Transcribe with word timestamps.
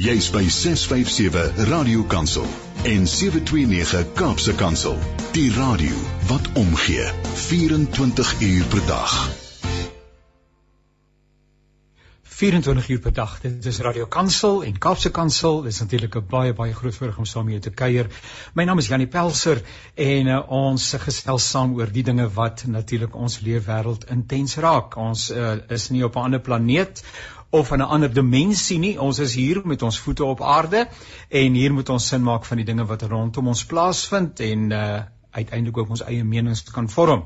Jy's 0.00 0.30
by 0.32 0.48
657 0.48 1.68
Radio 1.68 2.02
Kansel 2.08 2.46
en 2.88 3.06
729 3.06 4.12
Kaapse 4.14 4.54
Kansel. 4.54 4.96
Die 5.36 5.50
radio 5.52 5.92
wat 6.30 6.48
omgee 6.56 7.04
24 7.34 8.40
uur 8.40 8.64
per 8.72 8.86
dag. 8.86 9.12
24 12.40 12.88
uur 12.88 13.00
per 13.04 13.12
dag. 13.12 13.40
Dit 13.40 13.66
is 13.68 13.78
Radio 13.84 14.06
Kansel 14.06 14.62
en 14.64 14.78
Kaapse 14.78 15.10
Kansel. 15.10 15.60
Dit 15.62 15.72
is 15.72 15.80
natuurlik 15.80 16.16
'n 16.16 16.26
baie 16.28 16.54
baie 16.54 16.72
groot 16.74 16.94
voorreg 16.94 17.18
om 17.18 17.24
saam 17.24 17.48
jou 17.48 17.60
te 17.60 17.70
kuier. 17.70 18.08
My 18.54 18.64
naam 18.64 18.78
is 18.78 18.88
Janie 18.88 19.06
Pelser 19.06 19.60
en 19.94 20.26
uh, 20.26 20.50
ons 20.50 20.94
gesels 20.98 21.50
saam 21.50 21.74
oor 21.76 21.92
die 21.92 22.02
dinge 22.02 22.30
wat 22.32 22.64
natuurlik 22.66 23.14
ons 23.14 23.40
leefwêreld 23.40 24.08
intens 24.08 24.56
raak. 24.56 24.96
Ons 24.96 25.30
uh, 25.30 25.58
is 25.68 25.90
nie 25.90 26.04
op 26.04 26.16
'n 26.16 26.20
ander 26.20 26.40
planeet 26.40 27.04
of 27.50 27.72
in 27.72 27.78
'n 27.82 27.90
ander 27.96 28.12
dimensie 28.12 28.78
nie. 28.78 28.98
Ons 28.98 29.18
is 29.18 29.34
hier 29.34 29.60
met 29.64 29.82
ons 29.82 29.98
voete 29.98 30.24
op 30.24 30.42
aarde 30.42 30.88
en 31.28 31.54
hier 31.54 31.72
moet 31.72 31.88
ons 31.88 32.06
sin 32.06 32.22
maak 32.22 32.44
van 32.44 32.56
die 32.56 32.66
dinge 32.66 32.86
wat 32.86 33.02
rondom 33.02 33.48
ons 33.48 33.64
plaasvind 33.64 34.40
en 34.40 34.70
uh 34.70 35.00
uiteindelik 35.30 35.78
ook 35.78 35.92
ons 35.94 36.02
eie 36.02 36.24
menings 36.24 36.64
kan 36.74 36.88
vorm. 36.90 37.24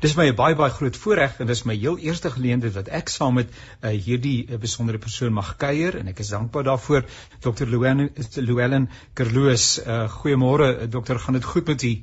Dis 0.00 0.14
my 0.16 0.26
'n 0.30 0.34
baie 0.34 0.56
baie 0.56 0.72
groot 0.76 0.96
voorreg 0.96 1.40
en 1.40 1.46
dis 1.46 1.62
my 1.68 1.74
heel 1.74 1.98
eerste 1.98 2.30
geleentheid 2.30 2.74
wat 2.74 2.88
ek 2.88 3.08
saam 3.08 3.34
met 3.34 3.50
uh, 3.50 3.90
hierdie 4.06 4.46
uh, 4.46 4.58
besondere 4.64 4.98
persoon 4.98 5.32
mag 5.32 5.56
kuier 5.56 5.98
en 6.00 6.08
ek 6.08 6.22
is 6.24 6.32
dankbaar 6.34 6.64
daarvoor 6.64 7.04
Dr. 7.40 7.66
Llewellyn 7.66 8.10
Llewellyn 8.34 8.88
Kerloos. 9.14 9.78
Uh, 9.78 10.08
Goeiemôre 10.08 10.88
dokter, 10.88 11.18
gaan 11.18 11.38
dit 11.38 11.44
goed 11.44 11.66
met 11.66 11.82
u? 11.82 11.94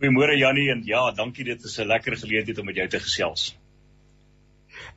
Goeiemôre 0.00 0.36
Jannie 0.38 0.70
en 0.70 0.82
ja, 0.84 1.10
dankie 1.12 1.44
dit 1.44 1.64
is 1.64 1.78
'n 1.78 1.86
lekker 1.86 2.16
geleentheid 2.16 2.58
om 2.58 2.66
met 2.66 2.76
jou 2.76 2.88
te 2.88 3.00
gesels. 3.00 3.56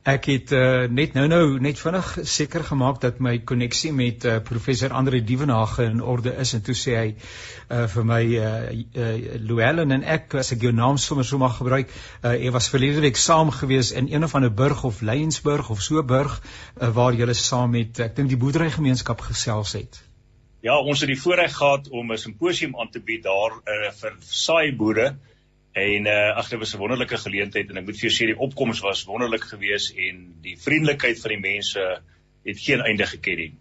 Ek 0.08 0.24
het 0.30 0.52
uh, 0.56 0.86
net 0.88 1.12
nou-nou 1.12 1.58
net 1.60 1.78
vinnig 1.80 2.06
seker 2.24 2.64
gemaak 2.64 3.00
dat 3.02 3.18
my 3.20 3.34
koneksie 3.44 3.92
met 3.92 4.24
uh, 4.24 4.38
professor 4.44 4.94
Andre 4.96 5.20
Dievenage 5.24 5.84
in 5.84 6.00
orde 6.00 6.32
is 6.40 6.54
en 6.56 6.62
toe 6.64 6.74
sê 6.74 6.96
hy 6.96 7.08
uh, 7.12 7.86
vir 7.94 8.06
my 8.08 8.20
uh, 8.24 8.50
uh, 8.72 9.10
Llewellyn 9.44 9.92
en 9.98 10.04
ek 10.16 10.38
as 10.40 10.52
ek 10.56 10.64
jou 10.64 10.72
naam 10.72 10.96
sommer 10.98 11.28
so 11.28 11.38
mag 11.42 11.58
gebruik, 11.58 11.92
uh, 12.22 12.32
ek 12.32 12.54
was 12.56 12.70
verlede 12.72 13.04
week 13.04 13.20
saam 13.20 13.52
gewees 13.52 13.92
in 13.92 14.08
een 14.12 14.24
of 14.24 14.34
ander 14.34 14.52
burg 14.62 14.84
of 14.88 15.02
Lensburg 15.04 15.68
of 15.70 15.82
so 15.84 16.02
burg 16.02 16.40
uh, 16.40 16.88
waar 16.96 17.16
julle 17.16 17.36
saam 17.36 17.76
met 17.76 18.00
ek 18.00 18.16
dink 18.16 18.32
die 18.32 18.40
boerderygemeenskap 18.40 19.20
gesels 19.28 19.76
het. 19.76 20.00
Ja, 20.64 20.76
ons 20.76 21.00
het 21.00 21.08
die 21.08 21.20
voorreg 21.20 21.54
gehad 21.56 21.88
om 21.88 22.12
'n 22.12 22.18
simposium 22.18 22.76
aan 22.76 22.90
te 22.90 23.00
bied 23.00 23.22
daar 23.24 23.52
uh, 23.52 23.92
vir 24.00 24.16
saai 24.20 24.72
boere 24.76 25.14
En 25.72 26.06
uh 26.06 26.36
ag 26.36 26.48
dit 26.50 26.58
was 26.58 26.74
'n 26.74 26.78
wonderlike 26.78 27.16
geleentheid 27.16 27.70
en 27.70 27.76
ek 27.76 27.84
moet 27.86 27.98
vir 28.00 28.08
jou 28.08 28.14
sê 28.16 28.26
die 28.26 28.42
opkomste 28.46 28.86
was 28.86 29.04
wonderlik 29.04 29.44
geweest 29.44 29.94
en 29.96 30.34
die 30.42 30.56
vriendelikheid 30.58 31.20
van 31.20 31.30
die 31.30 31.42
mense 31.44 31.84
het 32.44 32.58
geen 32.58 32.80
einde 32.80 33.06
geken 33.06 33.36
nie. 33.36 33.52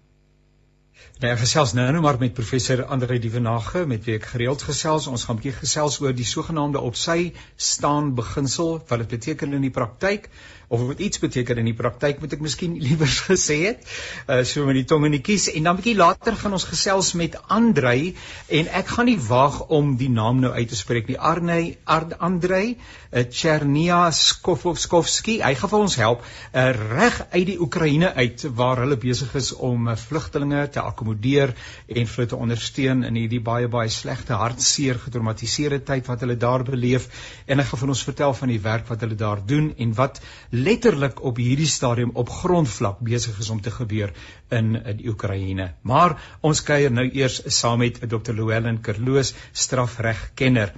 Nou 1.19 1.33
gesels 1.35 1.73
nou 1.75 1.83
nou 1.91 1.99
maar 1.99 2.15
met 2.15 2.31
professor 2.31 2.85
Andre 2.95 3.17
Dievenage 3.19 3.81
met 3.91 4.05
wie 4.07 4.13
ek 4.15 4.29
gereeld 4.31 4.61
gesels. 4.63 5.07
Ons 5.11 5.25
gaan 5.27 5.35
'n 5.35 5.41
bietjie 5.41 5.57
gesels 5.57 5.97
oor 5.99 6.13
die 6.15 6.27
sogenaamde 6.27 6.79
op 6.79 6.95
sy 6.95 7.33
staan 7.57 8.13
beginsel 8.15 8.79
wat 8.87 8.99
dit 8.99 9.07
beteken 9.07 9.53
in 9.53 9.61
die 9.67 9.73
praktyk. 9.79 10.29
Of 10.69 10.85
wat 10.87 10.99
iets 10.99 11.19
beteken 11.19 11.57
in 11.57 11.65
die 11.65 11.73
praktyk 11.73 12.21
moet 12.21 12.33
ek 12.33 12.39
miskien 12.39 12.77
liewer 12.87 13.11
gesê 13.27 13.57
het. 13.65 13.83
Uh, 14.29 14.43
so 14.43 14.63
met 14.63 14.79
die 14.79 14.85
tong 14.85 15.05
in 15.05 15.11
die 15.11 15.21
kies. 15.21 15.49
En 15.51 15.63
dan 15.67 15.75
bietjie 15.75 15.97
later 15.97 16.39
gaan 16.39 16.55
ons 16.55 16.63
gesels 16.63 17.11
met 17.13 17.35
Andrei 17.47 18.15
en 18.47 18.71
ek 18.71 18.87
gaan 18.87 19.11
nie 19.11 19.19
waag 19.19 19.67
om 19.67 19.97
die 19.97 20.09
naam 20.09 20.39
nou 20.39 20.53
uit 20.53 20.69
te 20.69 20.79
spreek 20.79 21.11
nie. 21.11 21.19
Arnei 21.19 21.77
Andrei 21.83 22.77
uh, 23.11 23.23
Chernia 23.29 24.11
Skovsky 24.11 25.39
hy 25.43 25.53
gaan 25.59 25.71
vir 25.73 25.85
ons 25.85 25.97
help 26.01 26.23
uh, 26.23 26.69
reg 26.93 27.19
uit 27.33 27.45
die 27.51 27.57
Oekraïne 27.61 28.13
uit 28.15 28.45
waar 28.59 28.83
hulle 28.83 28.99
besig 29.01 29.35
is 29.39 29.51
om 29.53 29.89
uh, 29.89 29.97
vlugtelinge 29.99 30.65
te 30.75 30.83
akkommodeer 30.83 31.55
en 31.87 32.11
hulle 32.13 32.29
te 32.33 32.39
ondersteun 32.39 33.05
in 33.07 33.19
hierdie 33.19 33.41
baie 33.43 33.67
baie 33.71 33.91
slegte 33.93 34.37
hartseer 34.39 35.01
getraumatiseerde 35.03 35.81
tyd 35.91 36.09
wat 36.11 36.25
hulle 36.25 36.37
daar 36.39 36.65
beleef 36.67 37.09
en 37.47 37.59
hy 37.59 37.67
gaan 37.69 37.83
vir 37.83 37.95
ons 37.95 38.05
vertel 38.09 38.35
van 38.41 38.53
die 38.53 38.61
werk 38.63 38.89
wat 38.89 39.05
hulle 39.05 39.19
daar 39.19 39.41
doen 39.45 39.71
en 39.77 39.95
wat 39.97 40.21
letterlik 40.55 41.23
op 41.25 41.39
hierdie 41.41 41.69
stadium 41.69 42.15
op 42.19 42.29
grondvlak 42.41 43.01
besig 43.05 43.39
is 43.39 43.49
om 43.49 43.61
te 43.61 43.73
gebeur 43.73 44.13
in 44.49 44.69
in 44.75 44.97
die 44.99 45.09
Oekraïne. 45.09 45.73
Maar 45.81 46.17
ons 46.45 46.61
kuier 46.65 46.91
nou 46.93 47.05
eers 47.07 47.41
saam 47.59 47.79
met 47.83 47.99
Dr. 48.01 48.33
Llewellyn 48.35 48.81
Kerloos, 48.83 49.33
strafregkenner. 49.53 50.73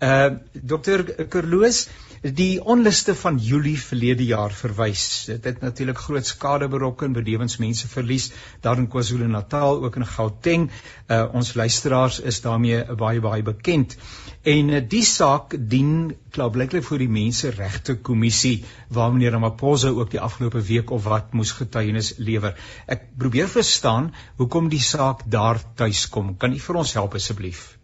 Uh 0.00 0.38
Dr. 0.52 1.02
Kerloos, 1.28 1.88
die 2.22 2.60
onluste 2.64 3.14
van 3.14 3.36
Julie 3.36 3.78
verlede 3.80 4.24
jaar 4.24 4.52
verwys. 4.52 5.02
Dit 5.28 5.44
het 5.44 5.60
natuurlik 5.60 5.98
groot 5.98 6.26
skade 6.26 6.68
berokken, 6.68 7.12
bedewensmense 7.12 7.88
verlies 7.88 8.30
daar 8.64 8.78
in 8.80 8.88
KwaZulu-Natal, 8.88 9.82
ook 9.84 9.96
in 9.96 10.06
Gauteng. 10.06 10.70
Uh 11.08 11.26
ons 11.36 11.52
luisteraars 11.54 12.20
is 12.20 12.40
daarmee 12.40 12.84
baie 12.96 13.20
baie 13.20 13.42
bekend. 13.42 13.96
En 14.42 14.68
uh, 14.68 14.80
die 14.88 15.04
saak 15.04 15.56
dien 15.68 16.14
klaarblyklik 16.32 16.84
vir 16.84 17.04
die 17.04 17.10
menseregte 17.12 17.98
kommissie 18.00 18.64
waar 18.88 19.12
meneer 19.12 19.36
Ramaphosa 19.36 19.92
ook 19.92 20.14
die 20.16 20.20
afgelope 20.20 20.62
week 20.64 20.90
of 20.90 21.04
wat 21.04 21.32
moes 21.36 21.52
getuienis 21.52 22.14
lewer. 22.16 22.56
Ek 22.86 23.04
probeer 23.18 23.52
verstaan 23.52 24.14
hoekom 24.40 24.72
die 24.72 24.80
saak 24.80 25.28
daar 25.28 25.60
tuis 25.76 26.06
kom. 26.08 26.36
Kan 26.36 26.56
u 26.56 26.58
vir 26.58 26.80
ons 26.84 26.96
help 26.96 27.20
asseblief? 27.20 27.79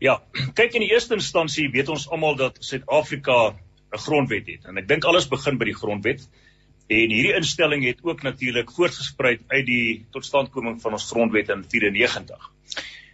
Ja, 0.00 0.14
kyk 0.56 0.78
in 0.78 0.80
die 0.86 0.94
eerste 0.94 1.12
instansie 1.18 1.66
weet 1.72 1.90
ons 1.92 2.06
almal 2.08 2.38
dat 2.38 2.56
Suid-Afrika 2.64 3.52
'n 3.92 4.00
grondwet 4.00 4.46
het 4.48 4.64
en 4.64 4.78
ek 4.80 4.86
dink 4.88 5.04
alles 5.04 5.28
begin 5.28 5.58
by 5.58 5.66
die 5.68 5.76
grondwet. 5.76 6.22
En 6.88 7.12
hierdie 7.12 7.36
instelling 7.36 7.84
het 7.84 8.00
ook 8.02 8.22
natuurlik 8.22 8.72
voortgespruit 8.72 9.42
uit 9.48 9.66
die 9.66 10.06
totstandkoming 10.10 10.80
van 10.80 10.96
ons 10.96 11.06
grondwet 11.10 11.52
in 11.52 11.64
94. 11.68 12.48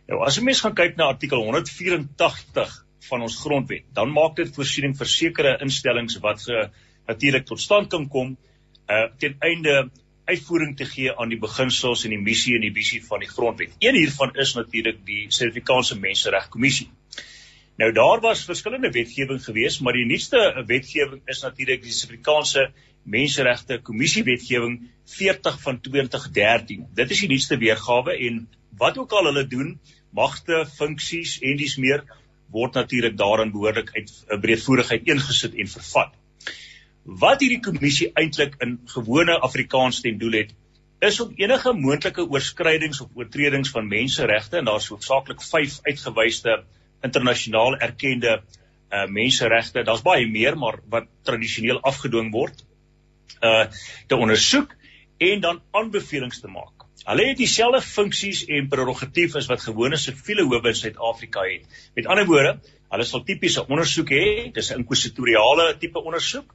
Nou 0.07 0.23
as 0.25 0.39
'n 0.39 0.45
mens 0.45 0.61
gaan 0.61 0.75
kyk 0.75 0.97
na 0.97 1.11
artikel 1.11 1.43
184 1.43 2.87
van 3.09 3.23
ons 3.23 3.41
grondwet, 3.41 3.85
dan 3.93 4.13
maak 4.13 4.37
dit 4.37 4.55
voorsiening 4.55 4.97
vir 4.97 5.07
sekere 5.07 5.59
instellings 5.61 6.19
wat 6.23 6.47
uh, 6.49 6.69
natuurlik 7.07 7.47
tot 7.47 7.61
stand 7.61 7.91
kan 7.91 8.09
kom 8.09 8.37
uh 8.89 9.11
ten 9.19 9.37
einde 9.41 9.91
uitvoering 10.27 10.75
te 10.77 10.87
gee 10.91 11.13
aan 11.15 11.31
die 11.31 11.39
beginsels 11.39 12.05
en 12.05 12.15
die 12.15 12.23
missie 12.23 12.57
en 12.57 12.65
die 12.67 12.75
visie 12.75 13.01
van 13.05 13.23
die 13.23 13.31
grondwet. 13.31 13.75
Een 13.79 13.99
hiervan 13.99 14.35
is 14.43 14.55
natuurlik 14.59 14.99
die 15.07 15.27
Suid-Afrikaanse 15.31 15.99
Menseregkommissie. 16.03 16.89
Nou 17.77 17.93
daar 17.93 18.21
was 18.25 18.45
verskillende 18.49 18.91
wetgewing 18.91 19.43
geweest, 19.45 19.83
maar 19.85 19.93
die 19.93 20.07
nuutste 20.09 20.65
wetgewing 20.67 21.23
is 21.31 21.43
natuurlik 21.45 21.83
die 21.85 21.93
Suid-Afrikaanse 21.93 22.71
Menseregte 23.07 23.79
Kommissie 23.87 24.25
wetgewing 24.27 24.81
40 25.17 25.61
van 25.63 25.81
2013. 25.81 26.87
Dit 26.95 27.11
is 27.11 27.21
die 27.23 27.31
nuutste 27.31 27.59
weergawe 27.63 28.17
en 28.29 28.47
wat 28.81 28.99
ook 28.99 29.13
al 29.13 29.31
hulle 29.31 29.47
doen, 29.47 29.77
magte, 30.11 30.65
funksies 30.79 31.39
en 31.45 31.61
dis 31.61 31.77
meer 31.79 32.03
word 32.53 32.75
natuurlik 32.75 33.17
daarin 33.19 33.53
behoorlik 33.55 33.93
uit 33.95 34.11
'n 34.11 34.41
breedvoerigheid 34.41 35.07
ingesit 35.07 35.55
en 35.55 35.69
vervat. 35.69 36.15
Wat 37.07 37.39
hierdie 37.41 37.63
kommissie 37.63 38.09
eintlik 38.19 38.57
in 38.65 38.81
gewone 38.91 39.37
Afrikaans 39.47 40.01
ten 40.03 40.19
doel 40.19 40.41
het, 40.41 40.55
is 41.07 41.21
om 41.23 41.35
enige 41.39 41.73
moontlike 41.77 42.25
oorskrydings 42.27 43.01
of 43.05 43.13
oortredings 43.15 43.71
van 43.71 43.87
menseregte 43.87 44.59
en 44.59 44.67
daar's 44.67 44.89
hoofsaaklik 44.91 45.43
5 45.43 45.79
uitgewyse 45.87 46.57
internasionaal 47.07 47.77
erkende 47.79 48.41
uh 48.91 49.05
menseregte. 49.07 49.85
Daar's 49.85 50.03
baie 50.03 50.27
meer, 50.27 50.59
maar 50.59 50.81
wat 50.91 51.07
tradisioneel 51.23 51.79
afgedwing 51.81 52.33
word, 52.33 52.65
uh 53.43 53.67
te 54.09 54.17
ondersoek 54.17 54.75
en 55.19 55.41
dan 55.41 55.63
aanbevelings 55.71 56.41
te 56.41 56.51
maak. 56.51 56.87
Hulle 57.07 57.29
het 57.29 57.39
dieselfde 57.39 57.83
funksies 57.83 58.45
en 58.51 58.69
prerogatief 58.69 59.37
as 59.39 59.47
wat 59.47 59.63
gewone 59.63 59.97
siviele 59.97 60.43
howe 60.43 60.69
in 60.69 60.75
Suid-Afrika 60.75 61.47
het. 61.47 61.71
Met 61.95 62.07
ander 62.11 62.27
woorde, 62.27 62.59
Hulle 62.93 63.05
sal 63.05 63.25
tipies 63.27 63.57
'n 63.59 63.73
ondersoek 63.75 64.11
hê, 64.15 64.27
dis 64.55 64.71
'n 64.71 64.81
inkwisitoriale 64.81 65.65
tipe 65.83 65.99
ondersoek. 65.99 66.55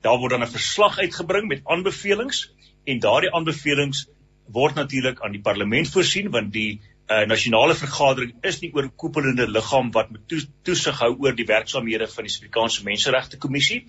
Daar 0.00 0.18
word 0.18 0.30
dan 0.30 0.42
'n 0.42 0.56
verslag 0.56 0.98
uitgebring 0.98 1.48
met 1.48 1.60
aanbevelings 1.64 2.52
en 2.84 2.98
daardie 2.98 3.32
aanbevelings 3.32 4.06
word 4.52 4.74
natuurlik 4.74 5.20
aan 5.20 5.32
die 5.32 5.44
parlement 5.44 5.88
voorsien 5.88 6.30
want 6.30 6.52
die 6.52 6.80
uh, 7.10 7.26
nasionale 7.26 7.74
vergadering 7.74 8.32
is 8.46 8.60
die 8.62 8.72
oorkoepelende 8.74 9.46
liggaam 9.50 9.90
wat 9.94 10.10
moet 10.10 10.26
to 10.28 10.40
toesig 10.62 10.98
hou 10.98 11.12
oor 11.18 11.36
die 11.36 11.46
werksaamhede 11.46 12.08
van 12.08 12.26
die 12.26 12.32
Suid-Afrikaanse 12.32 12.84
Menseregte 12.84 13.38
Kommissie 13.38 13.84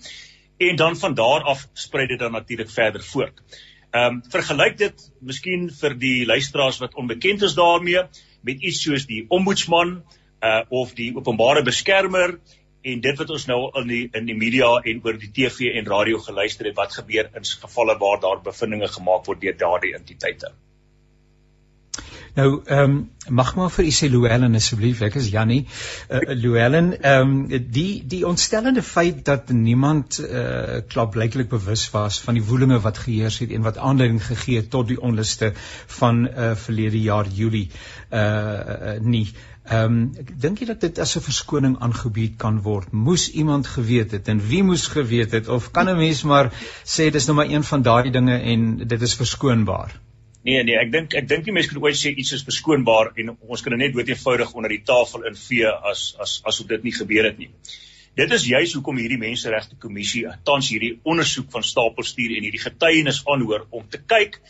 en 0.58 0.76
dan 0.76 0.96
van 0.96 1.14
daar 1.14 1.42
af 1.54 1.66
sprei 1.72 2.06
dit 2.06 2.18
dan 2.18 2.32
natuurlik 2.32 2.70
verder 2.70 3.02
voort. 3.02 3.42
Ehm 3.92 4.18
um, 4.18 4.22
vergelyk 4.32 4.78
dit 4.78 5.06
miskien 5.20 5.68
vir 5.80 5.94
die 5.98 6.26
luisteraars 6.26 6.78
wat 6.80 6.94
onbekend 6.94 7.42
is 7.42 7.54
daarmee 7.54 8.02
met 8.40 8.62
iets 8.62 8.82
soos 8.82 9.06
die 9.06 9.24
ombudsman 9.28 10.02
uh 10.42 10.60
of 10.68 10.94
die 10.98 11.12
openbare 11.16 11.62
beskermer 11.62 12.38
en 12.82 13.00
dit 13.00 13.18
wat 13.18 13.30
ons 13.30 13.46
nou 13.46 13.60
in 13.82 13.86
die 13.92 14.02
in 14.18 14.26
die 14.26 14.38
media 14.38 14.72
en 14.92 15.04
oor 15.04 15.20
die 15.22 15.30
TV 15.38 15.72
en 15.78 15.86
radio 15.94 16.18
geluister 16.18 16.70
het 16.70 16.76
wat 16.76 16.98
gebeur 16.98 17.30
in 17.38 17.48
gevalle 17.64 17.98
waar 18.02 18.20
daar 18.20 18.42
bevindinge 18.50 18.90
gemaak 18.98 19.26
word 19.26 19.40
deur 19.40 19.56
daardie 19.64 19.94
entiteite. 20.00 20.52
Nou 22.34 22.62
ehm 22.64 22.82
um, 22.82 23.10
mag 23.28 23.50
maar 23.54 23.70
vir 23.70 23.84
u 23.84 23.90
sê 23.94 24.08
Louwelen 24.10 24.56
asseblief 24.58 25.02
ek 25.06 25.18
is 25.20 25.28
Jannie 25.30 25.60
uh, 26.08 26.22
Louwelen 26.32 26.88
ehm 26.96 27.34
um, 27.34 27.66
die 27.76 28.02
die 28.08 28.22
ontstellende 28.26 28.82
feit 28.82 29.20
dat 29.28 29.52
niemand 29.52 30.18
uh 30.22 30.80
klop 30.94 31.12
blyklik 31.12 31.50
bewus 31.52 31.84
was 31.92 32.20
van 32.24 32.40
die 32.40 32.44
woelinge 32.48 32.80
wat 32.86 32.98
geheers 33.04 33.38
het 33.44 33.52
en 33.52 33.68
wat 33.68 33.78
aanleiding 33.78 34.24
gegee 34.26 34.62
het 34.62 34.70
tot 34.70 34.88
die 34.88 35.00
onluste 35.00 35.52
van 36.00 36.24
uh 36.26 36.54
verlede 36.64 37.04
jaar 37.04 37.28
Julie 37.28 37.68
uh, 37.68 38.18
uh 38.18 38.96
nie 39.00 39.26
Ehm 39.62 39.84
um, 39.84 39.98
dink 40.42 40.58
jy 40.58 40.66
dat 40.66 40.80
dit 40.82 40.96
as 40.98 41.12
'n 41.16 41.22
verskoning 41.22 41.74
aangebied 41.86 42.32
kan 42.36 42.56
word? 42.62 42.92
Moes 42.92 43.28
iemand 43.30 43.66
geweet 43.66 44.10
het 44.10 44.28
en 44.28 44.40
wie 44.48 44.62
moes 44.62 44.86
geweet 44.86 45.30
het 45.30 45.48
of 45.48 45.70
kan 45.70 45.88
'n 45.88 45.96
mens 45.96 46.22
maar 46.22 46.50
sê 46.94 47.10
dis 47.10 47.26
nou 47.26 47.36
maar 47.36 47.50
een 47.50 47.62
van 47.62 47.82
daardie 47.82 48.12
dinge 48.12 48.38
en 48.38 48.88
dit 48.88 49.02
is 49.02 49.14
verskoonbaar? 49.14 50.00
Nee 50.42 50.64
nee, 50.64 50.74
ek 50.74 50.90
dink 50.92 51.14
ek 51.14 51.28
dink 51.28 51.44
die 51.44 51.52
mense 51.52 51.70
kan 51.70 51.82
ooit 51.82 51.94
sê 51.94 52.10
iets 52.10 52.32
is 52.32 52.42
verskoonbaar 52.42 53.12
en 53.14 53.36
ons 53.40 53.62
kan 53.62 53.78
net 53.78 53.92
dood 53.92 54.08
eenvoudig 54.08 54.52
onder 54.52 54.70
die 54.74 54.82
tafel 54.82 55.22
invee 55.30 55.70
as 55.92 56.16
as 56.18 56.40
asof 56.44 56.66
dit 56.66 56.82
nie 56.82 56.94
gebeur 56.96 57.24
het 57.24 57.38
nie. 57.38 57.50
Dit 58.14 58.32
is 58.32 58.44
juis 58.44 58.72
hoekom 58.72 58.98
hierdie 58.98 59.18
menseregte 59.18 59.76
kommissie 59.78 60.24
tans 60.42 60.68
hierdie 60.68 60.98
ondersoek 61.02 61.50
van 61.50 61.62
stapel 61.62 62.02
stuur 62.02 62.34
en 62.36 62.42
hierdie 62.42 62.64
getuienis 62.64 63.22
aanhoor 63.26 63.66
om 63.70 63.86
te 63.88 64.02
kyk 64.14 64.40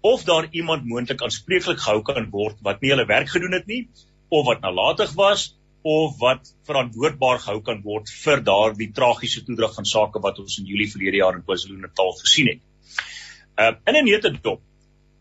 of 0.00 0.24
daar 0.24 0.48
iemand 0.50 0.84
moontlik 0.84 1.22
aanspreeklik 1.22 1.80
gehou 1.80 2.02
kan 2.02 2.30
word 2.30 2.60
wat 2.60 2.80
nie 2.82 2.90
hulle 2.90 3.06
werk 3.06 3.28
gedoen 3.28 3.56
het 3.56 3.66
nie 3.66 3.88
of 4.28 4.46
wat 4.46 4.60
nalatig 4.60 5.12
was 5.16 5.54
of 5.82 6.18
wat 6.20 6.50
verantwoordbaar 6.66 7.38
gehou 7.40 7.60
kan 7.64 7.82
word 7.82 8.10
vir 8.10 8.42
daardie 8.44 8.90
tragiese 8.92 9.44
toedrag 9.46 9.76
van 9.76 9.86
sake 9.88 10.20
wat 10.24 10.40
ons 10.42 10.58
in 10.60 10.66
Julie 10.66 10.88
verlede 10.90 11.20
jaar 11.22 11.38
in 11.38 11.44
KwaZulu-Natal 11.46 12.12
gesien 12.22 12.50
het. 12.52 12.60
Uh 13.56 13.72
in 13.86 13.96
'n 13.96 14.04
netedop. 14.04 14.60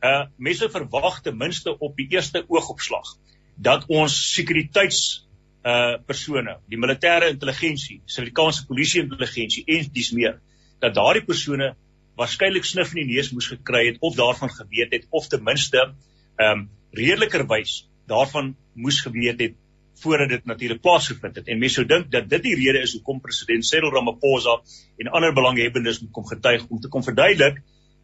Uh 0.04 0.26
mense 0.38 0.70
verwag 0.70 1.22
ten 1.22 1.38
minste 1.38 1.78
op 1.80 1.96
die 1.96 2.08
eerste 2.10 2.44
oogopslag 2.48 3.16
dat 3.56 3.86
ons 3.88 4.34
sekuriteits 4.34 5.28
uh 5.64 5.98
persone, 6.06 6.58
die 6.68 6.78
militêre 6.78 7.30
intelligensie, 7.30 8.02
Suid-Afrikaanse 8.06 8.66
polisie 8.66 9.02
intelligensie 9.02 9.64
en 9.68 9.90
dis 9.94 10.12
meer 10.12 10.40
dat 10.80 10.94
daardie 10.94 11.26
persone 11.26 11.76
waarskynlik 12.18 12.66
snif 12.66 12.94
in 12.96 13.06
die 13.06 13.16
neus 13.16 13.32
moes 13.32 13.48
gekry 13.48 13.86
het 13.92 13.98
of 14.02 14.16
daarvan 14.16 14.50
geweet 14.50 14.92
het 14.92 15.08
of 15.10 15.28
ten 15.28 15.44
minste 15.44 15.94
ehm 16.38 16.52
um, 16.52 16.70
redelikerwys 16.98 17.86
daarvan 18.08 18.56
moes 18.74 19.02
geweet 19.02 19.40
het 19.40 19.56
voordat 20.02 20.30
dit 20.30 20.46
natuurlik 20.46 20.82
plaasgevind 20.82 21.36
het. 21.36 21.48
En 21.48 21.60
mense 21.60 21.80
sou 21.80 21.86
dink 21.88 22.12
dat 22.14 22.30
dit 22.30 22.44
die 22.44 22.56
rede 22.56 22.84
is 22.86 22.94
hoekom 22.94 23.22
president 23.22 23.66
Cyril 23.66 23.94
Ramaphosa 23.94 24.60
en 25.02 25.12
ander 25.20 25.34
belanghebbendes 25.34 26.02
moet 26.04 26.14
kom 26.14 26.26
getuig 26.30 26.66
om 26.70 26.80
te 26.80 26.92
kom 26.94 27.04
verduidelik 27.04 27.62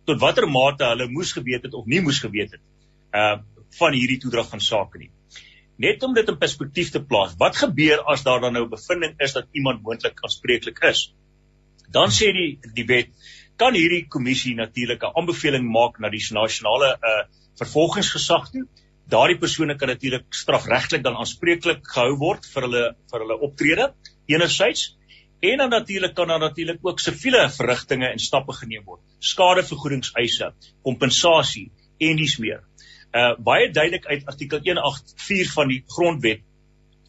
tot 0.10 0.20
watter 0.20 0.48
mate 0.50 0.88
hulle 0.90 1.10
moes 1.12 1.32
geweet 1.38 1.68
het 1.68 1.74
of 1.74 1.86
nie 1.86 2.02
moes 2.02 2.20
geweet 2.24 2.58
het 2.58 2.64
uh 3.24 3.42
van 3.74 3.96
hierdie 3.98 4.20
toedrag 4.22 4.52
van 4.52 4.62
sake 4.62 5.00
nie. 5.02 5.08
Net 5.82 6.04
om 6.06 6.12
dit 6.14 6.28
in 6.30 6.36
perspektief 6.38 6.92
te 6.94 7.00
plaas, 7.02 7.32
wat 7.42 7.56
gebeur 7.58 8.04
as 8.14 8.22
daar 8.22 8.44
dan 8.44 8.54
nou 8.54 8.66
'n 8.66 8.70
bevinding 8.70 9.16
is 9.18 9.34
dat 9.34 9.48
iemand 9.52 9.82
moontlik 9.82 10.20
aanspreeklik 10.22 10.78
is? 10.90 11.02
Dan 11.90 12.14
sê 12.14 12.30
die 12.38 12.60
die 12.74 12.86
wet 12.86 13.10
kan 13.58 13.74
hierdie 13.74 14.06
kommissie 14.08 14.54
natuurlik 14.56 15.02
'n 15.02 15.18
aanbeveling 15.18 15.66
maak 15.66 16.00
na 16.00 16.10
die 16.10 16.22
nasionale 16.32 16.98
uh 17.02 17.24
vervolgingsgesag 17.58 18.52
toe 18.52 18.68
daardie 19.10 19.38
persone 19.40 19.76
kan 19.76 19.92
natuurlik 19.92 20.26
strafregtelik 20.34 21.04
dan 21.04 21.18
aanspreeklik 21.20 21.88
gehou 21.88 22.18
word 22.22 22.46
vir 22.54 22.68
hulle 22.68 22.84
vir 23.12 23.26
hulle 23.26 23.40
optrede 23.48 23.88
enerzijds. 24.32 24.94
En 25.44 25.58
dan 25.58 25.70
natuurlik 25.70 26.14
kan 26.16 26.28
daar 26.28 26.40
natuurlik 26.40 26.80
ook 26.82 27.00
siviele 27.00 27.50
verrigtinge 27.52 28.08
en 28.08 28.20
stappe 28.20 28.54
geneem 28.54 28.86
word. 28.86 29.02
Skadevergoedingseise 29.20 30.54
kompensasie 30.82 31.72
en 32.00 32.18
dis 32.18 32.38
meer. 32.40 32.64
Uh 33.14 33.34
baie 33.38 33.70
duidelik 33.72 34.06
uit 34.06 34.26
artikel 34.26 34.64
184 34.64 35.54
van 35.54 35.68
die 35.68 35.84
grondwet 35.88 36.42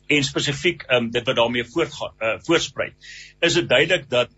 en 0.06 0.24
spesifiek 0.24 0.84
um 0.92 1.10
dit 1.10 1.24
wat 1.26 1.36
daarmee 1.36 1.64
voortgaan 1.64 2.18
uh 2.20 2.34
voorsprei 2.44 2.90
is 3.40 3.54
dit 3.54 3.68
duidelik 3.68 4.10
dat 4.10 4.34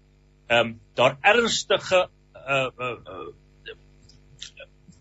um 0.48 0.76
daar 0.94 1.16
ernstige 1.20 2.04
uh, 2.34 2.68
uh, 2.78 2.92
uh 2.92 3.26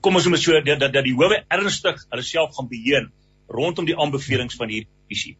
kom 0.05 0.19
ons 0.19 0.27
moet 0.29 0.41
so 0.41 0.53
dat 0.61 0.79
dat, 0.79 0.93
dat 0.93 1.05
die 1.07 1.15
howe 1.17 1.41
ernstig 1.49 2.01
hulle 2.11 2.25
self 2.25 2.53
gaan 2.57 2.69
beheer 2.69 3.09
rondom 3.49 3.87
die 3.89 3.97
aanbevelings 3.97 4.57
van 4.59 4.69
hierdie 4.69 4.89
kommissie. 4.91 5.35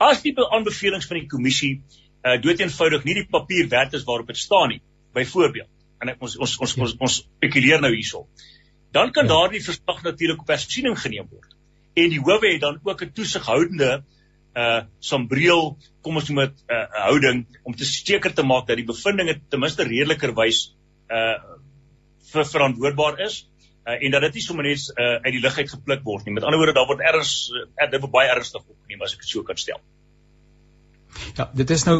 As 0.00 0.22
die 0.24 0.34
aanbevelings 0.36 1.08
van 1.08 1.22
die 1.22 1.28
kommissie 1.28 1.74
uh 2.20 2.36
dood 2.44 2.60
eenvoudig 2.60 3.06
nie 3.08 3.16
die 3.16 3.28
papier 3.32 3.68
werd 3.72 3.96
is 3.96 4.04
waarop 4.08 4.28
dit 4.28 4.36
staan 4.36 4.74
nie, 4.74 4.80
byvoorbeeld. 5.16 5.70
En 6.00 6.12
ons 6.18 6.36
ons 6.36 6.56
ons 6.66 6.76
ons, 6.84 6.96
ons 7.06 7.18
spekuleer 7.20 7.80
nou 7.80 7.92
hierso. 7.94 8.26
Dan 8.92 9.12
kan 9.16 9.28
ja. 9.28 9.32
daardie 9.32 9.62
verslag 9.64 10.02
natuurlik 10.04 10.42
op 10.44 10.52
hersiening 10.52 10.98
geneem 11.00 11.28
word. 11.30 11.56
En 11.96 12.12
die 12.12 12.20
howe 12.20 12.52
het 12.52 12.60
dan 12.60 12.80
ook 12.82 13.04
'n 13.04 13.12
toesighoudende 13.16 14.02
uh 14.56 14.82
sambreel 14.98 15.76
kom 16.02 16.16
ons 16.16 16.28
noem 16.28 16.44
dit 16.44 16.56
'n 16.68 16.74
uh, 16.74 17.04
houding 17.06 17.46
om 17.62 17.74
te 17.74 17.84
seker 17.84 18.34
te 18.34 18.42
maak 18.42 18.66
dat 18.66 18.76
die 18.76 18.88
bevindinge 18.92 19.40
ten 19.48 19.60
minste 19.60 19.88
redelikerwys 19.88 20.74
uh 21.08 21.38
verantwoordbaar 22.30 23.20
is 23.26 23.49
uh, 23.86 23.96
en 23.96 24.10
dat 24.16 24.28
dit 24.28 24.40
nie 24.40 24.44
sommer 24.44 24.68
net 24.68 24.90
uh, 24.96 25.14
uit 25.24 25.32
die 25.36 25.44
lug 25.44 25.58
uit 25.58 25.70
gepluk 25.76 26.04
word 26.04 26.26
nie. 26.26 26.34
Met 26.36 26.44
ander 26.44 26.60
woorde, 26.60 26.76
daar 26.76 26.90
word 26.90 27.00
erns 27.12 27.32
uh, 27.54 27.88
dit 27.90 28.00
word 28.00 28.12
baie 28.12 28.30
ernstig 28.34 28.62
opgeneem 28.62 29.02
as 29.06 29.16
ek 29.16 29.24
dit 29.24 29.34
so 29.36 29.46
kan 29.46 29.60
stel. 29.60 29.80
Ja, 31.34 31.48
dit 31.54 31.70
is 31.74 31.82
nou 31.88 31.96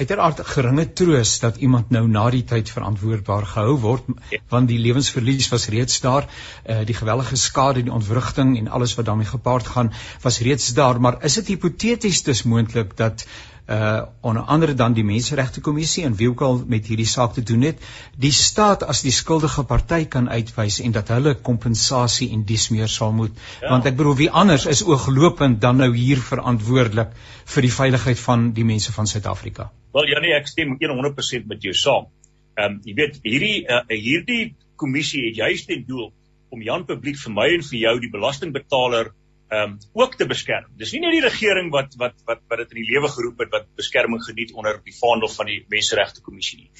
uiteraard 0.00 0.40
geringe 0.46 0.84
troos 0.98 1.36
dat 1.42 1.60
iemand 1.62 1.92
nou 1.94 2.02
na 2.10 2.24
die 2.34 2.42
tyd 2.48 2.70
verantwoordbaar 2.74 3.46
gehou 3.46 3.76
word 3.84 4.08
ja. 4.32 4.40
want 4.50 4.70
die 4.70 4.80
lewensverlies 4.82 5.48
was 5.52 5.68
reeds 5.70 6.00
daar, 6.02 6.26
uh, 6.26 6.80
die 6.88 6.96
gewellige 6.96 7.38
skade, 7.38 7.84
die 7.86 7.94
ontwrigting 7.94 8.56
en 8.58 8.68
alles 8.68 8.96
wat 8.98 9.06
daarmee 9.06 9.30
gepaard 9.30 9.70
gaan 9.76 9.92
was 10.24 10.40
reeds 10.42 10.72
daar, 10.74 11.00
maar 11.00 11.20
is 11.28 11.38
dit 11.38 11.54
hipoteties 11.54 12.22
dus 12.26 12.42
moontlik 12.42 12.96
dat 12.96 13.26
uh 13.70 14.02
onder 14.20 14.42
andere 14.42 14.74
dan 14.74 14.94
die 14.94 15.04
menseregte 15.04 15.60
kommissie 15.60 16.04
en 16.04 16.16
wie 16.16 16.28
ook 16.28 16.40
al 16.42 16.62
met 16.66 16.86
hierdie 16.86 17.06
saak 17.06 17.34
te 17.34 17.42
doen 17.42 17.62
het 17.62 17.84
die 18.18 18.32
staat 18.32 18.82
as 18.82 19.02
die 19.02 19.14
skuldige 19.14 19.62
party 19.64 20.04
kan 20.04 20.28
uitwys 20.28 20.80
en 20.80 20.92
dat 20.92 21.08
hulle 21.14 21.34
kompensasie 21.50 22.32
en 22.32 22.42
dies 22.44 22.70
meer 22.70 22.88
sal 22.88 23.12
moet 23.12 23.38
ja. 23.60 23.68
want 23.70 23.86
ek 23.86 23.96
bedoel 23.96 24.18
wie 24.24 24.30
anders 24.30 24.66
is 24.66 24.82
ooglopend 24.82 25.60
dan 25.60 25.76
nou 25.76 25.92
hier 25.94 26.18
verantwoordelik 26.18 27.14
vir 27.54 27.68
die 27.68 27.76
veiligheid 27.78 28.18
van 28.18 28.50
die 28.52 28.64
mense 28.64 28.92
van 28.92 29.06
Suid-Afrika 29.06 29.70
Wel 29.92 30.08
ja 30.08 30.20
nee 30.24 30.32
ek 30.32 30.48
stem 30.48 30.76
100% 30.80 31.48
met 31.48 31.64
jou 31.64 31.74
saam. 31.76 32.08
Ehm 32.56 32.76
um, 32.76 32.80
jy 32.84 32.94
weet 32.96 33.18
hierdie 33.24 33.56
uh, 33.68 33.82
hierdie 33.88 34.54
kommissie 34.80 35.26
het 35.26 35.40
juist 35.40 35.68
ten 35.68 35.84
doel 35.88 36.08
om 36.52 36.62
Jan 36.64 36.86
publiek 36.88 37.18
vir 37.20 37.32
my 37.32 37.48
en 37.56 37.64
vir 37.66 37.78
jou 37.78 37.92
die 38.00 38.10
belastingbetaler 38.12 39.12
ehm 39.52 39.72
um, 39.72 39.78
ook 39.92 40.14
te 40.16 40.26
beskerm. 40.26 40.68
Dis 40.80 40.94
nie 40.94 41.02
net 41.02 41.12
die 41.12 41.24
regering 41.24 41.70
wat 41.74 41.96
wat 42.00 42.14
wat 42.28 42.40
wat 42.48 42.60
dit 42.62 42.70
in 42.72 42.78
die 42.80 42.90
lewe 42.94 43.08
geroep 43.12 43.42
het 43.44 43.50
wat 43.52 43.66
beskerming 43.76 44.22
geniet 44.24 44.54
onder 44.56 44.78
die 44.84 44.94
vaandel 44.96 45.28
van 45.28 45.50
die 45.50 45.58
Menseregte 45.68 46.22
Kommissie 46.24 46.62
nie. 46.62 46.70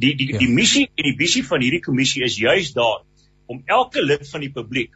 Die 0.00 0.14
die 0.16 0.30
ja. 0.32 0.38
die 0.40 0.48
missie 0.48 0.86
en 0.86 1.08
die 1.10 1.16
visie 1.18 1.44
van 1.44 1.60
hierdie 1.60 1.82
kommissie 1.84 2.24
is 2.24 2.38
juis 2.40 2.72
daar 2.72 3.02
om 3.46 3.60
elke 3.66 4.00
lid 4.02 4.24
van 4.30 4.40
die 4.40 4.52
publiek, 4.52 4.94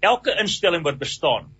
elke 0.00 0.36
instelling 0.38 0.84
wat 0.86 1.00
bestaan, 1.02 1.50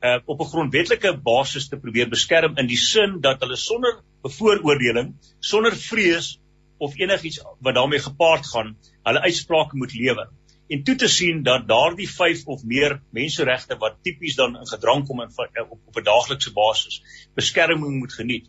uh 0.00 0.18
op 0.24 0.40
'n 0.40 0.50
grondwetlike 0.54 1.12
basis 1.26 1.68
te 1.68 1.76
probeer 1.76 2.08
beskerm 2.08 2.56
in 2.56 2.66
die 2.66 2.80
sin 2.80 3.20
dat 3.20 3.44
hulle 3.44 3.56
sonder 3.56 4.00
bevooroordeling, 4.24 5.12
sonder 5.40 5.76
vrees 5.76 6.38
of 6.78 6.96
enigiets 6.96 7.44
wat 7.60 7.74
daarmee 7.74 8.00
gepaard 8.00 8.46
gaan, 8.46 8.76
hulle 9.04 9.20
uitsprake 9.28 9.76
moet 9.76 9.92
lewer 9.94 10.32
en 10.72 10.82
toe 10.86 10.94
te 10.96 11.08
sien 11.08 11.42
dat 11.44 11.66
daardie 11.68 12.08
5 12.08 12.46
of 12.54 12.62
meer 12.64 12.96
menseregte 13.12 13.76
wat 13.80 13.98
tipies 14.06 14.38
dan 14.38 14.56
in 14.56 14.68
gedrang 14.70 15.04
kom 15.08 15.20
in 15.20 15.32
eh, 15.32 15.64
op, 15.68 15.78
op 15.90 15.98
'n 16.00 16.04
daaglikse 16.06 16.52
basis 16.52 17.02
beskerming 17.36 17.98
moet 17.98 18.12
geniet. 18.12 18.46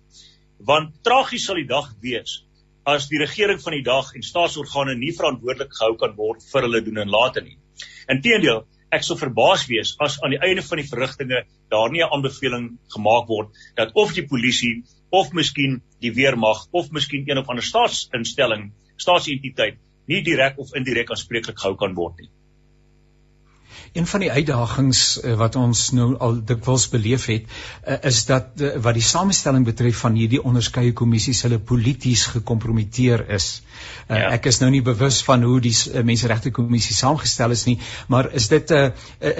Want 0.57 1.03
tragies 1.03 1.45
sal 1.45 1.59
die 1.59 1.67
dag 1.67 1.89
wees 2.01 2.45
as 2.83 3.07
die 3.07 3.19
regering 3.19 3.59
van 3.61 3.75
die 3.75 3.83
dag 3.83 4.13
en 4.15 4.23
staatsorgane 4.23 4.95
nie 4.95 5.11
verantwoordelik 5.15 5.75
gehou 5.75 5.95
kan 5.97 6.15
word 6.15 6.43
vir 6.51 6.61
hulle 6.67 6.81
doen 6.83 7.03
en 7.03 7.09
late 7.09 7.41
nie. 7.41 7.57
Inteendeel, 8.07 8.65
ek 8.91 9.03
sou 9.03 9.17
verbaas 9.17 9.67
wees 9.67 9.95
as 9.99 10.19
aan 10.23 10.35
die 10.35 10.41
einde 10.43 10.63
van 10.63 10.79
die 10.79 10.87
verrigtinge 10.87 11.45
daar 11.71 11.91
nie 11.91 12.03
'n 12.03 12.11
aanbeveling 12.11 12.77
gemaak 12.95 13.27
word 13.27 13.49
dat 13.75 13.95
of 13.95 14.13
die 14.13 14.27
polisie 14.27 14.83
of 15.11 15.33
miskien 15.33 15.81
die 15.99 16.13
weermag 16.13 16.67
of 16.71 16.91
miskien 16.91 17.23
een 17.27 17.37
of 17.37 17.49
ander 17.49 17.63
staatsinstelling, 17.63 18.71
staatsentiteit 18.97 19.77
nie 20.11 20.23
direk 20.23 20.59
of 20.59 20.73
indirek 20.75 21.11
aanspreeklik 21.11 21.59
gehou 21.59 21.75
kan 21.75 21.95
word 21.95 22.23
nie. 22.23 22.31
Een 23.93 24.07
van 24.09 24.23
die 24.23 24.31
uitdagings 24.31 24.99
uh, 25.21 25.35
wat 25.37 25.55
ons 25.55 25.81
nou 25.93 26.15
al 26.17 26.39
dikwels 26.49 26.87
beleef 26.89 27.27
het, 27.29 27.43
uh, 27.45 27.97
is 28.09 28.23
dat 28.25 28.61
uh, 28.61 28.71
wat 28.81 28.97
die 28.97 29.05
samestelling 29.05 29.67
betref 29.67 29.99
van 30.01 30.17
hierdie 30.17 30.41
onderskeie 30.41 30.95
kommissies 30.97 31.43
hulle 31.45 31.59
polities 31.59 32.23
gekompromiteer 32.33 33.27
is. 33.37 33.61
Ja. 34.07 34.31
Ek 34.33 34.49
is 34.49 34.59
nou 34.63 34.71
nie 34.73 34.81
bewus 34.81 35.21
van 35.27 35.45
hoe 35.45 35.59
die 35.61 35.75
menseregte 36.09 36.49
kommissie 36.55 36.97
saamgestel 36.97 37.53
is 37.53 37.67
nie, 37.69 37.77
maar 38.09 38.31
is 38.33 38.49
dit 38.49 38.71
'n 38.71 38.91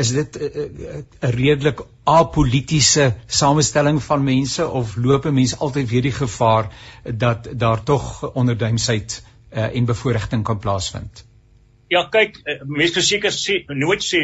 is 0.06 0.14
dit 0.20 0.38
'n 0.38 1.34
redelik 1.34 1.82
apolitiese 2.06 3.16
samestelling 3.28 4.04
van 4.04 4.24
mense 4.24 4.68
of 4.68 4.96
loop 4.96 5.26
'n 5.26 5.34
mens 5.34 5.58
altyd 5.58 5.90
weer 5.90 6.02
die 6.02 6.18
gevaar 6.22 6.70
dat 7.04 7.50
daar 7.58 7.84
tog 7.84 8.34
onderduimsheid 8.34 9.24
uh, 9.54 9.70
en 9.78 9.86
bevoordiging 9.86 10.44
kan 10.44 10.60
plaasvind? 10.60 11.24
Ja, 11.92 12.08
kyk, 12.10 12.40
eh, 12.46 12.62
mense 12.66 12.98
verseker 12.98 13.34
sê 13.36 13.60
nooit 13.70 14.02
sê 14.02 14.22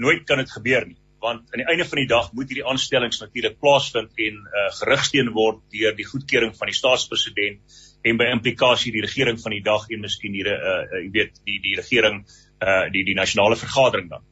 nooit 0.00 0.24
kan 0.26 0.40
dit 0.42 0.50
gebeur 0.50 0.86
nie, 0.88 0.98
want 1.22 1.44
aan 1.52 1.62
die 1.62 1.68
einde 1.70 1.86
van 1.86 2.00
die 2.00 2.10
dag 2.10 2.30
moet 2.34 2.50
hierdie 2.50 2.66
aanstellings 2.66 3.20
natuurlik 3.22 3.58
plaasvind 3.62 4.22
en 4.26 4.38
uh, 4.42 4.68
gerigsteen 4.80 5.30
word 5.36 5.60
deur 5.74 5.94
die 5.98 6.08
goedkeuring 6.08 6.54
van 6.58 6.70
die 6.72 6.78
staatspresident 6.78 7.76
en 8.02 8.18
by 8.18 8.30
implikasie 8.34 8.94
die 8.94 9.04
regering 9.04 9.38
van 9.38 9.54
die 9.54 9.62
dag 9.62 9.86
en 9.90 10.02
miskien 10.02 10.34
hier 10.34 10.50
uh, 10.50 10.56
uh, 10.58 11.02
jy 11.04 11.10
weet 11.18 11.38
die 11.46 11.60
die 11.62 11.76
regering 11.78 12.24
uh 12.62 12.86
die 12.94 13.02
die 13.06 13.18
nasionale 13.18 13.58
vergadering 13.58 14.08
dan. 14.10 14.26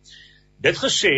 Dit 0.62 0.78
gesê, 0.78 1.14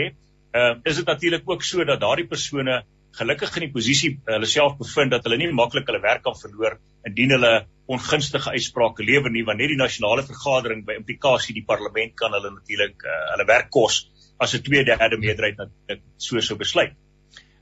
uh 0.57 0.75
is 0.89 1.01
dit 1.01 1.09
natuurlik 1.09 1.49
ook 1.49 1.65
so 1.65 1.85
dat 1.85 2.01
daardie 2.01 2.29
persone 2.29 2.83
gelukkig 3.17 3.57
in 3.57 3.67
die 3.67 3.73
posisie 3.73 4.13
hulle 4.29 4.49
self 4.49 4.79
bevind 4.81 5.13
dat 5.13 5.25
hulle 5.29 5.39
nie 5.41 5.51
maklik 5.53 5.89
hulle 5.89 6.01
werk 6.05 6.25
kan 6.25 6.37
verloor 6.39 6.79
indien 7.09 7.35
hulle 7.37 7.53
ongunstige 7.95 8.55
uitsprake 8.57 9.05
lewer 9.07 9.31
nie 9.31 9.45
want 9.47 9.61
net 9.61 9.73
die 9.73 9.81
nasionale 9.81 10.25
vergadering 10.27 10.85
by 10.87 10.97
implikasie 11.01 11.55
die 11.57 11.65
parlement 11.69 12.15
kan 12.19 12.35
hulle 12.37 12.51
natuurlik 12.55 13.05
uh, 13.05 13.21
hulle 13.35 13.47
werk 13.49 13.71
kos 13.75 14.03
as 14.43 14.55
'n 14.55 14.65
2/3 14.69 15.19
meerderheid 15.25 15.59
natuurlik 15.59 16.05
so 16.17 16.41
sou 16.41 16.59
besluit. 16.59 16.95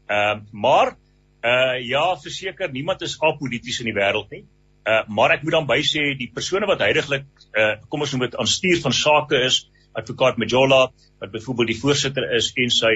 Ehm 0.08 0.38
uh, 0.38 0.42
maar 0.52 0.96
uh 1.42 1.76
ja, 1.80 2.16
verseker 2.20 2.70
niemand 2.72 3.02
is 3.02 3.16
apolities 3.20 3.80
in 3.80 3.88
die 3.88 3.96
wêreld 3.96 4.30
nie. 4.30 4.44
Uh 4.84 5.02
maar 5.08 5.32
ek 5.36 5.42
moet 5.42 5.56
dan 5.56 5.66
by 5.66 5.80
sê 5.80 6.02
die 6.18 6.30
persone 6.34 6.66
wat 6.68 6.82
heidaglik 6.84 7.28
uh 7.56 7.76
kom 7.88 8.00
ons 8.04 8.12
noem 8.12 8.26
dit 8.26 8.36
aan 8.36 8.46
stuur 8.46 8.80
van 8.84 8.92
sake 8.92 9.40
is 9.46 9.62
advokaat 9.96 10.36
Majola 10.38 10.82
wat 11.20 11.30
byvoorbeeld 11.32 11.72
die 11.72 11.80
voorsitter 11.80 12.26
is 12.36 12.52
en 12.56 12.70
sy 12.70 12.94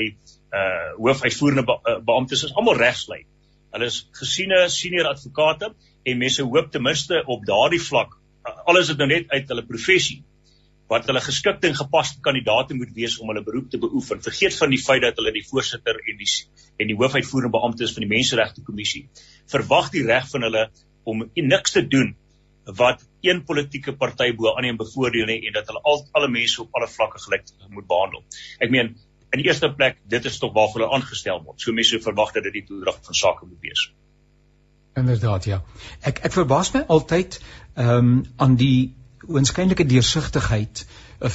uh 0.61 0.91
hoofuitvoerende 0.99 1.65
be 1.65 2.01
beamptes 2.05 2.45
is 2.45 2.55
almal 2.55 2.77
regslei. 2.77 3.25
Hulle 3.73 3.89
is 3.91 4.05
gesiene 4.21 4.69
senior 4.69 5.09
advokate 5.11 5.73
en 6.05 6.21
mense 6.21 6.45
hoop 6.45 6.71
ten 6.73 6.85
minste 6.85 7.23
op 7.27 7.45
daardie 7.49 7.83
vlak 7.83 8.19
alles 8.69 8.91
dit 8.93 9.01
nou 9.01 9.09
net 9.09 9.31
uit 9.33 9.49
hulle 9.49 9.65
professie 9.67 10.21
wat 10.93 11.07
hulle 11.09 11.21
geskikte 11.25 11.71
en 11.71 11.77
gepaste 11.79 12.21
kandidaate 12.25 12.77
moet 12.77 12.91
wees 12.97 13.17
om 13.19 13.31
hulle 13.33 13.43
beroep 13.45 13.71
te 13.73 13.81
beoefen. 13.81 14.21
Vergeet 14.23 14.57
van 14.59 14.73
die 14.75 14.81
feit 14.81 15.01
dat 15.03 15.17
hulle 15.17 15.33
die 15.33 15.45
voorsitter 15.49 15.97
en 15.97 16.19
die 16.21 16.29
en 16.77 16.91
die 16.91 16.97
hoofuitvoerende 16.99 17.55
beamptes 17.55 17.95
van 17.97 18.05
die 18.05 18.11
Menseregte 18.11 18.65
Kommissie 18.67 19.07
verwag 19.51 19.89
die 19.95 20.05
reg 20.05 20.29
van 20.33 20.45
hulle 20.45 20.67
om 21.09 21.25
niks 21.35 21.77
te 21.77 21.85
doen 21.89 22.13
wat 22.81 23.03
een 23.25 23.43
politieke 23.49 23.95
party 23.97 24.31
bo 24.37 24.53
aan 24.53 24.69
een 24.69 24.81
bevoordeel 24.81 25.29
nie 25.33 25.41
en 25.49 25.57
dat 25.57 25.69
hulle 25.73 25.83
al 25.89 26.05
alle 26.21 26.31
mense 26.37 26.63
op 26.63 26.77
alle 26.77 26.89
vlakke 26.89 27.21
gelyk 27.25 27.49
moet 27.69 27.89
behandel. 27.89 28.25
Ek 28.61 28.73
meen 28.73 28.95
in 29.33 29.43
die 29.43 29.49
eerste 29.49 29.73
plek 29.73 30.01
dit 30.09 30.25
is 30.29 30.39
tog 30.39 30.53
waarvoor 30.57 30.85
hulle 30.85 30.97
aangestel 31.01 31.43
word. 31.45 31.61
So 31.61 31.73
mense 31.73 32.01
verwag 32.05 32.37
dat 32.37 32.49
dit 32.49 32.61
die 32.61 32.67
toedrag 32.69 33.01
van 33.09 33.23
sake 33.25 33.49
moet 33.49 33.61
wees. 33.65 33.89
Inderdaad 34.95 35.45
ja. 35.45 35.63
Ek 36.01 36.21
ek 36.29 36.33
verbaas 36.33 36.73
my 36.75 36.85
altyd 36.87 37.41
ehm 37.75 37.97
um, 37.97 38.13
aan 38.37 38.55
die 38.57 38.95
oënskynlike 39.27 39.87
deursigtigheid 39.89 40.85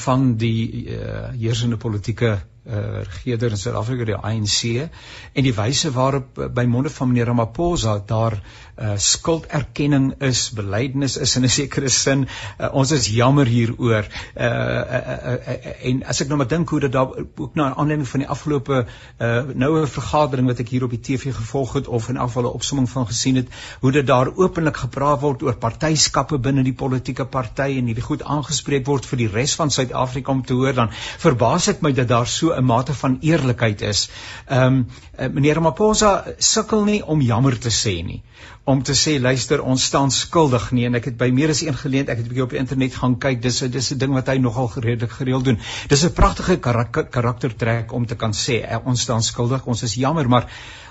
van 0.03 0.35
die 0.37 0.85
uh, 0.93 1.29
heersende 1.33 1.77
politieke 1.77 2.37
uh, 2.67 3.03
regerder 3.03 3.51
in 3.51 3.57
Suid-Afrika 3.57 4.05
die 4.05 4.15
ANC 4.15 4.89
en 5.33 5.45
die 5.45 5.53
wyse 5.55 5.91
waarop 5.95 6.37
uh, 6.37 6.47
by 6.47 6.65
monde 6.69 6.89
van 6.89 7.07
meneer 7.11 7.29
Ramaphosa 7.31 7.99
daar 8.05 8.39
uh, 8.79 8.93
skulderkenning 8.95 10.13
is, 10.23 10.49
belydenis 10.55 11.17
is 11.17 11.35
in 11.35 11.43
'n 11.43 11.49
sekere 11.59 11.89
sin. 11.89 12.27
Uh, 12.59 12.69
ons 12.73 12.91
is 12.91 13.07
jammer 13.07 13.45
hieroor. 13.45 14.07
Uh, 14.35 14.45
uh, 14.45 14.99
uh, 14.99 15.17
uh, 15.31 15.55
uh, 15.55 15.73
en 15.89 16.03
as 16.03 16.21
ek 16.21 16.27
nou 16.27 16.37
maar 16.37 16.47
dink 16.47 16.69
hoe 16.69 16.79
dit 16.79 16.91
daar 16.91 17.11
ook 17.35 17.55
na 17.55 17.73
aanleiding 17.75 18.07
van 18.07 18.19
die 18.19 18.29
afgelope 18.29 18.85
uh, 18.85 19.41
noue 19.53 19.87
vergadering 19.87 20.47
wat 20.47 20.59
ek 20.59 20.69
hier 20.69 20.83
op 20.83 20.95
die 20.95 21.01
TV 21.01 21.33
gevolg 21.35 21.73
het 21.73 21.87
of 21.87 22.09
in 22.09 22.17
afval 22.17 22.43
'n 22.43 22.53
opsomming 22.59 22.89
van 22.89 23.07
gesien 23.07 23.35
het, 23.35 23.47
hoe 23.79 23.91
dit 23.91 24.07
daar 24.07 24.31
openlik 24.35 24.77
gepraat 24.77 25.21
word 25.21 25.43
oor 25.43 25.55
partyskappe 25.55 26.37
binne 26.37 26.63
die 26.63 26.73
politieke 26.73 27.25
party 27.25 27.77
en 27.77 27.85
hierdie 27.85 28.05
goed 28.05 28.23
aangespreek 28.23 28.85
word 28.85 29.05
vir 29.05 29.17
die 29.17 29.27
res 29.27 29.55
van 29.55 29.71
Suid-Afrika 29.71 30.31
om 30.31 30.45
te 30.45 30.53
hoor, 30.53 30.73
dan 30.73 30.89
verbaas 31.17 31.67
ek 31.67 31.81
my 31.81 31.91
dat 31.91 32.07
daar 32.07 32.27
so 32.27 32.48
'n 32.55 32.65
mate 32.65 32.93
van 32.93 33.17
eerlikheid 33.21 33.81
is. 33.81 34.09
Ehm 34.47 34.83
um, 35.17 35.33
meneer 35.33 35.55
Ramaphosa 35.55 36.25
sukkel 36.37 36.83
nie 36.83 37.05
om 37.05 37.21
jammer 37.21 37.59
te 37.59 37.69
sê 37.69 38.03
nie. 38.05 38.21
Om 38.69 38.83
te 38.85 38.93
sê 38.93 39.15
luister 39.17 39.61
ons 39.65 39.83
staan 39.89 40.11
skuldig 40.13 40.65
nie 40.77 40.85
en 40.85 40.97
ek 40.99 41.07
het 41.09 41.15
by 41.17 41.29
meer 41.33 41.49
as 41.49 41.63
een 41.65 41.77
geleentheid 41.77 42.11
ek 42.13 42.19
het 42.21 42.25
'n 42.27 42.33
bietjie 42.33 42.43
op 42.43 42.51
die 42.53 42.59
internet 42.59 42.97
gaan 43.01 43.15
kyk 43.23 43.41
dis 43.41 43.59
dis 43.75 43.91
'n 43.93 43.97
ding 43.97 44.13
wat 44.13 44.27
hy 44.27 44.37
nogal 44.37 44.67
gereedelik 44.67 45.15
gereeld 45.21 45.45
doen. 45.45 45.57
Dis 45.87 46.05
'n 46.05 46.13
pragtige 46.13 46.57
karaktertrek 46.59 47.93
om 47.93 48.05
te 48.05 48.15
kan 48.15 48.33
sê 48.33 48.61
eh, 48.61 48.77
ons 48.85 49.01
staan 49.01 49.23
skuldig, 49.23 49.65
ons 49.65 49.83
is 49.83 49.95
jammer 49.95 50.29
maar 50.29 50.45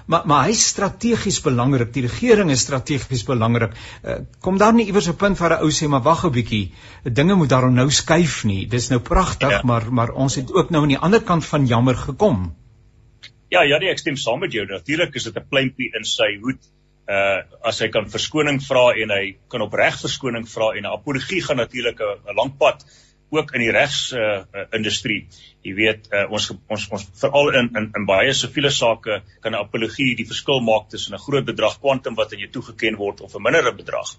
maar 0.07 0.23
maar 0.27 0.45
hy 0.49 0.53
strategies 0.53 1.41
belangrik. 1.45 1.93
Die 1.93 2.07
regering 2.07 2.51
is 2.51 2.61
strategies 2.65 3.25
belangrik. 3.29 3.75
Uh, 4.03 4.15
kom 4.41 4.59
daar 4.59 4.75
nie 4.75 4.87
iewers 4.87 5.09
'n 5.09 5.17
punt 5.17 5.39
waar 5.39 5.59
'n 5.59 5.63
ou 5.63 5.71
sê 5.71 5.89
maar 5.89 6.03
wag 6.03 6.25
'n 6.25 6.33
bietjie. 6.33 6.73
Dinge 7.05 7.35
moet 7.35 7.49
daarom 7.49 7.75
nou 7.75 7.91
skuif 7.91 8.45
nie. 8.45 8.67
Dis 8.67 8.89
nou 8.89 9.01
pragtig, 9.01 9.51
ja. 9.51 9.61
maar 9.65 9.93
maar 9.93 10.11
ons 10.11 10.35
het 10.35 10.53
ook 10.53 10.71
nou 10.71 10.83
aan 10.83 10.95
die 10.97 10.99
ander 10.99 11.23
kant 11.23 11.45
van 11.45 11.67
jammer 11.67 11.97
gekom. 11.97 12.55
Ja, 13.49 13.63
ja, 13.63 13.79
nee, 13.79 13.91
ek 13.91 13.99
stem 13.99 14.17
saam 14.17 14.41
met 14.41 14.53
jou. 14.53 14.67
Natuurlik 14.67 15.15
is 15.15 15.25
dit 15.25 15.37
'n 15.37 15.47
pleintjie 15.49 15.91
in 15.95 16.05
sy 16.05 16.39
hoed. 16.41 16.78
Uh 17.09 17.41
as 17.69 17.81
hy 17.81 17.89
kan 17.89 18.09
verskoning 18.13 18.61
vra 18.61 18.93
en 19.03 19.11
hy 19.11 19.37
kan 19.49 19.63
opreg 19.65 19.97
verskoning 20.01 20.47
vra 20.47 20.75
en 20.77 20.85
'n 20.85 20.93
apologie 20.93 21.43
gaan 21.43 21.57
natuurlik 21.57 22.01
'n 22.01 22.37
lang 22.37 22.53
pad 22.59 22.85
ook 23.31 23.53
in 23.55 23.61
die 23.61 23.73
regs 23.73 24.13
uh, 24.13 24.45
uh, 24.55 24.65
industrie. 24.77 25.27
Jy 25.67 25.75
weet 25.77 26.09
uh, 26.13 26.25
ons 26.33 26.49
ons 26.69 26.87
ons 26.97 27.05
veral 27.21 27.53
in 27.61 27.69
in 27.77 27.91
in 28.01 28.07
baie 28.09 28.33
siviele 28.33 28.71
sake 28.71 29.21
kan 29.41 29.53
'n 29.53 29.61
apologie 29.61 30.15
die 30.17 30.27
verskil 30.27 30.61
maak 30.61 30.89
tussen 30.89 31.15
'n 31.15 31.25
groot 31.27 31.45
bedrag 31.45 31.81
kwantum 31.81 32.15
wat 32.15 32.33
aan 32.33 32.45
jou 32.45 32.51
toegeken 32.51 32.97
word 32.97 33.21
of 33.21 33.35
'n 33.35 33.43
mindere 33.43 33.73
bedrag. 33.73 34.15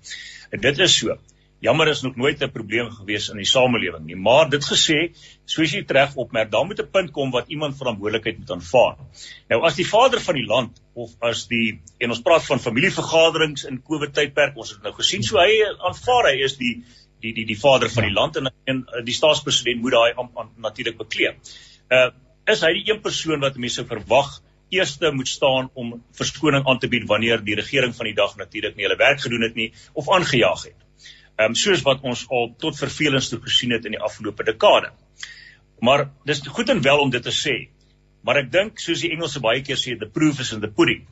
En 0.52 0.60
dit 0.60 0.80
is 0.80 0.98
so. 0.98 1.18
Jammer 1.60 1.90
is 1.92 2.02
nog 2.02 2.16
nooit 2.16 2.42
'n 2.42 2.52
probleem 2.52 2.90
gewees 2.92 3.30
in 3.30 3.38
die 3.38 3.46
samelewing 3.46 4.06
nie, 4.06 4.16
maar 4.16 4.50
dit 4.50 4.64
gesê, 4.64 5.12
soos 5.46 5.74
jy 5.74 5.84
reg 5.88 6.16
opmerk, 6.16 6.52
dan 6.52 6.68
moet 6.68 6.80
'n 6.80 6.92
punt 6.92 7.12
kom 7.12 7.32
wat 7.32 7.50
iemand 7.50 7.78
verantwoordelikheid 7.78 8.38
moet 8.40 8.52
aanvaar. 8.52 8.96
Nou 9.50 9.62
as 9.64 9.76
die 9.76 9.88
vader 9.88 10.22
van 10.22 10.36
die 10.36 10.46
land 10.46 10.82
of 10.94 11.12
as 11.22 11.48
die 11.48 11.82
en 12.00 12.10
ons 12.10 12.22
praat 12.22 12.46
van 12.46 12.60
familievergaderings 12.60 13.66
in 13.66 13.82
COVID 13.84 14.14
tydperk, 14.14 14.58
ons 14.58 14.70
het 14.70 14.84
nou 14.84 14.94
gesien 14.94 15.24
so 15.24 15.38
hy 15.38 15.60
aanvaar 15.90 16.32
hy 16.32 16.44
is 16.44 16.58
die 16.58 16.84
die 17.20 17.34
die 17.34 17.46
die 17.46 17.60
vader 17.60 17.90
van 17.90 18.04
die 18.04 18.14
land 18.14 18.38
en, 18.38 18.52
en 18.66 18.86
die 19.04 19.14
staatspresident 19.14 19.82
moet 19.82 19.92
daai 19.92 20.14
natuurlik 20.58 20.98
bekleem. 20.98 21.36
Uh 21.92 22.10
is 22.50 22.62
hy 22.66 22.74
die 22.74 22.88
een 22.90 23.02
persoon 23.02 23.40
wat 23.40 23.58
mense 23.62 23.84
verwag 23.86 24.40
eerste 24.70 25.12
moet 25.12 25.28
staan 25.28 25.70
om 25.74 26.04
verskoning 26.18 26.66
aan 26.66 26.80
te 26.80 26.88
bied 26.88 27.08
wanneer 27.10 27.44
die 27.46 27.56
regering 27.56 27.96
van 27.96 28.06
die 28.06 28.16
dag 28.18 28.36
natuurlik 28.38 28.76
nie 28.78 28.88
hulle 28.88 28.98
werk 28.98 29.22
gedoen 29.22 29.46
het 29.46 29.56
nie 29.56 29.74
of 29.94 30.10
aangejaag 30.10 30.64
het. 30.64 30.89
Ehm 31.40 31.54
um, 31.54 31.56
soos 31.56 31.82
wat 31.88 32.04
ons 32.04 32.26
al 32.36 32.54
tot 32.60 32.78
vervelings 32.78 33.32
toe 33.32 33.40
gesien 33.46 33.72
het 33.72 33.86
in 33.88 33.96
die 33.96 34.04
afgelope 34.10 34.44
dekade. 34.44 34.92
Maar 35.80 36.10
dis 36.28 36.44
goed 36.48 36.70
en 36.70 36.82
wel 36.84 37.00
om 37.00 37.10
dit 37.10 37.24
te 37.24 37.32
sê. 37.32 37.58
Maar 38.28 38.44
ek 38.44 38.52
dink 38.52 38.80
soos 38.84 39.00
die 39.06 39.14
Engelse 39.16 39.40
baie 39.40 39.64
keer 39.64 39.80
sê 39.80 39.96
the 39.98 40.10
proof 40.20 40.42
is 40.44 40.52
in 40.52 40.60
the 40.60 40.68
pudding. 40.68 41.06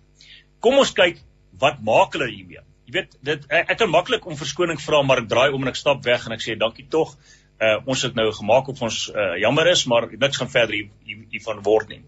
Kom 0.60 0.82
ons 0.82 0.92
kyk 0.92 1.24
wat 1.62 1.80
maak 1.82 2.18
hulle 2.18 2.28
hiermee? 2.28 2.68
jy 2.88 2.96
weet 2.96 3.18
dit 3.28 3.44
ek, 3.52 3.74
ek 3.74 3.80
kan 3.82 3.92
maklik 3.92 4.26
om 4.28 4.38
verskoning 4.40 4.80
vra 4.80 5.02
maar 5.04 5.22
ek 5.24 5.28
draai 5.32 5.52
om 5.52 5.66
en 5.66 5.72
ek 5.74 5.80
stap 5.80 6.06
weg 6.08 6.24
en 6.28 6.36
ek 6.38 6.44
sê 6.44 6.56
dankie 6.60 6.88
tog. 6.92 7.14
Uh 7.60 7.76
ons 7.90 8.04
het 8.06 8.16
nou 8.16 8.30
gemaak 8.32 8.70
of 8.72 8.82
ons 8.86 8.98
uh, 9.12 9.34
jammer 9.42 9.68
is 9.74 9.84
maar 9.92 10.08
niks 10.12 10.40
gaan 10.40 10.52
verder 10.54 10.78
hiervan 10.78 10.94
hier, 11.04 11.26
hier 11.34 11.64
word 11.66 11.92
nie. 11.92 12.02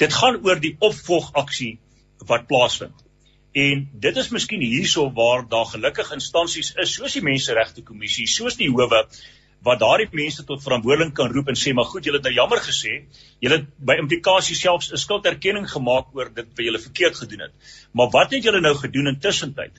Dit 0.00 0.14
gaan 0.16 0.40
oor 0.42 0.58
die 0.58 0.74
opvolgaksie 0.80 1.76
wat 2.26 2.48
plaasvind. 2.50 2.96
En 3.52 3.84
dit 4.06 4.16
is 4.16 4.30
miskien 4.32 4.64
hierso 4.64 5.10
waar 5.12 5.44
daar 5.48 5.68
gelukkig 5.74 6.12
instansies 6.16 6.72
is 6.84 6.94
soos 6.96 7.12
die 7.18 7.22
menseregte 7.22 7.82
kommissie, 7.82 8.26
soos 8.26 8.56
die 8.56 8.70
howe 8.72 9.06
wat 9.62 9.78
daardie 9.78 10.08
mense 10.10 10.42
tot 10.44 10.62
verantwoording 10.62 11.12
kan 11.14 11.30
roep 11.30 11.52
en 11.52 11.58
sê 11.58 11.70
maar 11.72 11.86
goed, 11.86 12.04
julle 12.04 12.18
het 12.18 12.24
nou 12.26 12.34
jammer 12.34 12.58
gesê, 12.58 13.04
julle 13.44 13.60
het 13.60 13.68
by 13.78 13.94
implikasie 14.00 14.56
selfs 14.58 14.90
'n 14.90 14.98
skulderkenning 14.98 15.68
gemaak 15.70 16.10
oor 16.16 16.32
dit 16.34 16.48
wat 16.48 16.64
julle 16.66 16.80
verkeerd 16.82 17.16
gedoen 17.16 17.46
het. 17.46 17.52
Maar 17.92 18.10
wat 18.10 18.32
het 18.32 18.42
julle 18.44 18.60
nou 18.60 18.74
gedoen 18.74 19.06
intussen 19.14 19.54
tyd? 19.54 19.78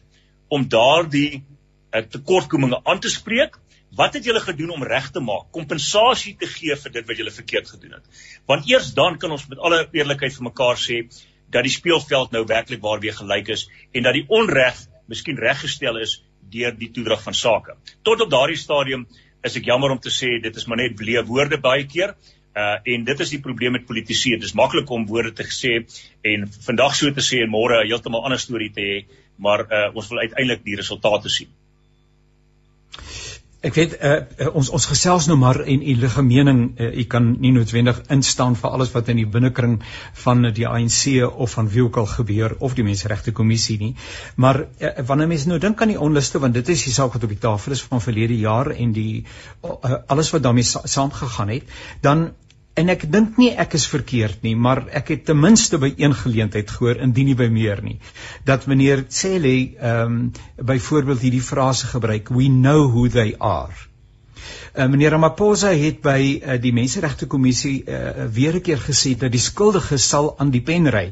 om 0.53 0.65
daardie 0.69 1.41
uh, 1.41 2.01
tekortkominge 2.13 2.81
aan 2.83 3.01
te 3.03 3.11
spreek. 3.11 3.59
Wat 3.93 4.15
het 4.17 4.25
julle 4.25 4.41
gedoen 4.41 4.73
om 4.73 4.85
reg 4.89 5.11
te 5.13 5.21
maak? 5.21 5.51
Kompensasie 5.53 6.33
te 6.39 6.49
gee 6.49 6.75
vir 6.81 6.93
dit 6.95 7.09
wat 7.09 7.19
julle 7.21 7.33
verkeerd 7.33 7.69
gedoen 7.75 7.99
het. 7.99 8.23
Want 8.49 8.69
eers 8.69 8.89
dan 8.97 9.19
kan 9.21 9.33
ons 9.35 9.45
met 9.51 9.61
alle 9.61 9.83
eerlikheid 9.93 10.33
vir 10.33 10.47
mekaar 10.49 10.81
sê 10.81 11.03
dat 11.53 11.63
die 11.67 11.73
speelveld 11.73 12.31
nou 12.31 12.43
werklik 12.49 12.81
waar 12.81 13.01
weer 13.03 13.15
gelyk 13.17 13.53
is 13.55 13.67
en 13.91 14.03
dat 14.03 14.17
die 14.17 14.25
onreg 14.27 14.79
miskien 15.07 15.39
reggestel 15.39 15.99
is 16.01 16.21
deur 16.53 16.75
die 16.77 16.91
toedrag 16.93 17.23
van 17.23 17.33
sake. 17.33 17.75
Tot 18.03 18.21
op 18.21 18.31
daardie 18.31 18.59
stadium 18.59 19.07
is 19.43 19.57
ek 19.59 19.67
jammer 19.67 19.91
om 19.91 19.99
te 19.99 20.13
sê 20.13 20.37
dit 20.43 20.55
is 20.55 20.67
maar 20.67 20.81
net 20.81 20.95
bleë 20.99 21.25
woorde 21.27 21.59
baie 21.61 21.85
keer. 21.89 22.15
Uh 22.53 22.77
en 22.93 23.05
dit 23.07 23.19
is 23.25 23.33
die 23.33 23.41
probleem 23.41 23.73
met 23.77 23.85
politici. 23.89 24.35
Dit 24.37 24.49
is 24.49 24.55
maklik 24.57 24.89
om 24.93 25.07
woorde 25.09 25.33
te 25.33 25.47
sê 25.49 25.73
en 26.33 26.45
vandag 26.67 26.95
so 26.95 27.11
te 27.11 27.25
sê 27.25 27.41
en 27.43 27.49
môre 27.49 27.81
'n 27.81 27.87
heeltemal 27.89 28.25
ander 28.25 28.39
storie 28.39 28.71
te 28.71 28.81
hê, 28.81 28.97
maar 29.37 29.65
uh 29.65 29.89
ons 29.95 30.09
wil 30.09 30.19
uiteindelik 30.19 30.63
die 30.63 30.77
resultate 30.77 31.29
sien. 31.29 31.49
Ek 33.63 33.77
weet 33.79 33.93
uh, 33.95 34.15
uh, 34.43 34.49
ons 34.59 34.67
ons 34.75 34.85
gesels 34.91 35.29
nou 35.29 35.37
maar 35.39 35.61
en 35.63 35.83
u 35.87 35.93
ligge 35.95 36.23
mening 36.27 36.57
uh, 36.83 36.89
u 36.99 37.03
kan 37.07 37.29
nie 37.39 37.53
noodwendig 37.55 38.01
instaan 38.11 38.57
vir 38.59 38.73
alles 38.75 38.91
wat 38.91 39.07
in 39.13 39.21
die 39.21 39.29
binnekring 39.35 39.77
van 40.23 40.49
die 40.57 40.65
ANC 40.67 41.23
of 41.23 41.55
van 41.55 41.69
wie 41.71 41.85
ook 41.85 42.01
al 42.01 42.09
gebeur 42.11 42.57
of 42.59 42.75
die 42.75 42.83
menseregte 42.83 43.31
kommissie 43.31 43.77
nie. 43.79 43.93
Maar 44.35 44.65
uh, 44.65 44.91
wanneer 45.07 45.31
mense 45.31 45.47
nou 45.47 45.61
dink 45.63 45.79
aan 45.79 45.93
die 45.95 45.99
onluste 46.09 46.43
want 46.43 46.59
dit 46.59 46.73
is 46.75 46.83
die 46.89 46.95
saak 46.97 47.15
wat 47.15 47.23
op 47.23 47.31
die 47.31 47.39
tafel 47.47 47.77
is 47.77 47.85
van 47.87 48.03
verlede 48.03 48.35
jaar 48.41 48.73
en 48.75 48.91
die 48.91 49.23
uh, 49.23 49.95
alles 50.11 50.33
wat 50.35 50.43
daarmee 50.43 50.67
sa 50.67 50.83
saamgegaan 50.83 51.55
het 51.55 51.71
dan 52.03 52.33
En 52.73 52.89
ek 52.89 53.03
dink 53.13 53.37
nie 53.37 53.51
ek 53.63 53.75
is 53.77 53.85
verkeerd 53.85 54.41
nie, 54.45 54.55
maar 54.57 54.79
ek 54.99 55.11
het 55.13 55.25
ten 55.27 55.37
minste 55.37 55.77
by 55.77 55.91
een 55.93 56.15
geleentheid 56.17 56.71
gehoor 56.73 57.01
indien 57.05 57.29
nie 57.29 57.37
by 57.37 57.49
meer 57.53 57.83
nie 57.85 57.99
dat 58.49 58.65
meneer 58.71 59.05
Cele 59.09 59.53
ehm 59.77 60.15
um, 60.15 60.31
byvoorbeeld 60.57 61.21
hierdie 61.21 61.41
frase 61.41 61.87
gebruik, 61.91 62.31
we 62.33 62.47
know 62.49 62.87
who 62.89 63.07
they 63.07 63.35
are. 63.37 63.73
Uh, 64.73 64.87
meneer 64.89 65.13
Ramaphosa 65.13 65.69
het 65.77 66.01
by 66.01 66.19
uh, 66.41 66.57
die 66.61 66.73
Menseregte 66.73 67.27
Kommissie 67.29 67.83
uh, 67.85 68.25
weer 68.33 68.57
'n 68.57 68.65
keer 68.65 68.81
gesê 68.81 69.13
dat 69.17 69.31
die 69.31 69.43
skuldiges 69.43 70.09
sal 70.09 70.33
aan 70.39 70.49
die 70.49 70.61
pen 70.61 70.89
ry. 70.89 71.11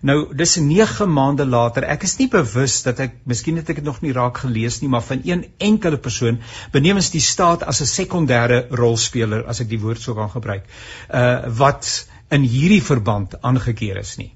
Nou 0.00 0.32
dis 0.32 0.54
9 0.56 1.06
maande 1.12 1.44
later. 1.44 1.84
Ek 1.92 2.06
is 2.08 2.14
nie 2.16 2.28
bewus 2.32 2.78
dat 2.86 3.02
ek 3.04 3.18
miskien 3.28 3.60
het 3.60 3.68
ek 3.68 3.82
dit 3.82 3.88
nog 3.88 3.98
nie 4.00 4.14
raak 4.16 4.38
gelees 4.40 4.78
nie, 4.80 4.88
maar 4.88 5.04
van 5.04 5.20
een 5.28 5.44
enkele 5.60 6.00
persoon 6.00 6.38
benemens 6.72 7.10
die 7.12 7.20
staat 7.20 7.66
as 7.68 7.82
'n 7.84 7.90
sekondêre 7.90 8.62
rolspeler 8.80 9.44
as 9.44 9.60
ek 9.60 9.68
die 9.68 9.80
woord 9.84 10.00
sou 10.00 10.16
kan 10.16 10.32
gebruik. 10.32 10.64
Uh 11.12 11.52
wat 11.60 12.08
in 12.30 12.48
hierdie 12.48 12.82
verband 12.82 13.36
aangekeer 13.42 14.00
is 14.00 14.16
nie. 14.16 14.32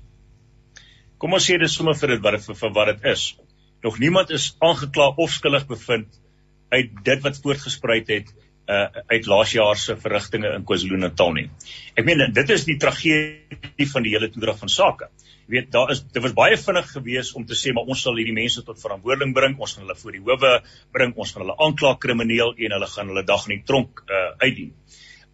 Kom 1.19 1.33
ons 1.33 1.49
sê 1.49 1.59
dis 1.59 1.73
sommer 1.73 1.97
vir 1.97 2.09
dit 2.09 2.23
wat 2.23 2.37
dit 2.37 2.45
vir, 2.45 2.55
vir 2.55 2.73
wat 2.77 2.87
dit 2.93 3.11
is. 3.17 3.37
Nog 3.83 3.99
niemand 3.99 4.31
is 4.31 4.57
aangekla 4.61 5.15
of 5.17 5.31
skuldig 5.31 5.67
bevind 5.67 6.21
uit 6.69 6.91
dit 7.05 7.23
wat 7.23 7.41
voortgespruit 7.41 8.09
het 8.09 8.35
uh 8.69 8.89
uit 9.09 9.27
laas 9.27 9.53
jaar 9.53 9.77
se 9.77 9.97
verrigtinge 9.97 10.53
in 10.57 10.65
KwaZulu-Natal 10.65 11.33
nie. 11.33 11.51
Ek 11.97 12.05
meen 12.05 12.33
dit 12.33 12.51
is 12.51 12.65
die 12.65 12.77
tragedie 12.77 13.89
van 13.93 14.03
die 14.03 14.13
hele 14.13 14.29
toedrag 14.29 14.59
van 14.59 14.69
sake 14.69 15.09
weet 15.47 15.71
daar 15.73 15.91
is 15.93 16.03
dit 16.05 16.23
was 16.23 16.35
baie 16.37 16.57
vinnig 16.57 16.91
geweest 16.93 17.35
om 17.39 17.45
te 17.47 17.57
sê 17.59 17.73
maar 17.75 17.89
ons 17.91 18.03
sal 18.03 18.17
hierdie 18.17 18.37
mense 18.37 18.63
tot 18.65 18.81
verantwoording 18.81 19.35
bring, 19.37 19.59
ons 19.59 19.75
gaan 19.75 19.85
hulle 19.85 19.99
voor 19.99 20.17
die 20.17 20.23
howe 20.25 20.53
bring, 20.93 21.15
ons 21.17 21.33
gaan 21.33 21.45
hulle 21.45 21.57
aankla 21.67 21.95
krimineel 22.01 22.55
en 22.57 22.77
hulle 22.77 22.91
gaan 22.95 23.13
hulle 23.13 23.25
dag 23.29 23.47
in 23.49 23.57
die 23.57 23.65
tronk 23.67 24.05
uh, 24.09 24.31
uitdien. 24.41 24.73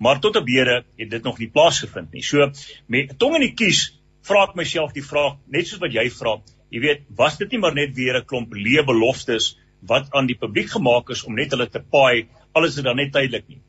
Maar 0.00 0.20
tot 0.20 0.36
op 0.40 0.48
hede 0.48 0.82
het 0.98 1.10
dit 1.10 1.22
nog 1.22 1.38
nie 1.38 1.50
plaasgevind 1.52 2.12
nie. 2.16 2.22
So 2.24 2.50
met 2.88 3.16
tong 3.20 3.36
in 3.38 3.46
die 3.48 3.54
kies 3.54 4.00
vra 4.26 4.46
ek 4.48 4.56
myself 4.58 4.94
die 4.96 5.04
vraag 5.04 5.38
net 5.46 5.68
soos 5.68 5.82
wat 5.82 5.94
jy 5.94 6.06
vra. 6.14 6.38
Jy 6.70 6.80
weet, 6.84 7.06
was 7.18 7.38
dit 7.40 7.52
nie 7.52 7.60
maar 7.60 7.74
net 7.74 7.94
weer 7.96 8.20
'n 8.20 8.26
klomp 8.26 8.54
leë 8.54 8.86
beloftes 8.86 9.56
wat 9.80 10.12
aan 10.14 10.26
die 10.26 10.38
publiek 10.38 10.70
gemaak 10.70 11.10
is 11.10 11.24
om 11.24 11.34
net 11.34 11.50
hulle 11.52 11.66
te 11.66 11.80
paai, 11.80 12.28
alles 12.52 12.76
is 12.76 12.84
dan 12.84 12.96
net 12.96 13.12
tydelik 13.12 13.48
nie. 13.48 13.60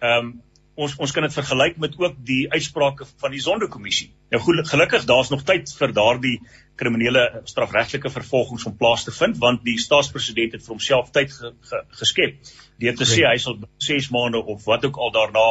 Ehm 0.00 0.18
um, 0.18 0.42
ons 0.82 0.94
ons 1.04 1.12
kan 1.14 1.24
dit 1.26 1.34
vergelyk 1.34 1.78
met 1.82 1.94
ook 2.00 2.16
die 2.26 2.42
uitsprake 2.52 3.06
van 3.22 3.34
die 3.34 3.40
Sonderkommissie. 3.42 4.10
Nou 4.32 4.40
gelukkig 4.68 5.06
daar's 5.08 5.30
nog 5.32 5.44
tyd 5.48 5.70
vir 5.78 5.94
daardie 5.96 6.34
kriminele 6.80 7.42
strafregtelike 7.50 8.10
vervolgings 8.10 8.66
om 8.68 8.76
plaas 8.76 9.04
te 9.06 9.14
vind 9.14 9.38
want 9.42 9.64
die 9.66 9.78
staatspresident 9.80 10.56
het 10.56 10.64
vir 10.64 10.74
homself 10.74 11.10
tyd 11.14 11.32
ge, 11.32 11.52
ge, 11.70 11.82
geskep 12.00 12.52
deur 12.82 12.96
te 12.98 13.08
sê 13.08 13.24
hy 13.28 13.36
sal 13.42 13.58
6 13.86 14.10
maande 14.14 14.42
of 14.54 14.64
wat 14.66 14.86
ook 14.88 14.98
al 14.98 15.14
daarna 15.18 15.46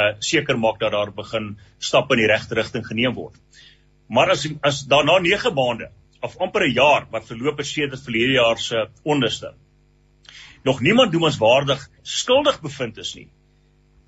uh 0.00 0.10
seker 0.22 0.58
maak 0.58 0.78
dat 0.80 0.94
daar 0.94 1.10
begin 1.14 1.56
stappe 1.78 2.14
in 2.14 2.22
die 2.22 2.30
regte 2.30 2.54
rigting 2.54 2.86
geneem 2.86 3.16
word. 3.16 3.34
Maar 4.08 4.36
as 4.36 4.46
as 4.62 4.84
daarna 4.86 5.18
9 5.18 5.54
maande 5.54 5.90
of 6.22 6.38
amper 6.38 6.68
'n 6.68 6.74
jaar 6.74 7.08
wat 7.10 7.26
verloop 7.26 7.58
het 7.58 7.66
sedert 7.66 8.06
verlede 8.06 8.38
jaar 8.38 8.58
se 8.58 8.86
onderste 9.02 9.54
nog 10.62 10.80
niemand 10.80 11.12
doen 11.12 11.22
ons 11.28 11.38
waardig 11.38 11.88
skuldig 12.02 12.60
bevind 12.60 12.98
is 12.98 13.14
nie 13.14 13.28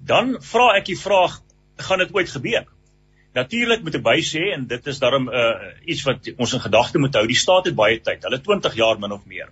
dan 0.07 0.37
vra 0.43 0.73
ek 0.77 0.87
die 0.91 0.99
vraag 0.99 1.41
gaan 1.87 2.03
dit 2.03 2.15
ooit 2.15 2.31
gebeur? 2.31 2.67
Natuurlik 3.33 3.83
moet 3.83 3.97
ek 3.97 4.05
by 4.05 4.19
sê 4.21 4.51
en 4.53 4.67
dit 4.69 4.87
is 4.93 4.99
daarom 5.01 5.29
uh, 5.33 5.73
iets 5.89 6.03
wat 6.05 6.29
ons 6.37 6.53
in 6.53 6.61
gedagte 6.61 7.01
moet 7.01 7.15
hou 7.17 7.25
die 7.31 7.39
staat 7.39 7.71
het 7.71 7.77
baie 7.79 8.01
tyd 8.05 8.27
hulle 8.29 8.43
20 8.45 8.75
jaar 8.77 9.01
min 9.01 9.15
of 9.17 9.25
meer 9.25 9.49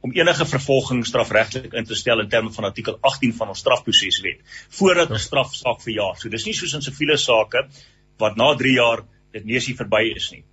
om 0.00 0.14
enige 0.14 0.46
vervolging 0.46 1.02
strafregtelik 1.06 1.74
in 1.76 1.84
te 1.84 1.96
stel 1.98 2.22
in 2.22 2.30
terme 2.30 2.52
van 2.54 2.68
artikel 2.70 2.98
18 3.10 3.34
van 3.40 3.50
ons 3.52 3.60
strafproseswet 3.64 4.40
voordat 4.78 5.10
'n 5.10 5.18
strafsaak 5.18 5.82
verjaar. 5.82 6.16
So 6.16 6.28
dis 6.28 6.46
nie 6.46 6.54
soos 6.54 6.74
in 6.74 6.82
siviele 6.82 7.16
sake 7.16 7.66
wat 8.18 8.36
na 8.36 8.54
3 8.54 8.74
jaar 8.74 9.04
dit 9.32 9.44
neusie 9.44 9.76
verby 9.76 10.14
is 10.14 10.30
nie. 10.30 10.44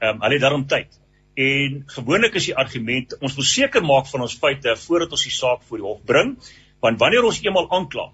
Ehm 0.00 0.14
um, 0.14 0.20
hulle 0.22 0.34
het 0.34 0.42
daarom 0.42 0.66
tyd. 0.66 0.98
En 1.34 1.82
gewoonlik 1.86 2.34
is 2.34 2.46
die 2.46 2.56
argument 2.56 3.18
ons 3.20 3.34
wil 3.34 3.44
seker 3.44 3.82
maak 3.82 4.06
van 4.06 4.20
ons 4.20 4.38
feite 4.38 4.76
voordat 4.76 5.10
ons 5.10 5.22
die 5.22 5.36
saak 5.36 5.62
voor 5.68 5.78
die 5.78 5.86
hof 5.86 6.04
bring 6.04 6.36
want 6.80 6.98
wanneer 6.98 7.24
ons 7.24 7.42
eenmal 7.42 7.70
aankla 7.70 8.12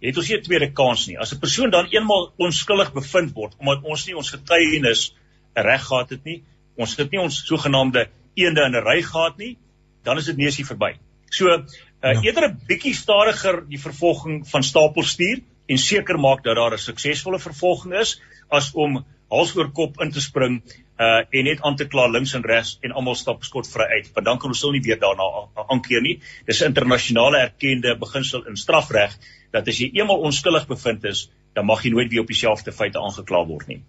het 0.00 0.16
ons 0.16 0.28
nie 0.28 0.36
'n 0.38 0.42
tweede 0.42 0.72
kans 0.72 1.06
nie. 1.06 1.18
As 1.18 1.32
'n 1.32 1.40
persoon 1.40 1.70
dan 1.70 1.86
eenmal 1.90 2.32
onskuldig 2.36 2.92
bevind 2.92 3.34
word 3.34 3.54
omdat 3.58 3.82
ons 3.82 4.06
nie 4.06 4.16
ons 4.16 4.30
getuienis 4.30 5.14
reg 5.54 5.82
gehad 5.82 6.10
het 6.10 6.24
nie, 6.24 6.42
ons 6.76 6.96
het 6.96 7.10
nie 7.10 7.20
ons 7.20 7.46
sogenaamde 7.46 8.08
eende 8.34 8.62
in 8.62 8.76
'n 8.76 8.84
ry 8.84 9.02
gehad 9.02 9.38
nie, 9.38 9.56
dan 10.04 10.18
is 10.18 10.26
dit 10.26 10.36
neusie 10.36 10.64
verby. 10.64 10.96
So, 11.30 11.46
uh, 11.48 11.62
ja. 12.00 12.20
eerder 12.22 12.48
'n 12.48 12.60
bietjie 12.66 12.94
stadiger 12.94 13.64
die 13.68 13.80
vervolging 13.80 14.46
van 14.48 14.62
stapel 14.62 15.02
stuur 15.02 15.40
en 15.66 15.78
seker 15.78 16.18
maak 16.18 16.44
dat 16.44 16.56
daar 16.56 16.72
'n 16.72 16.78
suksesvolle 16.78 17.38
vervolging 17.38 17.94
is 17.94 18.20
as 18.48 18.72
om 18.74 19.04
hals 19.28 19.56
oor 19.56 19.70
kop 19.70 20.00
in 20.00 20.10
te 20.10 20.20
spring 20.20 20.62
uh 20.98 21.22
en 21.30 21.44
net 21.44 21.60
aan 21.62 21.76
te 21.76 21.86
kla 21.86 22.06
links 22.06 22.34
en 22.34 22.42
regs 22.42 22.78
en 22.82 22.92
almal 22.92 23.14
stap 23.14 23.44
skotvry 23.44 23.84
uit. 23.84 24.10
Want 24.14 24.26
dan 24.26 24.38
kan 24.38 24.50
ons 24.50 24.60
sou 24.60 24.72
nie 24.72 24.82
weer 24.82 24.98
daarna 24.98 25.48
aankeer 25.68 26.00
nie. 26.02 26.20
Dis 26.46 26.62
'n 26.62 26.72
internasionale 26.72 27.38
erkende 27.38 27.96
beginsel 27.98 28.46
in 28.46 28.56
strafreg 28.56 29.18
dat 29.50 29.68
as 29.68 29.78
jy 29.78 29.90
eenmal 29.92 30.24
onskuldig 30.28 30.66
bevind 30.66 31.04
is, 31.04 31.28
dan 31.56 31.66
mag 31.66 31.82
jy 31.84 31.90
nooit 31.94 32.10
weer 32.10 32.20
op 32.20 32.30
dieselfde 32.30 32.72
feite 32.72 33.00
aangekla 33.00 33.44
word 33.46 33.66
nie. 33.72 33.82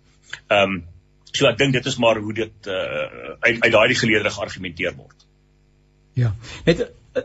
Ehm 0.47 0.79
um, 0.79 0.79
so 1.31 1.45
ek 1.45 1.59
dink 1.59 1.75
dit 1.77 1.85
is 1.85 1.97
maar 2.01 2.17
hoe 2.17 2.33
dit 2.33 2.67
uh 2.67 3.35
uit, 3.39 3.59
uit 3.61 3.71
daai 3.71 3.95
geleerde 3.95 4.31
geargumenteer 4.33 4.95
word. 4.97 5.27
Ja. 6.17 6.33
Net 6.65 6.81
uh, 6.85 7.23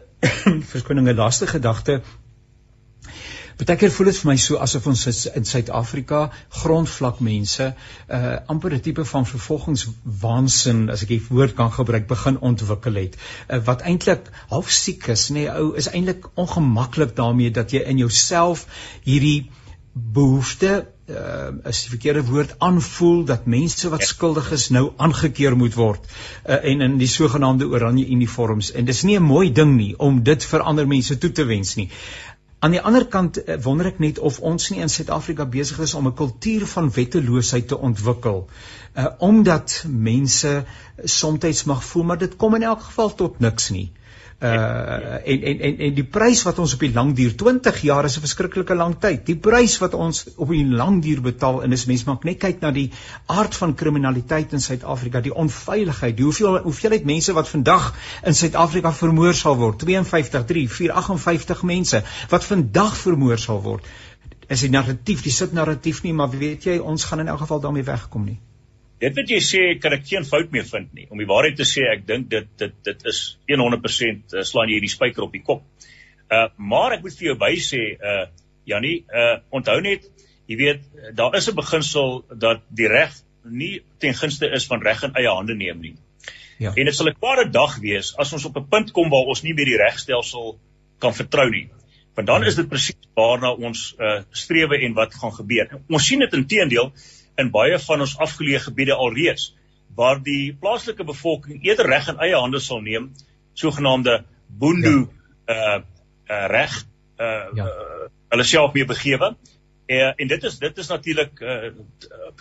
verskoning 0.73 1.09
'n 1.09 1.17
laaste 1.17 1.47
gedagte 1.47 2.03
Partykeer 3.57 3.93
voel 3.95 4.09
dit 4.11 4.17
vir 4.19 4.29
my 4.33 4.37
so 4.43 4.59
asof 4.65 4.87
ons 4.91 5.05
in 5.31 5.45
Suid-Afrika 5.47 6.21
grondvlak 6.61 7.21
mense 7.23 7.69
uh 8.19 8.33
amper 8.55 8.75
'n 8.75 8.81
tipe 8.87 9.05
van 9.11 9.27
vervolgingswaansin 9.33 10.89
as 10.95 11.05
ek 11.07 11.13
die 11.15 11.23
woord 11.29 11.55
kan 11.61 11.71
gebruik 11.77 12.09
begin 12.11 12.41
ontwikkel 12.51 12.99
het. 13.03 13.15
Uh, 13.49 13.61
wat 13.69 13.85
eintlik 13.91 14.31
half 14.55 14.71
siek 14.71 15.07
is 15.15 15.29
nê 15.31 15.45
nee, 15.45 15.51
ou 15.51 15.77
is 15.83 15.91
eintlik 15.93 16.27
ongemaklik 16.35 17.15
daarmee 17.17 17.55
dat 17.61 17.71
jy 17.71 17.85
in 17.95 18.03
jouself 18.03 18.67
hierdie 19.07 19.51
behoefte 19.95 20.75
uh 21.07 21.69
is 21.71 21.83
die 21.85 21.91
verkeerde 21.93 22.25
woord 22.25 22.55
aanvoel 22.59 23.25
dat 23.29 23.47
mense 23.47 23.89
wat 23.93 24.03
skuldig 24.09 24.51
is 24.57 24.71
nou 24.73 24.85
aangekeer 24.97 25.57
moet 25.57 25.75
word. 25.75 26.07
Uh, 26.47 26.57
en 26.73 26.81
in 26.81 26.99
die 26.99 27.09
sogenaamde 27.09 27.69
oranje 27.69 28.07
uniforms. 28.07 28.73
En 28.73 28.85
dis 28.85 29.03
nie 29.03 29.19
'n 29.19 29.23
mooi 29.23 29.53
ding 29.53 29.77
nie 29.77 29.95
om 29.99 30.23
dit 30.23 30.45
vir 30.45 30.61
ander 30.61 30.87
mense 30.87 31.19
toe 31.19 31.33
te 31.33 31.45
wens 31.45 31.75
nie. 31.75 31.91
Aan 32.65 32.77
die 32.77 32.81
ander 32.91 33.07
kant 33.17 33.41
eh, 33.43 33.59
wonder 33.65 33.91
ek 33.91 33.99
net 34.05 34.19
of 34.29 34.39
ons 34.51 34.71
nie 34.73 34.81
in 34.85 34.93
Suid-Afrika 34.93 35.45
besig 35.57 35.83
is 35.87 35.95
om 35.95 36.07
'n 36.09 36.19
kultuur 36.21 36.67
van 36.77 36.93
wetteloosheid 36.99 37.69
te 37.69 37.79
ontwikkel. 37.91 38.47
Uh 39.03 39.11
omdat 39.19 39.85
mense 39.89 40.55
soms 41.19 41.65
mag 41.73 41.85
voel 41.85 42.09
maar 42.11 42.23
dit 42.25 42.37
kom 42.37 42.55
in 42.55 42.63
elk 42.73 42.83
geval 42.89 43.15
tot 43.15 43.41
niks 43.49 43.71
nie. 43.71 43.91
Uh 43.93 44.04
uh 44.45 45.31
en 45.33 45.43
en 45.51 45.61
en 45.67 45.79
en 45.87 45.95
die 45.97 46.05
prys 46.17 46.43
wat 46.45 46.59
ons 46.59 46.75
op 46.77 46.83
die 46.85 46.93
lang 46.93 47.15
duur 47.17 47.33
20 47.43 47.81
jaar 47.89 48.05
is 48.05 48.17
'n 48.19 48.25
verskriklike 48.25 48.75
lang 48.75 48.95
tyd. 49.01 49.25
Die 49.27 49.37
prys 49.47 49.79
wat 49.79 49.95
ons 49.95 50.25
op 50.37 50.49
die 50.49 50.67
lang 50.67 51.03
duur 51.03 51.21
betaal 51.21 51.63
en 51.63 51.73
is 51.73 51.87
mense 51.87 52.05
maak 52.07 52.25
net 52.25 52.39
kyk 52.39 52.61
na 52.61 52.71
die 52.71 52.91
aard 53.27 53.55
van 53.55 53.75
kriminaliteit 53.75 54.53
in 54.53 54.61
Suid-Afrika, 54.61 55.21
die 55.21 55.35
onveiligheid, 55.35 56.17
die 56.17 56.25
hoeveel 56.25 56.59
hoeveelheid 56.63 57.05
mense 57.05 57.33
wat 57.33 57.49
vandag 57.49 57.95
in 58.23 58.35
Suid-Afrika 58.35 58.93
vermoor 58.93 59.35
sal 59.35 59.57
word, 59.57 59.79
52 59.79 60.45
3 60.45 60.69
458 60.69 61.63
mense 61.63 62.03
wat 62.29 62.45
vandag 62.45 62.97
vermoor 62.97 63.39
sal 63.39 63.63
word. 63.63 63.85
Is 64.49 64.61
die 64.61 64.71
narratief, 64.71 65.23
die 65.23 65.33
sit 65.33 65.53
narratief 65.53 66.03
nie, 66.03 66.13
maar 66.13 66.31
weet 66.31 66.65
jy, 66.65 66.79
ons 66.79 67.05
gaan 67.05 67.21
in 67.21 67.29
elk 67.29 67.39
geval 67.39 67.61
daarmee 67.61 67.83
wegkom 67.85 68.25
nie. 68.25 68.41
Dit 69.03 69.17
wat 69.19 69.31
jy 69.31 69.41
sê 69.43 69.63
kan 69.83 69.93
ek 69.97 70.07
geen 70.07 70.25
fout 70.25 70.53
meer 70.55 70.65
vind 70.69 70.93
nie. 70.95 71.07
Om 71.11 71.19
die 71.19 71.29
waarheid 71.29 71.57
te 71.59 71.67
sê, 71.69 71.83
ek 71.91 72.07
dink 72.07 72.29
dit 72.31 72.47
dit 72.61 72.75
dit 72.87 73.07
is 73.11 73.21
100% 73.51 74.37
uh, 74.39 74.45
slaan 74.47 74.71
jy 74.71 74.79
hierdie 74.79 74.93
spyker 74.93 75.27
op 75.27 75.35
die 75.35 75.43
kop. 75.43 75.65
Uh 76.31 76.47
maar 76.57 76.95
ek 76.97 77.03
moet 77.03 77.17
vir 77.19 77.33
jou 77.33 77.37
bysê 77.41 77.83
uh 77.99 78.25
Jannie, 78.65 79.03
uh 79.13 79.43
onthou 79.53 79.81
net, 79.85 80.07
jy 80.49 80.57
weet, 80.57 80.87
daar 81.19 81.35
is 81.37 81.51
'n 81.51 81.57
beginsel 81.59 82.25
dat 82.31 82.63
die 82.71 82.89
reg 82.89 83.13
nie 83.45 83.83
ten 84.01 84.15
gunste 84.15 84.49
is 84.49 84.67
van 84.67 84.83
reg 84.83 85.03
in 85.05 85.13
eie 85.21 85.29
hande 85.29 85.55
neem 85.55 85.81
nie. 85.81 85.95
Ja. 86.59 86.73
En 86.73 86.85
dit 86.85 86.95
sal 86.95 87.11
'n 87.11 87.19
kwade 87.19 87.51
dag 87.51 87.79
wees 87.81 88.15
as 88.17 88.33
ons 88.33 88.45
op 88.45 88.57
'n 88.57 88.69
punt 88.69 88.93
kom 88.93 89.11
waar 89.11 89.29
ons 89.29 89.43
nie 89.43 89.55
meer 89.55 89.67
die 89.67 89.83
regstelsel 89.83 90.59
kan 90.99 91.15
vertrou 91.15 91.51
nie. 91.51 91.69
Want 92.15 92.27
dan 92.27 92.45
is 92.45 92.55
dit 92.55 92.69
presies 92.69 92.97
waarna 93.15 93.53
ons 93.53 93.95
uh 93.99 94.23
strewe 94.31 94.79
en 94.79 94.95
wat 94.95 95.15
gaan 95.15 95.33
gebeur. 95.33 95.81
Ons 95.89 96.07
sien 96.07 96.19
dit 96.19 96.33
inteendeel 96.33 96.93
in 97.39 97.51
baie 97.51 97.79
van 97.79 98.01
ons 98.01 98.19
afgeleë 98.19 98.61
gebiede 98.69 98.95
alreeds 98.95 99.53
waar 99.95 100.21
die 100.23 100.55
plaaslike 100.61 101.05
bevolking 101.07 101.63
eerder 101.63 101.87
reg 101.87 102.09
in 102.11 102.19
eie 102.19 102.39
hande 102.39 102.61
sal 102.61 102.81
neem, 102.83 103.13
sogenaamde 103.55 104.25
boendo 104.49 104.95
ja. 104.95 105.55
uh 105.55 105.83
uh 106.31 106.47
reg 106.49 106.73
uh, 107.21 107.51
ja. 107.55 107.67
uh 107.67 108.09
hulle 108.35 108.47
self 108.49 108.73
mee 108.75 108.87
begewe. 108.89 109.35
Uh, 109.85 110.13
en 110.17 110.29
dit 110.31 110.45
is 110.49 110.55
dit 110.59 110.79
is 110.81 110.89
natuurlik 110.89 111.41
uh, 111.45 111.71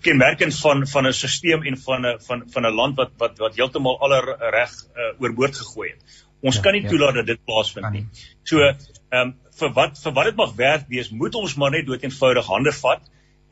kenmerkend 0.01 0.55
van 0.55 0.85
van 0.87 1.07
'n 1.07 1.13
stelsel 1.13 1.65
en 1.69 1.77
van 1.77 2.05
'n 2.07 2.19
van 2.27 2.43
van 2.53 2.65
'n 2.65 2.73
land 2.73 2.95
wat 2.95 3.11
wat 3.17 3.37
wat 3.37 3.55
heeltemal 3.55 3.99
aller 3.99 4.25
reg 4.55 4.71
uh, 4.71 5.21
oorboord 5.21 5.57
gegooi 5.57 5.89
het. 5.89 6.23
Ons 6.41 6.55
ja, 6.55 6.61
kan 6.61 6.73
nie 6.73 6.81
ja. 6.81 6.89
toelaat 6.89 7.13
dat 7.13 7.25
dit 7.25 7.45
plaasvind 7.45 7.91
nie. 7.91 8.05
So, 8.43 8.59
ehm 8.59 9.19
um, 9.19 9.35
vir 9.59 9.73
wat 9.73 9.99
vir 10.03 10.13
wat 10.13 10.25
dit 10.25 10.35
mag 10.35 10.55
werd 10.55 10.87
wees, 10.87 11.09
moet 11.09 11.35
ons 11.35 11.55
maar 11.55 11.71
net 11.71 11.85
dood 11.85 12.03
eenvoudig 12.03 12.45
hande 12.45 12.71
vat. 12.71 13.01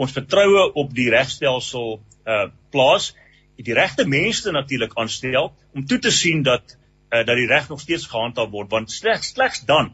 Ons 0.02 0.16
vertroue 0.18 0.68
op 0.82 0.94
die 0.98 1.10
regstelsel 1.14 2.00
uh 2.26 2.44
plaas, 2.74 3.12
die 3.62 3.76
regte 3.78 4.08
mense 4.10 4.52
natuurlik 4.52 4.94
aanstel 4.98 5.52
om 5.76 5.86
toe 5.86 6.00
te 6.02 6.12
sien 6.12 6.42
dat 6.44 6.78
uh, 7.12 7.22
dat 7.28 7.36
die 7.38 7.50
reg 7.50 7.68
nog 7.70 7.82
steeds 7.84 8.08
gehandhaaf 8.10 8.50
word, 8.50 8.72
want 8.72 8.92
slegs 8.92 9.34
slegs 9.36 9.66
dan 9.68 9.92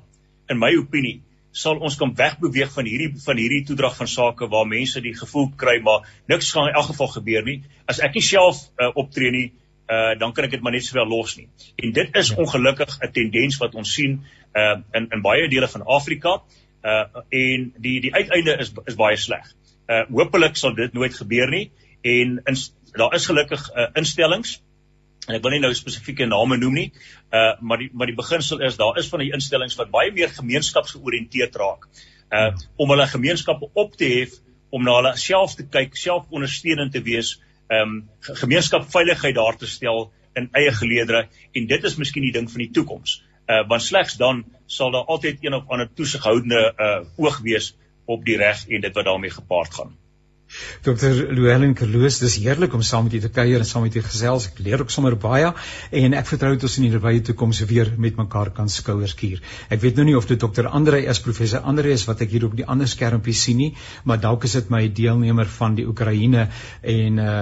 in 0.48 0.60
my 0.62 0.72
opinie 0.80 1.18
sal 1.58 1.80
ons 1.82 1.96
kan 1.98 2.14
wegbeweeg 2.16 2.72
van 2.74 2.86
hierdie 2.86 3.10
van 3.24 3.40
hierdie 3.42 3.64
toedrag 3.68 3.96
van 3.98 4.10
sake 4.12 4.48
waar 4.52 4.68
mense 4.70 5.02
die 5.02 5.16
gevoel 5.18 5.50
kry 5.64 5.80
maar 5.84 6.06
niks 6.30 6.52
gaan 6.54 6.70
in 6.70 6.78
elk 6.78 6.92
geval 6.92 7.10
gebeur 7.16 7.48
nie. 7.48 7.62
As 7.90 8.02
ek 8.04 8.18
nie 8.20 8.26
self 8.26 8.62
uh, 8.78 8.92
optree 8.94 9.32
nie, 9.34 9.48
uh, 9.90 10.14
dan 10.22 10.36
kan 10.38 10.46
ek 10.48 10.54
dit 10.58 10.64
maar 10.64 10.76
net 10.76 10.86
sowel 10.86 11.10
los 11.10 11.36
nie. 11.40 11.48
En 11.82 11.96
dit 11.98 12.20
is 12.22 12.32
ja. 12.34 12.38
ongelukkig 12.44 13.00
'n 13.02 13.12
tendens 13.16 13.58
wat 13.64 13.76
ons 13.76 13.94
sien 13.94 14.20
uh, 14.54 14.78
in 14.94 15.10
in 15.18 15.26
baie 15.26 15.48
dele 15.50 15.68
van 15.68 15.86
Afrika. 16.00 16.42
Uh 16.86 17.24
en 17.34 17.72
die 17.78 18.00
die 18.06 18.14
uiteinde 18.14 18.60
is 18.62 18.72
is 18.86 18.96
baie 18.96 19.18
sleg. 19.18 19.50
Uh 19.88 20.04
hopelik 20.12 20.58
sal 20.60 20.76
dit 20.76 20.94
nooit 20.94 21.14
gebeur 21.16 21.50
nie 21.50 21.70
en 22.04 22.40
in, 22.46 22.58
daar 22.98 23.14
is 23.16 23.26
gelukkig 23.26 23.70
uh, 23.72 23.88
instellings 23.96 24.58
en 25.28 25.36
ek 25.36 25.44
wil 25.44 25.54
nie 25.56 25.62
nou 25.64 25.74
spesifieke 25.76 26.28
name 26.28 26.58
noem 26.60 26.76
nie, 26.78 26.90
uh 27.36 27.56
maar 27.60 27.82
die 27.82 27.90
maar 27.94 28.08
die 28.08 28.18
beginsel 28.18 28.62
is 28.68 28.78
daar 28.80 29.00
is 29.00 29.10
van 29.12 29.24
die 29.24 29.34
instellings 29.36 29.76
wat 29.80 29.92
baie 29.92 30.12
meer 30.16 30.32
gemeenskapsgeoriënteerd 30.36 31.58
raak. 31.60 31.88
Uh 32.32 32.52
om 32.80 32.94
hulle 32.94 33.08
gemeenskappe 33.12 33.70
op 33.74 33.98
te 34.00 34.08
hef 34.14 34.38
om 34.72 34.84
na 34.84 34.98
hulle 35.00 35.14
self 35.20 35.56
te 35.56 35.66
kyk, 35.72 35.96
selfondersteunend 35.96 36.96
te 36.96 37.02
wees, 37.04 37.38
um 37.72 38.02
gemeenskapveiligheid 38.22 39.36
daar 39.36 39.60
te 39.60 39.68
stel 39.68 40.10
in 40.38 40.50
eie 40.56 40.72
geleedere 40.76 41.26
en 41.56 41.68
dit 41.68 41.88
is 41.90 41.98
miskien 42.00 42.24
die 42.28 42.36
ding 42.36 42.48
van 42.52 42.64
die 42.64 42.72
toekoms. 42.72 43.22
Uh 43.48 43.64
want 43.68 43.84
slegs 43.84 44.16
dan 44.20 44.46
sal 44.68 44.92
daar 44.96 45.12
altyd 45.12 45.44
een 45.44 45.60
of 45.60 45.68
ander 45.68 45.92
toesighoudende 45.92 46.64
uh 46.72 47.04
oog 47.20 47.42
wees 47.44 47.74
op 48.08 48.26
die 48.26 48.38
reg 48.38 48.68
en 48.68 48.82
dit 48.82 48.94
wat 48.96 49.06
daarmee 49.06 49.30
gepaard 49.30 49.74
gaan. 49.74 49.96
Dr. 50.84 51.12
Llewellyn 51.36 51.74
Kerloos, 51.76 52.22
dis 52.22 52.38
heerlik 52.40 52.74
om 52.74 52.84
saam 52.86 53.08
met 53.08 53.18
u 53.18 53.20
te 53.20 53.30
kuier 53.34 53.60
en 53.60 53.68
saam 53.68 53.84
met 53.84 53.96
u 54.00 54.02
gesels. 54.04 54.48
Ek 54.52 54.62
leer 54.64 54.82
ook 54.84 54.94
sommer 54.94 55.18
baie 55.20 55.50
en 56.02 56.16
ek 56.16 56.30
vertrou 56.30 56.54
dat 56.56 56.64
ons 56.64 56.78
in 56.80 56.86
die 56.88 56.92
nabye 56.94 57.24
toekoms 57.30 57.60
weer 57.68 57.92
met 57.98 58.16
mekaar 58.20 58.54
kan 58.56 58.70
skouers 58.72 59.12
skuur. 59.18 59.42
Ek 59.74 59.82
weet 59.84 60.00
nou 60.00 60.06
nie 60.08 60.16
of 60.16 60.28
dit 60.30 60.40
Dr. 60.40 60.70
Andre 60.80 61.02
is, 61.04 61.20
professor 61.24 61.66
Andre 61.68 61.92
is 61.96 62.06
wat 62.08 62.24
ek 62.24 62.32
hier 62.32 62.46
op 62.48 62.56
die 62.56 62.66
ander 62.66 62.88
skermpie 62.88 63.36
sien 63.36 63.60
nie, 63.60 63.70
maar 64.08 64.22
dalk 64.24 64.48
is 64.48 64.56
dit 64.60 64.72
my 64.72 64.86
deelnemer 64.88 65.50
van 65.58 65.76
die 65.76 65.88
Oekraïne 65.88 66.48
en 66.96 67.20
uh 67.24 67.36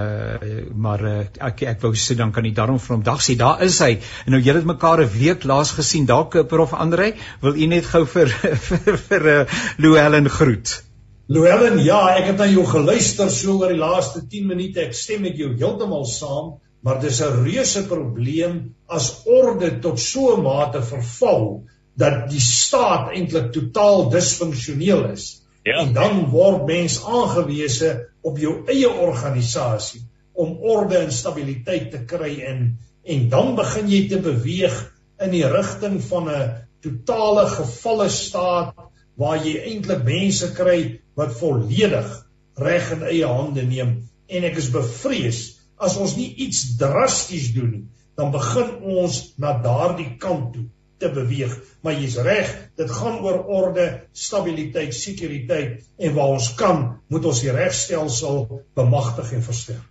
maar 0.86 1.02
uh, 1.06 1.14
ek 1.48 1.62
ek 1.70 1.82
wou 1.84 1.92
sê 1.98 2.16
dan 2.18 2.32
kan 2.34 2.44
jy 2.46 2.52
daarom 2.56 2.78
vir 2.82 2.94
hom 2.96 3.04
dag 3.06 3.22
sê 3.24 3.36
daar 3.38 3.62
is 3.64 3.78
hy. 3.84 3.96
En 4.26 4.34
nou 4.34 4.42
julle 4.42 4.62
het 4.62 4.68
mekaar 4.68 5.04
'n 5.04 5.12
week 5.18 5.44
laas 5.44 5.72
gesien. 5.78 6.06
Dalk 6.06 6.34
eh, 6.34 6.44
prof 6.44 6.74
Andre, 6.74 7.14
wil 7.40 7.54
u 7.54 7.66
net 7.66 7.86
gou 7.86 8.04
vir 8.06 8.28
vir, 8.68 8.98
vir 9.08 9.30
uh, 9.34 9.38
Llewellyn 9.78 10.28
groet? 10.28 10.82
Llewellyn, 11.26 11.80
ja, 11.82 12.04
ek 12.14 12.28
het 12.30 12.40
aan 12.44 12.52
jou 12.52 12.62
geluister 12.70 13.30
so 13.34 13.56
oor 13.58 13.72
die 13.72 13.80
laaste 13.80 14.20
10 14.30 14.44
minute. 14.46 14.84
Ek 14.84 14.94
stem 14.94 15.24
met 15.26 15.34
jou 15.40 15.48
heeltemal 15.58 16.04
saam, 16.06 16.52
maar 16.86 17.00
dis 17.02 17.18
'n 17.20 17.40
reuse 17.42 17.82
probleem 17.90 18.76
as 18.86 19.26
orde 19.26 19.80
tot 19.82 19.98
so 19.98 20.36
'n 20.36 20.44
mate 20.44 20.82
verval 20.82 21.64
dat 21.98 22.30
die 22.30 22.40
staat 22.40 23.10
eintlik 23.10 23.50
totaal 23.52 24.06
disfunksioneel 24.10 25.10
is. 25.10 25.42
Ja. 25.64 25.80
En 25.82 25.92
dan 25.92 26.30
word 26.30 26.66
mens 26.66 27.00
aangewese 27.02 28.06
op 28.22 28.38
jou 28.38 28.62
eie 28.68 28.88
organisasie 28.88 30.02
om 30.32 30.58
orde 30.62 30.98
en 30.98 31.10
stabiliteit 31.10 31.90
te 31.90 32.04
kry 32.06 32.38
in 32.38 32.78
en 33.02 33.28
dan 33.28 33.56
begin 33.56 33.88
jy 33.90 34.08
te 34.08 34.20
beweeg 34.20 34.76
in 35.18 35.30
die 35.30 35.46
rigting 35.46 35.98
van 36.02 36.30
'n 36.30 36.54
totale 36.82 37.46
gevalle 37.46 38.08
staat 38.08 38.74
waar 39.16 39.42
jy 39.42 39.56
eintlik 39.72 40.04
mense 40.04 40.52
kry 40.54 41.00
wat 41.16 41.36
volledig 41.40 42.08
reg 42.56 42.92
in 42.96 43.04
eie 43.08 43.28
hande 43.28 43.66
neem 43.66 43.92
en 44.26 44.48
ek 44.48 44.58
is 44.62 44.72
bevrees 44.74 45.42
as 45.76 45.96
ons 46.00 46.16
nie 46.16 46.30
iets 46.46 46.76
drasties 46.80 47.52
doen 47.56 47.70
nie 47.74 47.84
dan 48.16 48.32
begin 48.32 48.72
ons 48.96 49.18
na 49.40 49.52
daardie 49.60 50.14
kant 50.20 50.54
toe 50.54 50.64
te 50.98 51.10
beweeg. 51.12 51.52
Maar 51.84 51.98
jy's 52.00 52.16
reg 52.24 52.52
dit 52.80 52.92
gaan 52.98 53.18
oor 53.24 53.42
orde 53.58 53.84
stabiliteit 54.16 54.94
sekuriteit 54.96 55.84
en 56.00 56.14
waar 56.16 56.38
ons 56.38 56.48
kan 56.56 56.86
moet 57.12 57.28
ons 57.28 57.42
die 57.44 57.52
regstelsel 57.52 58.46
bemagtig 58.78 59.34
en 59.36 59.44
versterk. 59.44 59.84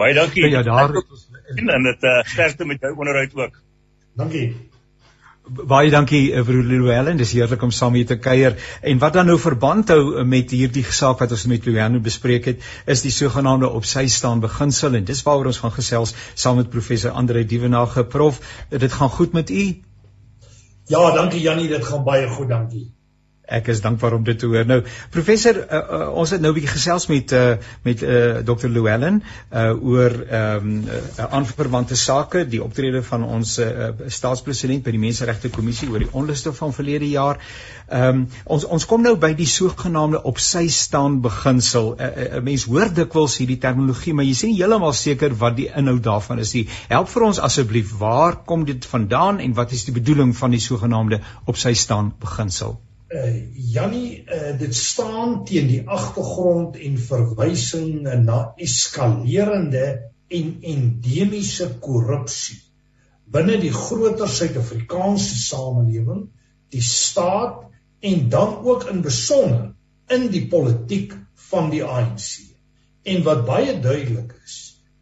Baie 0.00 0.16
dankie. 0.16 0.48
Ja 0.52 0.62
daar 0.64 0.92
en 0.96 1.90
dit 1.90 2.08
uh, 2.08 2.22
sterkte 2.24 2.64
met 2.64 2.80
jou 2.80 2.96
onderhoud 2.96 3.36
ook. 3.36 3.60
Dankie 4.16 4.48
Baie 5.46 5.90
dankie 5.94 6.32
eh, 6.34 6.42
vir 6.42 6.56
Llewellyn, 6.66 7.20
dis 7.20 7.32
heerlik 7.36 7.62
om 7.62 7.70
saam 7.70 7.94
hier 7.94 8.06
te 8.06 8.16
kuier. 8.18 8.56
En 8.82 8.98
wat 8.98 9.14
dan 9.14 9.28
nou 9.30 9.36
verband 9.38 9.92
hou 9.94 10.00
eh, 10.18 10.24
met 10.26 10.50
hierdie 10.50 10.82
saak 10.82 11.22
wat 11.22 11.34
ons 11.36 11.44
met 11.46 11.68
Llewellyn 11.68 12.02
bespreek 12.02 12.48
het, 12.50 12.66
is 12.90 13.04
die 13.04 13.14
sogenaamde 13.14 13.70
op 13.70 13.86
sy 13.86 14.08
staan 14.10 14.42
beginsel 14.42 14.98
en 14.98 15.06
dis 15.06 15.22
waaroor 15.22 15.52
ons 15.52 15.62
gaan 15.62 15.76
gesels 15.76 16.16
saam 16.34 16.58
met 16.58 16.70
professor 16.70 17.14
Andre 17.14 17.44
Dievenage. 17.46 18.04
Prof, 18.10 18.42
dit 18.74 18.92
gaan 18.92 19.14
goed 19.20 19.38
met 19.38 19.50
u? 19.50 19.64
Ja, 20.90 21.06
dankie 21.14 21.40
Jannie, 21.40 21.68
dit 21.70 21.84
gaan 21.84 22.02
baie 22.02 22.26
goed, 22.26 22.50
dankie. 22.50 22.95
Ek 23.46 23.68
is 23.70 23.80
dankbaar 23.80 24.16
om 24.16 24.24
dit 24.26 24.38
te 24.38 24.48
hoor. 24.50 24.64
Nou, 24.66 24.80
professor, 25.14 25.58
uh, 25.62 25.78
uh, 25.78 26.06
ons 26.18 26.30
het 26.34 26.40
nou 26.42 26.50
'n 26.50 26.56
bietjie 26.56 26.72
gesels 26.72 27.06
met 27.06 27.32
uh, 27.32 27.56
met 27.84 28.02
uh, 28.02 28.42
Dr. 28.42 28.66
Llewellyn 28.66 29.22
uh, 29.52 29.70
oor 29.82 30.10
ehm 30.26 30.66
um, 30.66 30.80
uh, 30.90 31.26
aanverwante 31.30 31.94
sake, 31.94 32.42
die 32.48 32.62
optrede 32.62 33.02
van 33.02 33.22
ons 33.24 33.58
uh, 33.58 33.90
staatspresident 34.08 34.82
by 34.82 34.90
die 34.90 34.98
Menseregte 34.98 35.48
Kommissie 35.48 35.88
oor 35.90 36.02
die 36.02 36.10
onluste 36.10 36.52
van 36.52 36.74
verlede 36.74 37.08
jaar. 37.08 37.38
Ehm 37.86 38.08
um, 38.08 38.24
ons 38.44 38.64
ons 38.64 38.86
kom 38.86 39.02
nou 39.02 39.14
by 39.16 39.32
die 39.38 39.46
sogenaamde 39.46 40.22
op 40.22 40.42
sy 40.42 40.66
staan 40.68 41.20
beginsel. 41.22 41.94
'n 41.94 42.02
uh, 42.02 42.26
uh, 42.38 42.42
Mens 42.42 42.64
hoor 42.64 42.90
dikwels 42.94 43.38
hierdie 43.38 43.58
terminologie, 43.62 44.14
maar 44.14 44.26
jy 44.26 44.34
sien 44.34 44.56
heeltemal 44.56 44.92
seker 44.92 45.38
wat 45.44 45.56
die 45.56 45.70
inhoud 45.70 46.02
daarvan 46.02 46.42
is. 46.42 46.50
Die 46.50 46.66
help 46.88 47.08
vir 47.14 47.22
ons 47.22 47.38
asseblief, 47.38 47.94
waar 47.98 48.42
kom 48.44 48.64
dit 48.64 48.84
vandaan 48.84 49.38
en 49.38 49.54
wat 49.54 49.72
is 49.72 49.84
die 49.84 49.94
bedoeling 49.94 50.36
van 50.36 50.50
die 50.50 50.60
sogenaamde 50.60 51.20
op 51.46 51.56
sy 51.56 51.74
staan 51.74 52.12
beginsel? 52.18 52.80
Uh, 53.14 53.32
Jannie 53.72 54.24
uh, 54.24 54.52
dit 54.58 54.74
staan 54.74 55.44
teen 55.44 55.70
die 55.70 55.82
agtergrond 55.86 56.76
en 56.76 56.98
verwysing 56.98 58.06
na 58.24 58.52
eskalerende 58.56 59.86
en 60.28 60.54
endemiese 60.62 61.76
korrupsie 61.80 62.60
binne 63.26 63.58
die 63.58 63.72
groter 63.74 64.28
Suid-Afrikaanse 64.30 65.36
samelewing, 65.40 66.26
die 66.70 66.82
staat 66.82 67.64
en 68.06 68.28
dan 68.30 68.58
ook 68.62 68.86
in 68.90 69.02
besonder 69.02 69.72
in 70.14 70.28
die 70.30 70.44
politiek 70.50 71.14
van 71.50 71.70
die 71.72 71.82
ANC. 71.82 72.38
En 73.06 73.24
wat 73.26 73.44
baie 73.48 73.74
duidelik 73.82 74.34
is, 74.44 74.58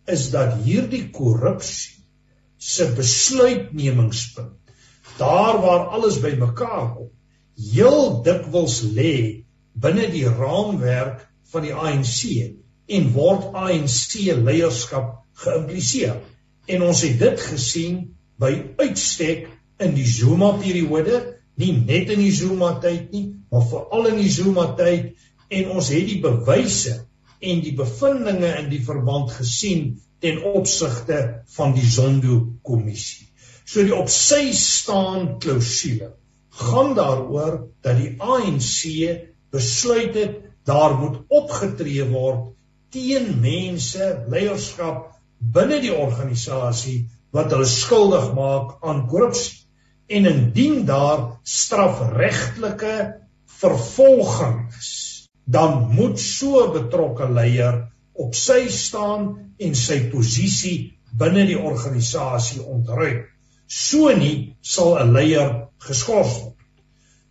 is 0.09 0.29
dat 0.33 0.61
hierdie 0.65 1.09
korrupsie 1.13 1.93
se 2.57 2.89
besluitnemingspunt 2.97 4.61
daar 5.19 5.61
waar 5.63 5.91
alles 5.95 6.17
bymekaar 6.21 6.95
kom 6.97 7.11
heel 7.57 8.23
dikwels 8.27 8.81
lê 8.97 9.45
binne 9.75 10.09
die 10.13 10.27
raamwerk 10.27 11.25
van 11.53 11.67
die 11.67 11.75
ANC 11.75 12.21
en 12.95 13.11
word 13.15 13.55
ANC 13.55 14.19
leierskap 14.45 15.13
geïmpliseer. 15.45 16.19
En 16.71 16.87
ons 16.87 17.03
het 17.05 17.19
dit 17.21 17.45
gesien 17.51 18.01
by 18.41 18.53
uitstek 18.81 19.49
in 19.85 19.95
die 19.97 20.07
Zuma 20.09 20.55
periode, 20.61 21.21
nie 21.61 21.73
net 21.77 22.11
in 22.15 22.23
die 22.23 22.33
Zuma 22.35 22.75
tyd 22.83 23.13
nie, 23.15 23.27
maar 23.51 23.67
veral 23.71 24.11
in 24.13 24.23
die 24.23 24.33
Zuma 24.33 24.71
tyd 24.79 25.15
en 25.55 25.75
ons 25.77 25.91
het 25.95 26.09
die 26.09 26.21
bewyse 26.23 26.97
en 27.45 27.61
die 27.63 27.75
bevindinge 27.77 28.51
in 28.63 28.71
die 28.73 28.83
verband 28.83 29.35
gesien 29.37 29.95
ten 30.25 30.41
opsigte 30.49 31.21
van 31.55 31.75
die 31.77 31.87
Zondo 31.87 32.41
kommissie. 32.67 33.29
So 33.65 33.85
die 33.85 33.95
op 33.95 34.11
sy 34.13 34.49
staan 34.57 35.37
klousule 35.43 36.15
gaan 36.55 36.95
daaroor 36.95 37.61
dat 37.83 37.97
die 37.99 38.15
ANC 38.23 38.81
besluit 39.55 40.15
het 40.15 40.41
daar 40.67 40.95
moet 40.99 41.21
opgetree 41.29 42.07
word 42.11 42.53
teen 42.95 43.41
mense, 43.43 44.07
leierskap 44.31 45.11
binne 45.55 45.81
die 45.83 45.93
organisasie 45.93 47.05
wat 47.35 47.51
hulle 47.53 47.67
skuldig 47.69 48.31
maak 48.37 48.79
aan 48.87 49.05
korrupsie. 49.11 49.65
En 50.07 50.29
indien 50.29 50.85
daar 50.87 51.41
strafregtelike 51.49 52.97
vervolging 53.61 54.69
is, 54.79 55.27
dan 55.45 55.89
moet 55.97 56.21
so 56.21 56.69
betrokke 56.73 57.27
leier 57.33 57.81
op 58.15 58.37
sy 58.39 58.67
staan 58.71 59.55
en 59.59 59.75
sy 59.79 60.05
posisie 60.13 60.77
binne 61.19 61.47
die 61.49 61.59
organisasie 61.59 62.63
ontruim. 62.63 63.25
So 63.67 64.13
nie 64.13 64.57
sal 64.61 64.99
'n 65.01 65.13
leier 65.13 65.69
geskort 65.81 66.33
word. 66.41 66.55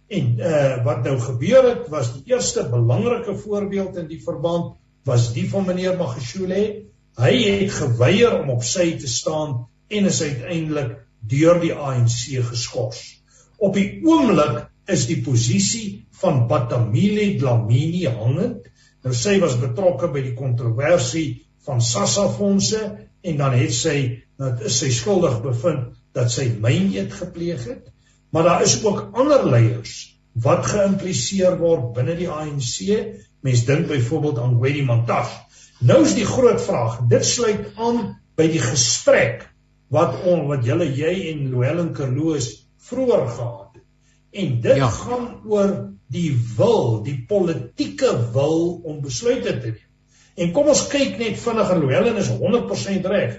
En 0.10 0.40
uh 0.40 0.84
wat 0.86 1.04
nou 1.04 1.18
gebeur 1.20 1.68
het 1.70 1.90
was 1.90 2.14
die 2.14 2.34
eerste 2.34 2.66
belangrike 2.70 3.36
voorbeeld 3.38 3.98
in 3.98 4.08
die 4.08 4.22
verband 4.22 4.76
was 5.06 5.32
die 5.34 5.46
van 5.50 5.66
meneer 5.66 5.98
Magashule. 5.98 6.90
Hy 7.18 7.34
het 7.44 7.72
geweier 7.72 8.40
om 8.42 8.50
op 8.50 8.64
sy 8.64 8.98
te 8.98 9.08
staan 9.08 9.68
en 9.90 10.06
is 10.10 10.22
uiteindelik 10.22 10.98
deur 11.20 11.60
die 11.62 11.74
ANC 11.74 12.44
geskort. 12.50 13.00
Op 13.58 13.74
die 13.78 14.02
oomblik 14.04 14.66
is 14.90 15.06
die 15.08 15.22
posisie 15.24 16.06
van 16.22 16.48
Batamile 16.48 17.38
Dlamini 17.40 18.06
hangend. 18.10 18.66
Nou 19.04 19.14
sy 19.16 19.38
was 19.40 19.60
betrokke 19.60 20.10
by 20.12 20.24
die 20.26 20.36
kontroversie 20.36 21.44
van 21.66 21.82
Sassa 21.82 22.28
fondse 22.32 22.82
en 23.24 23.38
dan 23.40 23.56
het 23.56 23.74
sy 23.76 23.98
dat 24.40 24.64
is 24.68 24.80
sy 24.82 24.90
skuldig 24.92 25.42
bevind 25.44 25.94
dat 26.14 26.32
sy 26.32 26.48
myneet 26.62 27.14
gepleeg 27.14 27.64
het. 27.70 27.90
Maar 28.34 28.44
daar 28.44 28.66
is 28.66 28.80
ook 28.84 29.10
ander 29.14 29.46
leiers 29.50 30.14
wat 30.34 30.66
geïmpliseer 30.66 31.60
word 31.60 31.92
binne 31.98 32.16
die 32.18 32.30
ANC. 32.30 32.78
Mens 33.46 33.66
dink 33.68 33.88
byvoorbeeld 33.88 34.40
aan 34.40 34.60
Wedi 34.62 34.84
Mantas. 34.86 35.30
Nou 35.84 36.04
is 36.06 36.16
die 36.18 36.26
groot 36.26 36.62
vraag, 36.64 37.02
dit 37.12 37.26
sluit 37.26 37.74
aan 37.76 38.16
by 38.40 38.48
die 38.50 38.62
gesprek 38.64 39.50
wat 39.94 40.24
on, 40.26 40.48
wat 40.50 40.66
julle 40.66 40.88
jy 40.90 41.14
en 41.34 41.50
Louwelen 41.52 41.92
Kerloos 41.94 42.50
vroeër 42.88 43.26
gehad 43.30 43.76
het. 43.76 43.84
En 44.44 44.54
dit 44.64 44.80
ja. 44.80 44.90
gaan 44.90 45.28
oor 45.46 45.74
die 46.14 46.32
wil, 46.58 47.04
die 47.06 47.20
politieke 47.30 48.14
wil 48.34 48.80
om 48.82 49.02
besluite 49.04 49.58
te 49.60 49.74
neem. 49.74 49.90
En 50.34 50.54
kom 50.56 50.72
ons 50.72 50.88
kyk 50.90 51.20
net 51.20 51.38
vinnig 51.38 51.74
en 51.76 51.84
Louwelen 51.84 52.18
is 52.22 52.32
100% 52.34 53.10
reg. 53.12 53.36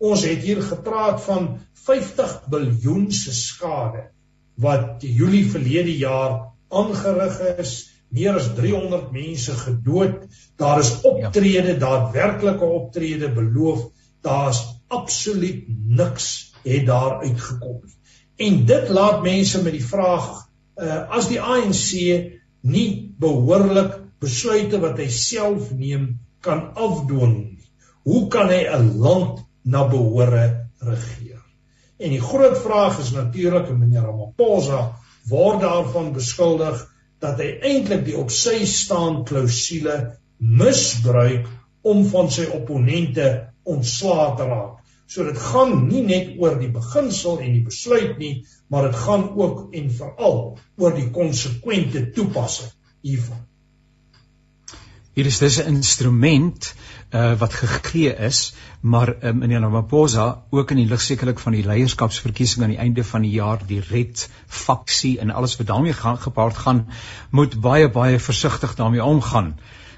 Ons 0.00 0.24
het 0.24 0.40
hier 0.40 0.62
gepraat 0.64 1.20
van 1.26 1.50
50 1.84 2.36
biljoen 2.52 3.10
se 3.12 3.34
skade 3.36 4.06
wat 4.60 5.04
Julie 5.04 5.44
verlede 5.50 5.92
jaar 5.96 6.52
aangerig 6.68 7.38
is. 7.60 7.74
Meer 8.08 8.38
as 8.40 8.48
300 8.56 9.12
mense 9.14 9.54
gedood. 9.60 10.24
Daar 10.58 10.80
is 10.80 10.92
optrede, 11.06 11.76
daadwerklike 11.78 12.64
optrede 12.64 13.28
beloof. 13.32 13.86
Daar's 14.24 14.64
absoluut 14.88 15.68
niks 15.68 16.50
het 16.64 16.86
daar 16.86 17.20
uitgekom 17.20 17.80
nie. 17.84 17.96
En 18.48 18.64
dit 18.66 18.88
laat 18.88 19.22
mense 19.22 19.62
met 19.62 19.76
die 19.76 19.84
vraag 19.84 20.26
uh, 20.80 21.02
as 21.12 21.28
die 21.28 21.40
ANC 21.40 21.92
nie 22.60 22.88
behoorlik 23.20 23.98
besluite 24.20 24.80
wat 24.80 24.98
hy 25.00 25.08
self 25.12 25.70
neem 25.76 26.18
kan 26.44 26.70
afdwing 26.74 27.36
nie. 27.36 27.68
Hoe 28.08 28.26
kan 28.32 28.48
hy 28.48 28.64
'n 28.64 28.96
land 29.00 29.44
na 29.62 29.84
behoore 29.88 30.44
regeer. 30.78 31.40
En 32.00 32.14
die 32.14 32.22
groot 32.22 32.56
vraag 32.58 32.98
is 33.02 33.12
natuurlik 33.12 33.68
en 33.68 33.78
meneer 33.78 34.06
Ramaphosa 34.08 34.80
word 35.28 35.60
daarvan 35.60 36.12
beskuldig 36.16 36.80
dat 37.20 37.40
hy 37.42 37.50
eintlik 37.68 38.06
die 38.06 38.16
op 38.16 38.32
sy 38.32 38.64
staan 38.64 39.22
klousule 39.28 39.96
misbruik 40.40 41.48
om 41.84 42.06
van 42.08 42.30
sy 42.32 42.46
opponente 42.56 43.26
ontslae 43.68 44.30
te 44.38 44.48
raak. 44.48 44.80
So 45.10 45.26
dit 45.26 45.38
gaan 45.50 45.88
nie 45.90 46.02
net 46.06 46.36
oor 46.40 46.56
die 46.60 46.70
beginsel 46.72 47.40
en 47.42 47.52
die 47.56 47.64
besluit 47.66 48.16
nie, 48.22 48.34
maar 48.70 48.88
dit 48.88 48.98
gaan 49.04 49.26
ook 49.36 49.74
en 49.76 49.92
veral 50.00 50.40
oor 50.78 50.96
die 50.96 51.08
konsekwente 51.12 52.06
toepassing 52.16 52.70
hiervan. 53.02 53.42
Hier 55.18 55.26
is 55.26 55.40
dis 55.42 55.56
'n 55.58 55.66
instrument 55.66 56.74
uh, 57.10 57.32
wat 57.38 57.54
gegee 57.54 58.12
is, 58.26 58.54
maar 58.80 59.10
uh, 59.10 59.32
meneer 59.34 59.60
Ramaphosa 59.60 60.42
ook 60.50 60.70
in 60.70 60.76
die 60.76 60.86
lig 60.86 61.00
sekerlik 61.02 61.42
van 61.42 61.56
die 61.56 61.64
leierskapsverkiesing 61.66 62.62
aan 62.62 62.74
die 62.76 62.78
einde 62.78 63.04
van 63.04 63.26
die 63.26 63.32
jaar 63.34 63.58
die 63.66 63.80
red 63.88 64.28
faksie 64.46 65.18
en 65.18 65.34
alles 65.34 65.56
wat 65.58 65.66
daarmee 65.66 65.98
gaan 65.98 66.18
gepaard 66.18 66.62
gaan, 66.62 66.86
moet 67.30 67.58
baie 67.60 67.90
baie 67.90 68.22
versigtig 68.22 68.78
daarmee 68.78 69.04
omgaan. 69.04 69.56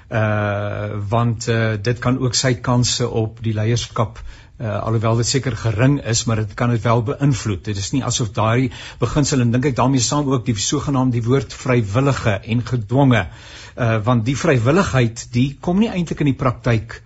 Uh 0.09 0.97
want 1.09 1.47
uh, 1.47 1.73
dit 1.81 1.99
kan 1.99 2.17
ook 2.17 2.33
sy 2.33 2.55
kansse 2.55 3.09
op 3.09 3.37
die 3.45 3.53
leierskap 3.53 4.17
uh, 4.17 4.81
alhoewel 4.81 5.21
dit 5.21 5.27
seker 5.27 5.55
gering 5.57 6.01
is, 6.01 6.25
maar 6.25 6.41
dit 6.41 6.53
kan 6.53 6.69
dit 6.73 6.81
wel 6.81 7.03
beïnvloed. 7.03 7.65
Dit 7.65 7.77
is 7.77 7.91
nie 7.93 8.03
asof 8.03 8.33
daai 8.33 8.71
beginsel 8.99 9.45
en 9.45 9.53
dink 9.53 9.65
ek 9.65 9.77
daarmee 9.77 10.01
saam 10.01 10.25
ook 10.33 10.45
die 10.45 10.57
sogenaamde 10.57 11.21
die 11.21 11.27
woord 11.29 11.53
vrywillige 11.53 12.39
en 12.41 12.65
gedwonge 12.65 13.27
uh 13.29 13.61
want 13.75 14.25
die 14.25 14.37
vrywilligheid 14.37 15.27
die 15.33 15.57
kom 15.61 15.79
nie 15.81 15.89
eintlik 15.89 16.21
in 16.21 16.31
die 16.31 16.39
praktyk 16.39 16.99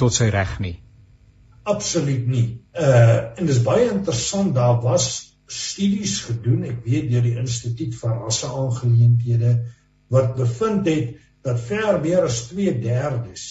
tot 0.00 0.14
sy 0.16 0.30
reg 0.32 0.58
nie. 0.60 0.76
Absoluut 1.66 2.26
nie. 2.30 2.48
Uh 2.72 3.36
en 3.36 3.48
dis 3.48 3.62
baie 3.64 3.88
interessant 3.90 4.54
daar 4.54 4.80
was 4.84 5.08
studies 5.46 6.20
gedoen, 6.26 6.64
ek 6.66 6.82
weet 6.86 7.10
deur 7.10 7.24
die 7.26 7.36
Instituut 7.38 7.94
vir 7.94 8.16
Rasseaangeleenthede 8.24 9.52
wat 10.14 10.36
bevind 10.38 10.86
het 10.90 11.16
dat 11.46 11.60
ver 11.62 12.00
meer 12.02 12.26
as 12.26 12.46
2/3 12.50 13.44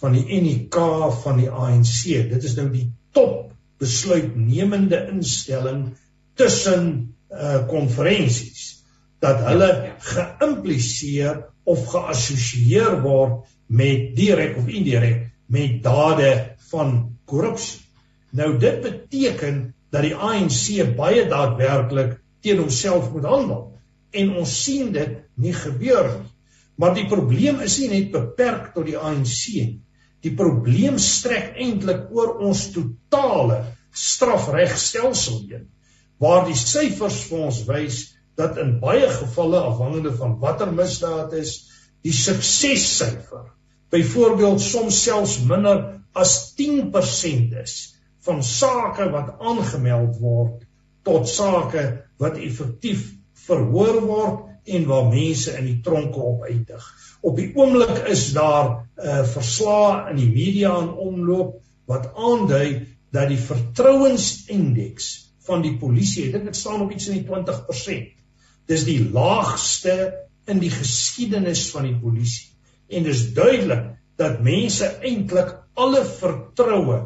van 0.00 0.16
die 0.16 0.40
NK 0.40 0.76
van 1.22 1.40
die 1.40 1.50
ANC, 1.50 2.28
dit 2.30 2.44
is 2.44 2.56
nou 2.56 2.68
die 2.72 2.88
top 3.12 3.52
besluitnemende 3.80 5.06
instelling 5.12 5.90
tussen 6.34 7.14
uh 7.30 7.66
konferensies 7.70 8.79
dat 9.20 9.42
hulle 9.46 9.70
geïmpliseer 10.10 11.42
of 11.68 11.84
geassosieer 11.92 13.00
word 13.04 13.44
met 13.70 14.14
direk 14.16 14.56
of 14.58 14.68
indirek 14.68 15.28
met 15.50 15.82
dade 15.84 16.30
van 16.70 16.94
korrupsie. 17.28 17.82
Nou 18.30 18.54
dit 18.58 18.80
beteken 18.82 19.62
dat 19.90 20.06
die 20.06 20.14
ANC 20.14 20.94
baie 20.96 21.26
daadwerklik 21.28 22.18
teen 22.40 22.62
homself 22.62 23.10
moet 23.12 23.26
handel 23.28 23.64
en 24.10 24.34
ons 24.40 24.54
sien 24.64 24.92
dit 24.94 25.18
nie 25.36 25.54
gebeur 25.54 26.08
nie. 26.14 26.30
Maar 26.80 26.94
die 26.96 27.06
probleem 27.10 27.60
is 27.60 27.76
nie 27.82 27.90
net 27.90 28.12
beperk 28.14 28.70
tot 28.74 28.86
die 28.88 28.96
ANC 28.96 29.36
nie. 29.52 29.80
Die 30.24 30.32
probleem 30.36 30.96
strek 31.00 31.58
eintlik 31.60 32.08
oor 32.16 32.38
ons 32.46 32.70
totale 32.74 33.60
strafregstelsel 33.96 35.42
heen 35.50 35.68
waar 36.20 36.44
die 36.46 36.56
syfers 36.56 37.22
vir 37.28 37.44
ons 37.48 37.60
wys 37.68 38.00
dat 38.40 38.58
in 38.62 38.76
baie 38.82 39.08
gevalle 39.12 39.60
afhangende 39.70 40.12
van 40.16 40.38
watter 40.42 40.72
misdaad 40.72 41.36
is 41.38 41.54
die 42.06 42.14
suksessyfer 42.16 43.48
byvoorbeeld 43.92 44.62
soms 44.64 45.02
selfs 45.04 45.38
minder 45.46 45.80
as 46.24 46.36
10% 46.58 47.56
is 47.62 47.78
van 48.26 48.42
sake 48.44 49.08
wat 49.14 49.34
aangemeld 49.38 50.18
word 50.20 50.64
tot 51.08 51.28
sake 51.28 51.84
wat 52.20 52.38
effektief 52.38 53.08
verhoor 53.46 54.00
word 54.04 54.46
en 54.70 54.86
waar 54.86 55.08
mense 55.10 55.54
in 55.58 55.66
die 55.66 55.78
tronke 55.84 56.20
op 56.20 56.44
uitdig. 56.44 56.84
Op 57.26 57.38
die 57.40 57.48
oomblik 57.56 58.04
is 58.12 58.30
daar 58.36 58.68
'n 58.68 59.06
uh, 59.06 59.18
eh, 59.18 59.24
verslae 59.26 60.10
in 60.10 60.16
die 60.16 60.30
media 60.30 60.76
in 60.82 60.92
omloop 60.92 61.60
wat 61.86 62.12
aandui 62.14 62.86
dat 63.10 63.28
die 63.28 63.40
vertrouensindeks 63.40 65.08
van 65.48 65.62
die 65.62 65.76
polisie, 65.78 66.26
ek 66.26 66.32
dink 66.32 66.44
dit 66.44 66.56
staan 66.56 66.82
op 66.84 66.92
iets 66.92 67.08
in 67.08 67.18
die 67.18 67.26
20%, 67.26 68.12
Dis 68.70 68.86
die 68.86 69.00
laagste 69.12 69.96
in 70.50 70.60
die 70.62 70.70
geskiedenis 70.72 71.66
van 71.74 71.88
die 71.88 71.96
polisie. 71.98 72.48
En 72.90 73.06
dis 73.06 73.24
duidelik 73.34 73.90
dat 74.20 74.42
mense 74.44 74.86
eintlik 75.06 75.56
alle 75.80 76.04
vertroue 76.06 77.00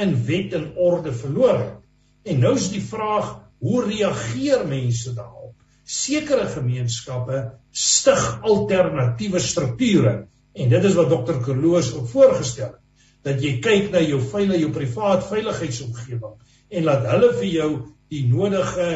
in 0.00 0.16
wet 0.26 0.56
en 0.56 0.70
orde 0.80 1.12
verloor 1.12 1.58
het. 1.58 1.78
En 2.30 2.42
nou 2.44 2.54
is 2.56 2.70
die 2.72 2.82
vraag, 2.84 3.34
hoe 3.60 3.84
reageer 3.84 4.66
mense 4.68 5.12
daarop? 5.16 5.54
Sekere 5.84 6.46
gemeenskappe 6.48 7.40
stig 7.70 8.20
alternatiewe 8.46 9.40
strukture 9.42 10.14
en 10.52 10.70
dit 10.70 10.84
is 10.84 10.96
wat 10.98 11.10
dokter 11.10 11.40
Kerloos 11.44 11.92
ook 11.94 12.08
voorgestel 12.10 12.72
het 12.72 12.80
dat 13.26 13.42
jy 13.44 13.58
kyk 13.60 13.90
na 13.92 14.00
jou 14.00 14.20
veilige 14.32 14.62
jou 14.64 14.70
privaat 14.72 15.26
veiligheidsomgewing 15.28 16.36
en 16.70 16.86
laat 16.86 17.04
hulle 17.10 17.32
vir 17.36 17.50
jou 17.50 17.70
die 18.12 18.22
nodige 18.30 18.86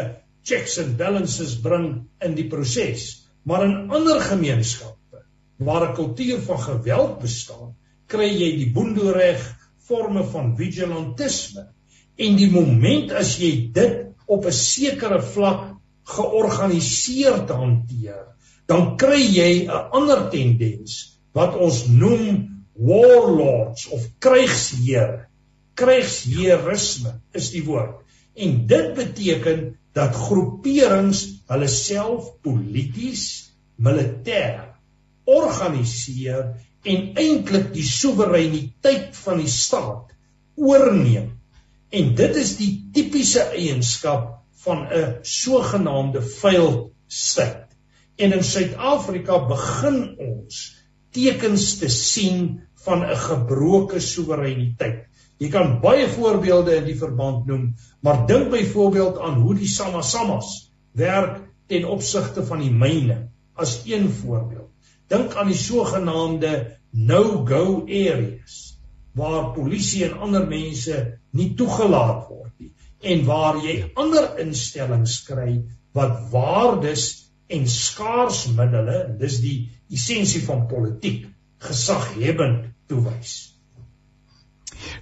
checks 0.45 0.79
and 0.79 0.97
balances 1.01 1.57
bring 1.61 2.09
in 2.21 2.35
die 2.37 2.49
proses. 2.49 3.25
Maar 3.45 3.65
in 3.65 3.91
ander 3.91 4.21
gemeenskappe 4.21 5.25
waar 5.57 5.91
'n 5.91 5.95
kultuur 5.95 6.41
van 6.41 6.61
geweld 6.61 7.19
bestaan, 7.21 7.75
kry 8.07 8.29
jy 8.29 8.51
die 8.57 8.73
boendereg 8.73 9.43
forme 9.79 10.25
van 10.25 10.57
vigilantisme. 10.57 11.69
En 12.17 12.37
die 12.37 12.51
moment 12.51 13.13
as 13.13 13.37
jy 13.39 13.71
dit 13.73 13.97
op 14.27 14.47
'n 14.47 14.53
sekere 14.53 15.23
vlak 15.23 15.75
georganiseerd 16.05 17.49
hanteer, 17.51 18.27
dan 18.67 18.97
kry 18.97 19.21
jy 19.21 19.67
'n 19.67 19.91
ander 19.93 20.31
tendens 20.31 21.19
wat 21.33 21.57
ons 21.57 21.87
noem 21.87 22.65
warlords 22.73 23.89
of 23.89 24.07
krygsheere. 24.19 25.27
Krygsheerisme 25.75 27.21
is 27.33 27.51
die 27.51 27.65
woord. 27.65 28.03
En 28.35 28.67
dit 28.67 28.95
beteken 28.95 29.79
dat 29.95 30.15
groeperings 30.15 31.25
hulle 31.51 31.69
self 31.71 32.33
polities, 32.43 33.25
militêr 33.77 34.63
organiseer 35.25 36.55
en 36.85 37.07
eintlik 37.21 37.71
die 37.75 37.87
soewereiniteit 37.87 39.17
van 39.25 39.41
die 39.41 39.51
staat 39.51 40.13
oorneem. 40.61 41.31
En 41.95 42.15
dit 42.19 42.37
is 42.37 42.57
die 42.59 42.73
tipiese 42.95 43.47
eienskap 43.55 44.31
van 44.65 44.87
'n 44.87 45.19
sogenaamde 45.23 46.23
failed 46.23 46.93
state. 47.07 47.69
En 48.17 48.33
in 48.33 48.45
Suid-Afrika 48.45 49.39
begin 49.49 50.17
ons 50.19 50.61
tekens 51.11 51.79
te 51.79 51.89
sien 51.89 52.63
van 52.85 53.05
'n 53.05 53.17
gebroke 53.17 54.01
soewereiniteit. 54.01 55.07
Jy 55.43 55.51
kan 55.51 55.79
baie 55.83 56.07
voorbeelde 56.09 56.77
in 56.79 56.87
die 56.87 56.99
verband 56.99 57.49
noem, 57.51 57.73
maar 58.07 58.25
dink 58.29 58.53
byvoorbeeld 58.53 59.19
aan 59.19 59.41
hoe 59.43 59.57
die 59.59 59.71
Samasamas 59.71 60.71
werk 60.95 61.41
ten 61.67 61.89
opsigte 61.91 62.45
van 62.47 62.63
die 62.63 62.71
myne 62.71 63.19
as 63.55 63.81
een 63.89 64.07
voorbeeld. 64.21 64.71
Dink 65.11 65.35
aan 65.35 65.51
die 65.51 65.59
sogenaamde 65.59 66.53
no-go 66.91 67.83
areas 67.83 68.79
waar 69.15 69.53
polisie 69.55 70.05
en 70.09 70.19
ander 70.27 70.47
mense 70.47 70.97
nie 71.35 71.53
toegelaat 71.59 72.27
word 72.31 72.53
nie 72.59 72.73
en 73.05 73.25
waar 73.29 73.61
jy 73.63 73.77
ander 74.01 74.31
instellings 74.43 75.21
kry 75.27 75.61
wat 75.95 76.31
waardes 76.33 77.05
en 77.53 77.67
skaarsmiddele, 77.69 79.17
dis 79.21 79.39
die 79.45 79.57
essensie 79.93 80.43
van 80.47 80.65
politiek, 80.71 81.27
gesaghebend 81.63 82.71
toewys. 82.89 83.54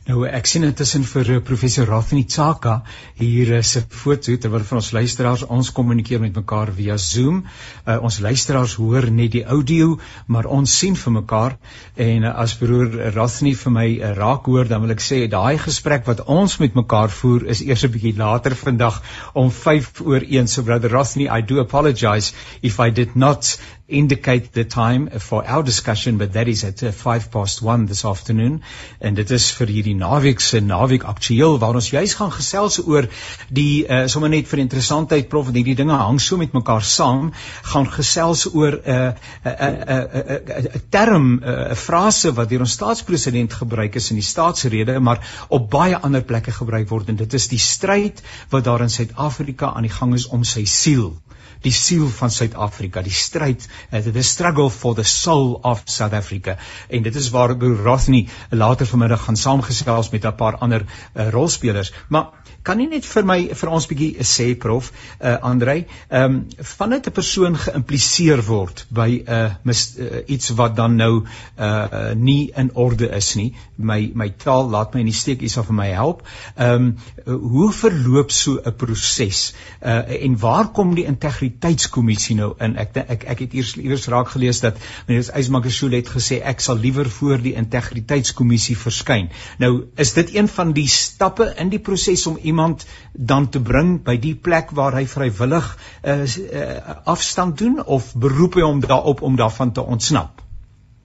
Nou 0.08 0.24
ek 0.26 0.48
sien 0.50 0.64
intussen 0.66 1.04
vir 1.06 1.28
uh, 1.36 1.40
professor 1.46 1.86
Rafni 1.86 2.24
Tsaka 2.24 2.82
hier 3.18 3.52
is 3.58 3.76
'n 3.76 3.84
foto 3.88 4.36
terwyl 4.36 4.64
van 4.68 4.80
ons 4.80 4.90
luisteraars 4.92 5.44
ons 5.46 5.70
kommunikeer 5.72 6.20
met 6.20 6.34
mekaar 6.34 6.72
via 6.72 6.96
Zoom. 6.96 7.44
Uh, 7.86 7.98
ons 8.02 8.18
luisteraars 8.18 8.74
hoor 8.74 9.10
net 9.10 9.32
die 9.32 9.44
audio, 9.44 9.98
maar 10.26 10.46
ons 10.46 10.78
sien 10.78 10.96
vir 10.96 11.12
mekaar 11.12 11.56
en 11.96 12.24
uh, 12.24 12.34
as 12.44 12.54
broer 12.54 13.12
Rafni 13.14 13.54
vir 13.54 13.72
my 13.72 13.86
uh, 13.98 14.14
raak 14.18 14.46
hoor, 14.46 14.68
dan 14.68 14.82
wil 14.82 14.94
ek 14.96 15.00
sê 15.00 15.28
daai 15.28 15.58
gesprek 15.58 16.06
wat 16.06 16.24
ons 16.26 16.58
met 16.58 16.74
mekaar 16.74 17.10
voer 17.10 17.46
is 17.46 17.62
eers 17.62 17.84
'n 17.84 17.92
bietjie 17.92 18.16
later 18.18 18.54
vandag 18.54 19.02
om 19.34 19.50
5 19.50 20.02
oor 20.04 20.22
1. 20.22 20.48
So 20.48 20.62
brother 20.62 20.90
Rafni, 20.90 21.28
I 21.28 21.40
do 21.42 21.60
apologize 21.60 22.32
if 22.62 22.80
I 22.80 22.90
did 22.90 23.14
not 23.16 23.56
indicate 23.88 24.52
the 24.52 24.64
time 24.64 25.08
for 25.18 25.44
our 25.44 25.62
discussion 25.62 26.18
but 26.18 26.32
that 26.32 26.48
is 26.48 26.64
at 26.64 26.82
uh, 26.82 26.92
5 26.92 27.30
past 27.30 27.62
1 27.62 27.86
this 27.86 28.04
afternoon. 28.04 28.62
En 29.00 29.14
dit 29.14 29.30
is 29.30 29.50
vir 29.58 29.66
hierdie 29.66 29.94
naweek 29.94 30.40
se 30.40 30.60
naweek 30.60 31.02
aktueel 31.02 31.58
waar 31.58 31.74
ons 31.74 31.90
juis 31.90 32.14
gaan 32.14 32.32
gesels 32.32 32.78
oor 32.86 33.08
die 33.48 33.84
uh, 33.86 34.06
sommer 34.06 34.30
net 34.30 34.48
vir 34.48 34.62
interessantheid 34.64 35.28
prof 35.28 35.48
want 35.48 35.58
hierdie 35.58 35.76
dinge 35.78 35.98
hang 35.98 36.20
so 36.20 36.36
met 36.40 36.54
mekaar 36.56 36.84
saam. 36.86 37.32
Gaan 37.72 37.90
gesels 37.90 38.46
oor 38.54 38.78
'n 38.78 38.96
uh, 38.96 39.12
'n 39.44 39.48
uh, 39.48 39.68
'n 39.68 39.82
uh, 39.88 40.02
'n 40.22 40.46
uh, 40.50 40.74
uh, 40.74 40.82
term 40.90 41.42
uh, 41.42 41.74
frase 41.74 42.32
wat 42.32 42.48
deur 42.48 42.64
ons 42.66 42.78
staatspresident 42.78 43.52
gebruik 43.52 43.94
is 43.94 44.10
in 44.10 44.16
die 44.16 44.30
staatsrede 44.30 45.00
maar 45.00 45.20
op 45.48 45.70
baie 45.70 45.98
ander 45.98 46.22
plekke 46.22 46.52
gebruik 46.52 46.88
word. 46.88 47.08
En 47.08 47.16
dit 47.16 47.34
is 47.34 47.48
die 47.48 47.58
stryd 47.58 48.22
wat 48.50 48.64
daar 48.64 48.80
in 48.80 48.90
Suid-Afrika 48.90 49.74
aan 49.74 49.82
die 49.82 49.96
gang 49.98 50.14
is 50.14 50.26
om 50.26 50.44
sy 50.44 50.64
siel 50.64 51.12
die 51.60 51.72
siel 51.72 52.08
van 52.08 52.30
Suid-Afrika, 52.30 53.02
die 53.02 53.12
stryd, 53.12 53.68
uh, 53.90 54.00
the 54.00 54.22
struggle 54.22 54.70
for 54.70 54.94
the 54.94 55.04
soul 55.04 55.58
of 55.62 55.82
South 55.84 56.12
Africa. 56.12 56.56
En 56.88 57.02
dit 57.02 57.14
is 57.14 57.30
waar 57.30 57.56
Broer 57.56 57.82
Rothney 57.84 58.28
later 58.50 58.86
vanmiddag 58.86 59.24
gaan 59.24 59.36
saamgesels 59.36 60.10
met 60.10 60.24
'n 60.24 60.34
paar 60.34 60.56
ander 60.56 60.84
uh, 60.84 61.28
rolspelers. 61.30 61.92
Maar 62.08 62.28
kan 62.62 62.78
nie 62.78 62.88
net 62.90 63.06
vir 63.08 63.26
my 63.26 63.38
vir 63.58 63.70
ons 63.74 63.86
bietjie 63.90 64.24
sê 64.26 64.52
prof 64.58 64.90
uh, 64.92 65.36
Andrei 65.42 65.84
ehm 66.08 66.36
um, 66.36 66.38
vandat 66.72 67.08
'n 67.08 67.14
persoon 67.14 67.56
geïmpliseer 67.58 68.42
word 68.46 68.84
by 68.90 69.08
'n 69.26 69.64
uh, 69.66 69.74
uh, 69.74 70.22
iets 70.26 70.54
wat 70.60 70.76
dan 70.76 70.96
nou 70.96 71.24
uh 71.58 72.12
nie 72.14 72.52
in 72.56 72.70
orde 72.74 73.08
is 73.08 73.34
nie. 73.34 73.54
My 73.76 74.10
my 74.14 74.28
taal 74.44 74.70
laat 74.70 74.94
my 74.94 75.00
in 75.00 75.10
die 75.10 75.20
steek 75.22 75.42
iets 75.42 75.56
of 75.56 75.66
vir 75.66 75.74
my 75.74 75.88
help. 75.88 76.22
Ehm 76.56 76.94
um, 77.26 77.40
hoe 77.54 77.72
verloop 77.72 78.30
so 78.30 78.60
'n 78.64 78.76
proses? 78.76 79.54
Uh 79.80 80.24
en 80.26 80.38
waar 80.38 80.70
kom 80.72 80.94
die 80.94 81.04
integriteitskommissie 81.04 82.36
nou 82.36 82.54
in? 82.58 82.76
Ek 82.76 82.96
ek 82.96 83.24
ek 83.24 83.38
het 83.38 83.54
eers 83.54 83.74
iewers 83.76 84.06
raak 84.06 84.28
gelees 84.28 84.60
dat 84.60 84.78
meneer 85.06 85.30
Ysmakashule 85.38 85.96
het 85.96 86.08
gesê 86.08 86.40
ek 86.42 86.60
sal 86.60 86.76
liewer 86.76 87.10
voor 87.10 87.38
die 87.42 87.54
integriteitskommissie 87.54 88.76
verskyn. 88.76 89.30
Nou 89.58 89.84
is 89.96 90.12
dit 90.12 90.34
een 90.34 90.48
van 90.48 90.72
die 90.72 90.88
stappe 90.88 91.54
in 91.58 91.68
die 91.68 91.78
proses 91.78 92.26
om 92.26 92.38
iemand 92.52 92.86
dan 93.12 93.48
te 93.50 93.60
bring 93.60 93.96
by 94.04 94.18
die 94.20 94.36
plek 94.36 94.70
waar 94.76 94.94
hy 95.00 95.06
vrywillig 95.08 95.72
uh, 95.72 96.22
uh, 96.22 96.94
afstand 97.16 97.58
doen 97.58 97.80
of 97.82 98.12
beroep 98.14 98.60
hy 98.60 98.68
hom 98.68 98.84
daarop 98.84 99.24
om 99.26 99.36
daarvan 99.40 99.72
te 99.72 99.82
ontsnap? 99.82 100.42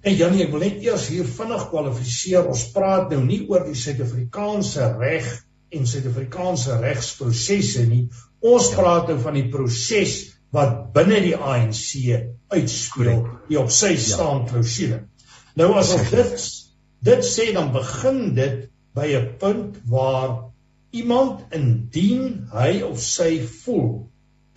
En 0.08 0.16
Janie, 0.16 0.46
ek 0.46 0.54
wil 0.54 0.64
net 0.64 0.84
eers 0.86 1.10
hier 1.12 1.28
vinnig 1.28 1.68
kwalifiseer. 1.72 2.46
Ons 2.48 2.68
praat 2.72 3.10
nou 3.12 3.24
nie 3.26 3.42
oor 3.50 3.66
die 3.68 3.76
Suid-Afrikaanse 3.76 4.94
reg 5.00 5.28
en 5.76 5.90
Suid-Afrikaanse 5.90 6.78
regsprosesse 6.84 7.84
nie. 7.90 8.06
Ons 8.46 8.70
praat 8.78 9.10
nou 9.12 9.18
van 9.24 9.36
die 9.36 9.48
proses 9.52 10.20
wat 10.56 10.94
binne 10.96 11.20
die 11.26 11.36
ANC 11.36 11.90
uitspeel, 12.54 13.26
die 13.50 13.60
op 13.60 13.74
sy 13.74 13.98
staan 14.00 14.46
klousule. 14.48 15.02
Nou 15.60 15.74
as 15.82 15.92
ons 15.98 16.14
dit 16.14 16.48
dit 17.08 17.28
sê 17.28 17.52
dan 17.56 17.74
begin 17.76 18.22
dit 18.38 18.70
by 18.98 19.08
'n 19.18 19.36
punt 19.42 19.76
waar 19.92 20.47
iemand 20.98 21.54
indien 21.56 22.48
hy 22.54 22.82
of 22.88 23.00
sy 23.04 23.38
voel 23.64 24.08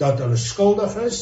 dat 0.00 0.20
hulle 0.22 0.38
skuldig 0.40 0.96
is, 1.05 1.20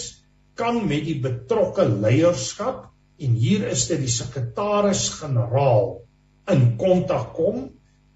kan 0.58 0.80
met 0.90 1.06
die 1.06 1.18
betrokke 1.22 1.86
leierskap 1.88 2.88
en 3.18 3.34
hier 3.38 3.66
is 3.70 3.86
dit 3.90 4.02
die 4.02 4.12
sekretaris-generaal 4.12 5.90
in 6.52 6.64
kontak 6.80 7.32
kom 7.36 7.68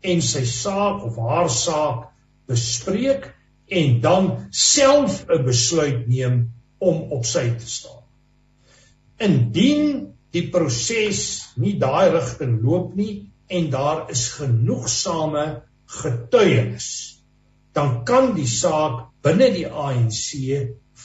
en 0.03 0.23
sy 0.25 0.43
saak 0.49 1.05
of 1.07 1.19
haar 1.23 1.51
saak 1.53 2.09
bespreek 2.51 3.29
en 3.73 4.01
dan 4.05 4.31
self 4.51 5.25
'n 5.29 5.45
besluit 5.47 6.07
neem 6.09 6.39
om 6.79 7.13
op 7.17 7.27
sy 7.27 7.45
te 7.59 7.69
staan. 7.69 8.03
Indien 9.19 10.15
die 10.35 10.49
proses 10.51 11.21
nie 11.57 11.79
daai 11.79 12.11
rigting 12.11 12.61
loop 12.63 12.95
nie 12.95 13.29
en 13.49 13.71
daar 13.71 14.11
is 14.11 14.29
genoegsame 14.39 15.63
getuienis, 15.93 16.89
dan 17.77 18.03
kan 18.09 18.33
die 18.37 18.49
saak 18.49 19.09
binne 19.25 19.49
die 19.55 19.67
ANC 19.69 20.29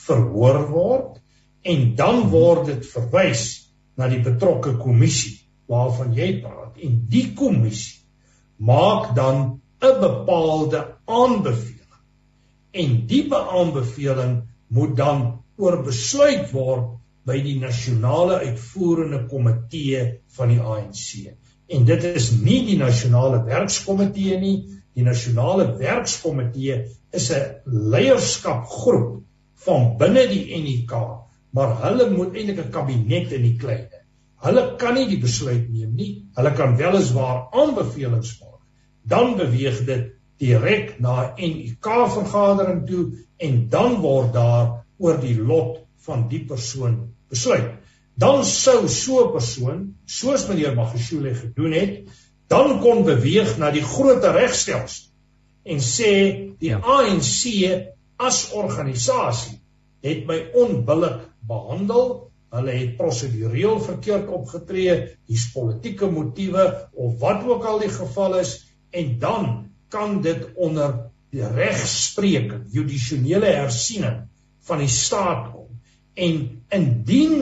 verhoor 0.08 0.60
word 0.72 1.22
en 1.68 1.94
dan 2.00 2.28
word 2.32 2.68
dit 2.72 2.86
verwys 2.88 3.46
na 3.98 4.08
die 4.12 4.22
betrokke 4.24 4.76
kommissie 4.80 5.38
waarvan 5.68 6.14
jy 6.16 6.30
praat. 6.44 6.78
En 6.80 7.02
die 7.12 7.32
kommissie 7.36 8.04
maak 8.58 9.16
dan 9.16 9.60
'n 9.82 10.00
bepaalde 10.02 10.80
aanbeveling. 11.06 12.04
En 12.72 13.08
die 13.08 13.26
aanbeveling 13.34 14.44
moet 14.68 14.96
dan 14.98 15.44
oorbesluit 15.58 16.52
word 16.52 16.98
by 17.26 17.42
die 17.44 17.60
nasionale 17.60 18.40
uitvoerende 18.48 19.26
komitee 19.28 20.22
van 20.38 20.50
die 20.54 20.62
ANC 20.62 21.36
en 21.68 21.86
dit 21.86 22.04
is 22.04 22.32
nie 22.42 22.66
die 22.66 22.78
nasionale 22.78 23.44
werkskomitee 23.46 24.40
nie 24.40 24.58
Die 24.98 25.06
nasionale 25.06 25.66
werkskomitee 25.78 26.76
is 27.18 27.26
'n 27.32 27.44
leierskapgroep 27.94 29.10
van 29.66 29.84
binne 30.00 30.24
die 30.32 30.58
NEK, 30.64 30.94
maar 31.54 31.76
hulle 31.84 32.08
moet 32.16 32.34
eintlik 32.34 32.64
'n 32.64 32.72
kabinet 32.78 33.36
in 33.38 33.44
die 33.46 33.58
klein 33.62 33.86
hê. 33.94 34.02
Hulle 34.46 34.64
kan 34.82 34.96
nie 34.98 35.06
die 35.12 35.20
besluit 35.22 35.70
neem 35.70 35.94
nie. 35.96 36.10
Hulle 36.38 36.54
kan 36.58 36.78
weliswaar 36.82 37.46
aanbevelings 37.54 38.34
maak. 38.42 38.62
Dan 39.06 39.38
beweeg 39.38 39.86
dit 39.86 40.10
direk 40.42 41.00
na 41.00 41.14
'n 41.38 41.54
NEK 41.54 41.92
vergadering 42.18 42.88
toe 42.88 43.04
en 43.38 43.70
dan 43.70 44.02
word 44.02 44.34
daar 44.34 44.86
oor 44.98 45.22
die 45.22 45.38
lot 45.38 45.78
van 46.10 46.28
die 46.28 46.46
persoon 46.46 47.14
besluit. 47.30 47.77
Dan 48.18 48.46
sou 48.46 48.88
so 48.90 49.28
'n 49.28 49.32
persoon, 49.32 49.96
soos 50.06 50.48
meneer 50.48 50.74
Magashule 50.76 51.36
gedoen 51.36 51.72
het, 51.72 52.08
dan 52.48 52.80
kon 52.80 53.04
beweeg 53.04 53.58
na 53.60 53.72
die 53.72 53.84
groter 53.84 54.34
regstelsel 54.34 55.12
en 55.68 55.84
sê 55.84 56.12
die 56.62 56.72
ja. 56.72 56.80
ANC 56.80 57.44
as 58.18 58.48
organisasie 58.56 59.60
het 60.06 60.24
my 60.30 60.38
onbillik 60.56 61.26
behandel 61.50 62.08
hulle 62.56 62.76
het 62.78 62.96
prosedureel 63.00 63.82
verkeerd 63.84 64.32
opgetree 64.32 64.96
hier's 65.28 65.50
politieke 65.52 66.08
motiewe 66.12 66.64
of 66.96 67.20
wat 67.20 67.44
ook 67.44 67.68
al 67.68 67.84
die 67.84 67.92
geval 67.92 68.40
is 68.40 68.56
en 68.96 69.18
dan 69.20 69.50
kan 69.92 70.22
dit 70.24 70.48
onder 70.56 70.96
die 71.36 71.44
regspreek 71.44 72.54
judisionele 72.72 73.52
hersiening 73.60 74.24
van 74.70 74.84
die 74.84 74.92
staat 74.92 75.52
kom 75.52 75.68
en 76.16 76.40
indien 76.80 77.42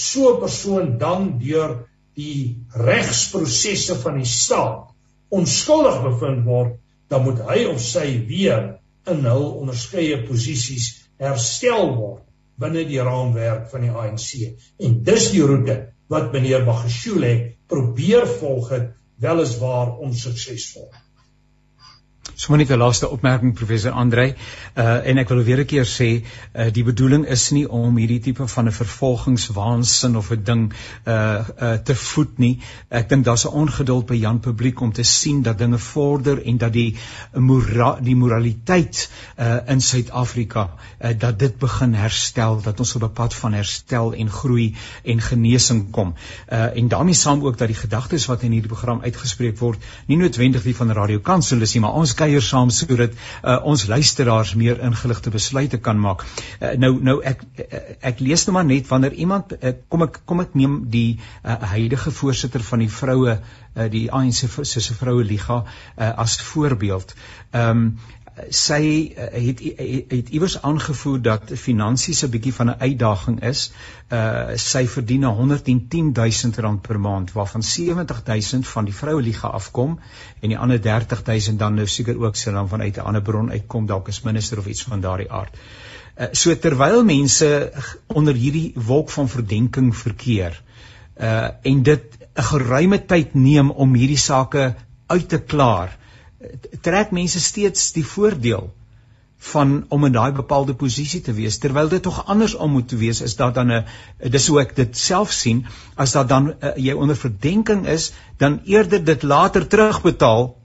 so 0.00 0.34
'n 0.34 0.40
persoon 0.40 0.98
dan 0.98 1.38
deur 1.38 1.76
die 2.18 2.64
regsprosesse 2.74 3.96
van 4.02 4.18
die 4.20 4.28
staat 4.28 4.88
onskuldig 5.30 6.02
bevind 6.02 6.44
word, 6.44 6.78
dan 7.08 7.24
moet 7.24 7.40
hy 7.46 7.64
of 7.70 7.80
sy 7.82 8.06
weer 8.26 8.80
in 9.10 9.24
hul 9.26 9.46
onderskeie 9.62 10.22
posisies 10.26 10.90
herstel 11.20 11.94
word 11.96 12.24
binne 12.60 12.84
die 12.88 13.00
raamwerk 13.00 13.70
van 13.72 13.86
die 13.86 13.92
ANC. 14.02 14.28
En 14.84 14.98
dis 15.04 15.30
die 15.32 15.44
roete 15.46 15.76
wat 16.12 16.32
meneer 16.34 16.66
Magashule 16.66 17.32
probeer 17.70 18.26
volg 18.40 18.72
het, 18.74 18.90
weliswaar 19.20 19.94
onsuksesvol. 20.00 20.88
So 22.40 22.56
net 22.56 22.70
'n 22.70 22.78
laaste 22.80 23.08
opmerking 23.12 23.52
professor 23.52 23.92
Andrei 23.92 24.34
uh 24.74 25.06
en 25.08 25.18
ek 25.20 25.28
wil 25.28 25.42
weer 25.44 25.60
'n 25.60 25.66
keer 25.68 25.84
sê 25.84 26.06
uh 26.54 26.70
die 26.72 26.84
bedoeling 26.84 27.26
is 27.28 27.50
nie 27.52 27.66
om 27.68 27.96
hierdie 28.00 28.20
tipe 28.20 28.46
van 28.48 28.64
'n 28.66 28.72
vervolgingswaansin 28.72 30.16
of 30.16 30.30
'n 30.32 30.44
ding 30.44 30.72
uh 31.06 31.44
uh 31.60 31.74
te 31.84 31.94
voed 31.94 32.38
nie. 32.38 32.58
Ek 32.88 33.08
dink 33.08 33.24
daar's 33.24 33.44
'n 33.44 33.52
ongeduld 33.52 34.06
by 34.06 34.14
Jan 34.14 34.40
publiek 34.40 34.80
om 34.80 34.92
te 34.92 35.02
sien 35.02 35.42
dat 35.42 35.58
dinge 35.58 35.78
vorder 35.78 36.40
en 36.42 36.56
dat 36.56 36.72
die 36.72 36.96
mora 37.34 37.98
die 38.00 38.16
moraliteit 38.16 39.10
uh 39.38 39.58
in 39.66 39.80
Suid-Afrika 39.80 40.70
uh 41.04 41.12
dat 41.18 41.38
dit 41.38 41.58
begin 41.58 41.94
herstel, 41.94 42.60
dat 42.62 42.80
ons 42.80 42.94
op 42.94 43.02
'n 43.02 43.12
pad 43.12 43.34
van 43.34 43.52
herstel 43.52 44.14
en 44.14 44.30
groei 44.30 44.74
en 45.04 45.20
genesing 45.20 45.90
kom. 45.90 46.14
Uh 46.48 46.76
en 46.76 46.88
daarmee 46.88 47.14
saam 47.14 47.44
ook 47.44 47.58
dat 47.58 47.68
die 47.68 47.76
gedagtes 47.76 48.26
wat 48.26 48.42
in 48.42 48.52
hierdie 48.52 48.72
program 48.72 49.00
uitgespreek 49.02 49.58
word, 49.58 49.78
nie 50.06 50.16
noodwendig 50.16 50.62
die 50.62 50.76
van 50.76 50.92
Radio 50.92 51.18
Kansel 51.18 51.60
is 51.60 51.74
nie, 51.74 51.80
maar 51.80 51.92
ons 51.92 52.14
kuier 52.30 52.44
saam 52.44 52.70
sodat 52.74 53.14
uh, 53.42 53.58
ons 53.66 53.86
luisteraars 53.90 54.54
meer 54.58 54.80
ingeligte 54.86 55.32
besluite 55.34 55.80
kan 55.82 55.98
maak. 56.00 56.24
Uh, 56.60 56.74
nou 56.78 56.92
nou 57.02 57.18
ek 57.26 57.42
ek 58.12 58.22
lees 58.22 58.46
nou 58.46 58.56
maar 58.56 58.68
net 58.68 58.88
wanneer 58.90 59.16
iemand 59.24 59.56
uh, 59.58 59.74
kom 59.88 60.06
ek 60.06 60.22
kom 60.30 60.44
ek 60.44 60.54
neem 60.58 60.80
die 60.92 61.18
uh, 61.18 61.58
huidige 61.74 62.14
voorsitter 62.14 62.62
van 62.70 62.84
die 62.84 62.92
vroue 62.92 63.36
uh, 63.36 63.88
die 63.90 64.06
ANC 64.10 64.46
se 64.62 64.94
vroue 64.94 65.26
liga 65.26 65.62
uh, 65.64 66.12
as 66.26 66.40
voorbeeld. 66.52 67.14
Ehm 67.50 67.84
um, 67.84 67.92
sy 68.48 69.12
uh, 69.16 69.26
het 69.46 69.60
het 70.10 70.28
iewers 70.28 70.56
aangevoer 70.62 71.20
dat 71.22 71.52
finansies 71.54 72.22
'n 72.24 72.30
bietjie 72.30 72.54
van 72.54 72.70
'n 72.70 72.80
uitdaging 72.80 73.42
is. 73.42 73.72
Uh 74.12 74.56
sy 74.56 74.86
verdien 74.86 75.24
110 75.24 76.12
000 76.12 76.52
rand 76.56 76.82
per 76.82 77.00
maand 77.00 77.32
waarvan 77.32 77.62
70 77.62 78.22
000 78.26 78.62
van 78.62 78.84
die 78.84 78.94
vroue 78.94 79.22
liga 79.22 79.48
afkom 79.48 79.98
en 80.40 80.48
die 80.48 80.58
ander 80.58 80.80
30 80.82 81.22
000 81.24 81.56
dan 81.56 81.74
nou 81.74 81.86
seker 81.86 82.18
ook 82.18 82.36
sy 82.36 82.50
dan 82.50 82.68
vanuit 82.68 82.96
'n 82.96 83.00
ander 83.00 83.22
bron 83.22 83.50
uitkom 83.50 83.86
dalk 83.86 84.08
as 84.08 84.22
minister 84.22 84.58
of 84.58 84.66
iets 84.66 84.82
van 84.82 85.00
daardie 85.00 85.30
aard. 85.30 85.54
Uh 86.18 86.26
so 86.32 86.54
terwyl 86.56 87.04
mense 87.04 87.72
onder 88.06 88.34
hierdie 88.34 88.72
wolk 88.74 89.10
van 89.10 89.28
verdenking 89.28 89.96
verkeer 89.96 90.62
uh 91.20 91.48
en 91.62 91.82
dit 91.82 92.18
'n 92.34 92.42
geruime 92.42 93.06
tyd 93.06 93.34
neem 93.34 93.70
om 93.70 93.94
hierdie 93.94 94.18
sake 94.18 94.74
uit 95.06 95.28
te 95.28 95.38
klaar 95.38 95.98
trek 96.80 97.10
mense 97.10 97.40
steeds 97.40 97.92
die 97.92 98.06
voordeel 98.06 98.70
van 99.50 99.84
om 99.88 100.04
in 100.04 100.12
daai 100.12 100.32
bepaalde 100.36 100.74
posisie 100.74 101.20
te 101.24 101.32
wees 101.32 101.58
terwyl 101.58 101.88
dit 101.88 102.02
tog 102.04 102.20
andersom 102.34 102.74
moet 102.76 102.92
wees 103.02 103.22
is 103.24 103.36
dat 103.36 103.54
dan 103.54 103.72
'n 103.72 104.30
dis 104.36 104.46
hoe 104.46 104.60
ek 104.60 104.76
dit 104.76 104.96
self 104.96 105.32
sien 105.32 105.64
as 105.96 106.12
dat 106.12 106.28
dan 106.28 106.48
uh, 106.52 106.72
jy 106.76 106.92
onder 106.92 107.16
verdenking 107.16 107.86
is 107.86 108.12
dan 108.36 108.60
eerder 108.64 109.04
dit 109.04 109.22
later 109.22 109.66
terugbetaal 109.66 110.56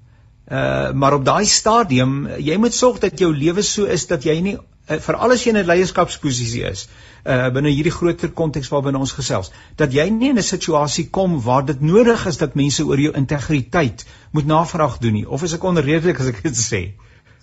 uh, 0.52 0.92
maar 0.92 1.14
op 1.14 1.26
daai 1.26 1.46
stadium 1.46 2.28
jy 2.38 2.58
moet 2.58 2.74
sorg 2.74 3.00
dat 3.00 3.20
jou 3.20 3.32
lewe 3.36 3.62
so 3.62 3.86
is 3.86 4.08
dat 4.08 4.24
jy 4.24 4.40
nie 4.42 4.58
uh, 4.90 5.00
veral 5.00 5.32
as 5.32 5.44
jy 5.44 5.52
in 5.54 5.58
'n 5.62 5.68
leierskapsposisie 5.70 6.64
is 6.70 6.88
uh, 7.26 7.50
binne 7.54 7.72
hierdie 7.74 7.94
groter 7.94 8.32
konteks 8.42 8.70
waarbinne 8.74 9.02
ons 9.02 9.16
gesels 9.18 9.52
dat 9.82 9.94
jy 9.94 10.06
nie 10.14 10.30
in 10.34 10.40
'n 10.42 10.48
situasie 10.50 11.08
kom 11.18 11.42
waar 11.42 11.66
dit 11.66 11.82
nodig 11.82 12.26
is 12.32 12.38
dat 12.38 12.56
mense 12.56 12.86
oor 12.86 13.00
jou 13.00 13.14
integriteit 13.14 14.06
moet 14.32 14.46
navraag 14.46 14.98
doen 15.00 15.14
nie. 15.14 15.28
Of 15.28 15.44
is 15.44 15.54
ek 15.54 15.64
onredelik 15.64 16.20
as 16.20 16.32
ek 16.34 16.44
dit 16.44 16.58
sê? 16.62 16.82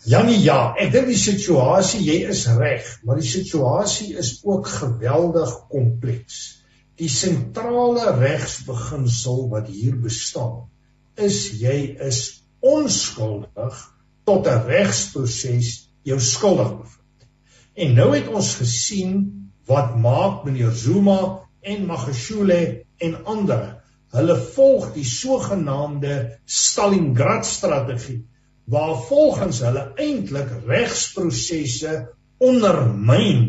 Janie 0.05 0.39
ja 0.45 0.75
ek 0.79 0.93
dink 0.93 1.07
die 1.07 1.19
situasie 1.19 2.03
jy 2.07 2.19
is 2.35 2.47
reg 2.59 2.87
maar 3.03 3.17
die 3.17 3.31
situasie 3.35 4.15
is 4.25 4.41
ook 4.43 4.67
geweldig 4.67 5.53
kompleks. 5.69 6.63
Die 6.97 7.09
sentrale 7.09 8.15
regsbeginsel 8.19 9.49
wat 9.51 9.69
hier 9.69 9.97
bestaan 9.97 10.69
is 11.17 11.51
jy 11.61 11.97
is 12.09 12.43
onskuldig 12.61 13.79
tot 14.25 14.47
'n 14.47 14.67
regsproses 14.67 15.89
jou 16.03 16.19
skuldig 16.21 16.77
bevind 16.79 17.02
En 17.75 17.95
nou 17.97 18.11
het 18.13 18.29
ons 18.29 18.55
gesien 18.61 19.13
wat 19.69 19.95
maak 19.97 20.43
meneer 20.45 20.75
Zuma 20.77 21.21
en 21.61 21.87
Magashule 21.89 22.85
en 23.01 23.15
ander. 23.25 23.63
Hulle 24.13 24.37
volg 24.37 24.91
die 24.93 25.07
sogenaamde 25.09 26.17
Stalingrad 26.45 27.47
strategie 27.49 28.21
waar 28.73 28.95
volgens 29.09 29.59
hulle 29.65 29.89
eintlik 29.99 30.51
regsprosesse 30.69 31.95
ondermyn 32.39 33.41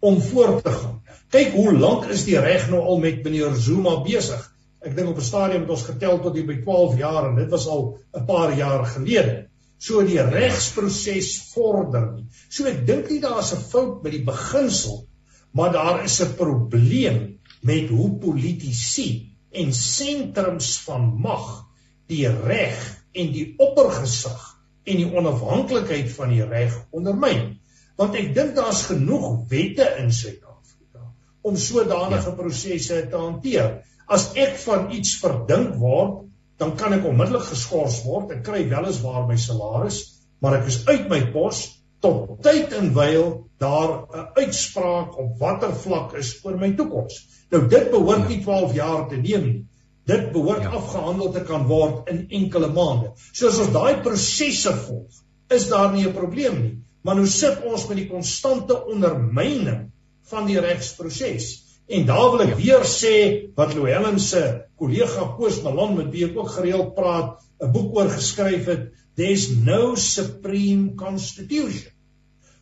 om 0.00 0.20
voort 0.22 0.62
te 0.64 0.70
gaan. 0.70 1.00
Kyk 1.34 1.52
hoe 1.58 1.74
lank 1.74 2.06
is 2.14 2.24
die 2.28 2.38
reg 2.40 2.68
nou 2.70 2.80
al 2.80 3.02
met 3.02 3.24
meneer 3.26 3.58
Zuma 3.58 3.98
besig? 4.06 4.40
Ek 4.84 4.94
dink 4.94 5.10
op 5.10 5.18
'n 5.18 5.26
stadium 5.30 5.66
het 5.66 5.74
ons 5.74 5.88
getel 5.90 6.20
tot 6.22 6.34
hier 6.34 6.46
by 6.46 6.60
12 6.62 6.96
jaar 6.98 7.28
en 7.28 7.36
dit 7.42 7.50
was 7.50 7.66
al 7.66 7.98
'n 8.14 8.24
paar 8.24 8.56
jaar 8.56 8.86
gelede. 8.86 9.48
So 9.84 10.00
die 10.06 10.20
regsproses 10.20 11.34
vorder 11.52 12.06
nie. 12.14 12.26
So 12.48 12.64
ek 12.70 12.84
dink 12.88 13.10
nie 13.12 13.20
daar's 13.20 13.52
'n 13.52 13.60
fout 13.60 14.02
met 14.02 14.14
die 14.16 14.24
beginsel, 14.24 15.06
maar 15.52 15.72
daar 15.72 16.04
is 16.04 16.20
'n 16.22 16.36
probleem 16.36 17.38
met 17.60 17.88
hoe 17.88 18.10
politici 18.20 19.36
en 19.52 19.72
sentrums 19.72 20.78
van 20.86 21.12
mag 21.20 21.66
die 22.08 22.28
reg 22.28 22.80
en 23.12 23.32
die 23.32 23.54
oppergesag 23.58 24.42
en 24.84 24.96
die 25.00 25.10
onafhanklikheid 25.16 26.10
van 26.12 26.34
die 26.34 26.44
reg 26.44 26.74
ondermyn. 26.90 27.60
Want 27.96 28.16
ek 28.18 28.34
dink 28.34 28.56
daar's 28.56 28.82
genoeg 28.90 29.46
wette 29.48 29.86
in 30.00 30.12
Suid-Afrika 30.12 31.06
om 31.42 31.56
sodanige 31.56 32.32
ja. 32.32 32.36
prosesse 32.36 33.06
te 33.10 33.16
hanteer. 33.16 33.84
As 34.06 34.32
ek 34.34 34.56
van 34.64 34.90
iets 34.92 35.14
verdink 35.20 35.76
word, 35.80 36.24
dan 36.58 36.76
kan 36.76 36.92
ek 36.96 37.06
onmiddellik 37.08 37.48
geskort 37.50 37.96
word. 38.06 38.30
Ek 38.36 38.44
kry 38.46 38.64
weliswaar 38.70 39.26
my 39.28 39.36
salaris, 39.36 40.00
maar 40.40 40.60
ek 40.60 40.68
is 40.70 40.84
uit 40.86 41.08
my 41.10 41.20
pos 41.34 41.66
tot 42.04 42.36
tyd 42.44 42.72
en 42.76 42.92
wyl 42.94 43.48
daar 43.58 43.90
'n 44.04 44.26
uitspraak 44.40 45.18
op 45.18 45.38
watter 45.38 45.72
vlak 45.84 46.14
is 46.20 46.34
oor 46.44 46.58
my 46.58 46.74
toekoms. 46.76 47.20
Nou 47.50 47.66
dit 47.68 47.90
behoort 47.90 48.28
nie 48.28 48.42
12 48.42 48.74
jaar 48.74 49.08
te 49.08 49.16
neem 49.16 49.44
nie. 49.44 49.66
Dit 50.04 50.32
behoort 50.32 50.62
ja. 50.62 50.70
afgehandel 50.76 51.32
te 51.32 51.40
kan 51.40 51.66
word 51.66 52.08
in 52.12 52.26
enkele 52.28 52.68
maande. 52.68 53.12
So 53.32 53.48
as 53.48 53.58
ons 53.58 53.72
daai 53.72 54.02
prosesse 54.02 54.72
volg, 54.86 55.22
is 55.50 55.68
daar 55.68 55.92
nie 55.92 56.06
'n 56.06 56.12
probleem 56.12 56.62
nie. 56.62 56.78
Maar 57.02 57.14
nou 57.14 57.26
sit 57.26 57.64
ons 57.64 57.86
met 57.88 57.96
die 57.96 58.08
konstante 58.08 58.84
ondermyning 58.86 59.90
van 60.22 60.46
die 60.46 60.60
regsproses. 60.60 61.63
En 61.86 62.06
daar 62.08 62.30
wil 62.32 62.46
ek 62.46 62.56
weer 62.56 62.84
sê 62.88 63.14
wat 63.56 63.74
Louwelen 63.74 64.20
se 64.20 64.42
kollega 64.80 65.34
Koos 65.36 65.60
Malan 65.62 65.96
met 65.96 66.12
wie 66.12 66.24
ek 66.26 66.38
ook 66.38 66.54
gereeld 66.56 66.94
praat, 66.94 67.42
'n 67.60 67.72
boek 67.72 67.96
oor 67.96 68.08
geskryf 68.08 68.66
het, 68.66 68.92
There's 69.16 69.50
no 69.54 69.94
supreme 69.94 70.96
constitution. 70.98 71.92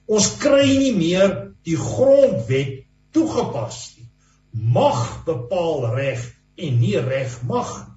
Ons 0.05 0.35
kry 0.43 0.67
nie 0.77 0.93
meer 0.93 1.31
die 1.65 1.79
grondwet 1.81 2.83
toegepas 3.17 3.79
nie. 3.97 4.09
Mag 4.53 5.23
bepaal 5.25 5.87
reg 5.97 6.27
en 6.61 6.79
nie 6.83 6.99
reg 7.01 7.39
mag 7.49 7.71
nie. 7.87 7.89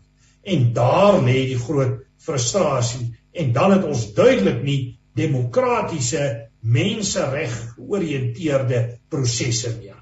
En 0.56 0.68
daar 0.78 1.20
lê 1.26 1.42
die 1.50 1.60
groot 1.60 1.98
frustrasie 2.22 3.10
en 3.36 3.52
dan 3.52 3.76
het 3.76 3.88
ons 3.90 4.06
duidelik 4.16 4.62
nie 4.64 4.80
demokratiese 5.18 6.24
mensereg 6.62 7.52
georiënteerde 7.76 8.82
prosesse 9.12 9.74
meer. 9.82 9.95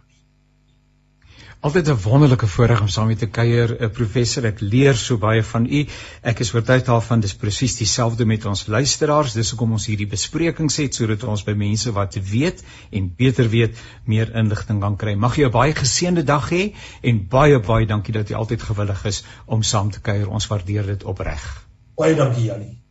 Altyd 1.63 1.87
'n 1.87 2.01
wonderlike 2.03 2.47
voorreg 2.47 2.81
om 2.81 2.87
saam 2.87 3.07
met 3.07 3.19
te 3.19 3.27
kuier, 3.27 3.69
'n 3.83 3.91
professor. 3.91 4.45
Ek 4.45 4.59
leer 4.59 4.95
so 4.95 5.17
baie 5.17 5.43
van 5.43 5.65
u. 5.65 5.85
Ek 6.21 6.39
is 6.39 6.53
oortuig 6.53 6.83
daarvan 6.83 7.19
dis 7.19 7.33
presies 7.33 7.77
dieselfde 7.77 8.25
met 8.25 8.45
ons 8.45 8.65
luisteraars. 8.67 9.33
Dis 9.33 9.49
hoekom 9.49 9.71
ons 9.71 9.85
hierdie 9.85 10.07
besprekings 10.07 10.77
het 10.77 10.95
sodat 10.95 11.23
ons 11.23 11.43
by 11.43 11.53
mense 11.53 11.91
wat 11.91 12.15
weet 12.15 12.63
en 12.91 13.15
beter 13.15 13.49
weet 13.49 13.79
meer 14.03 14.35
inligting 14.35 14.81
kan 14.81 14.97
kry. 14.97 15.15
Mag 15.15 15.37
jy 15.37 15.45
'n 15.45 15.51
baie 15.51 15.73
geseënde 15.73 16.23
dag 16.23 16.49
hê 16.51 16.73
en 17.01 17.27
baie 17.27 17.59
baie 17.59 17.85
dankie 17.85 18.13
dat 18.13 18.29
jy 18.29 18.35
altyd 18.35 18.61
gewillig 18.61 19.05
is 19.05 19.23
om 19.45 19.63
saam 19.63 19.91
te 19.91 20.01
kuier. 20.01 20.29
Ons 20.29 20.47
waardeer 20.47 20.85
dit 20.85 21.03
opreg. 21.03 21.67
Baie 21.95 22.15
dankie 22.15 22.43
Janie. 22.43 22.82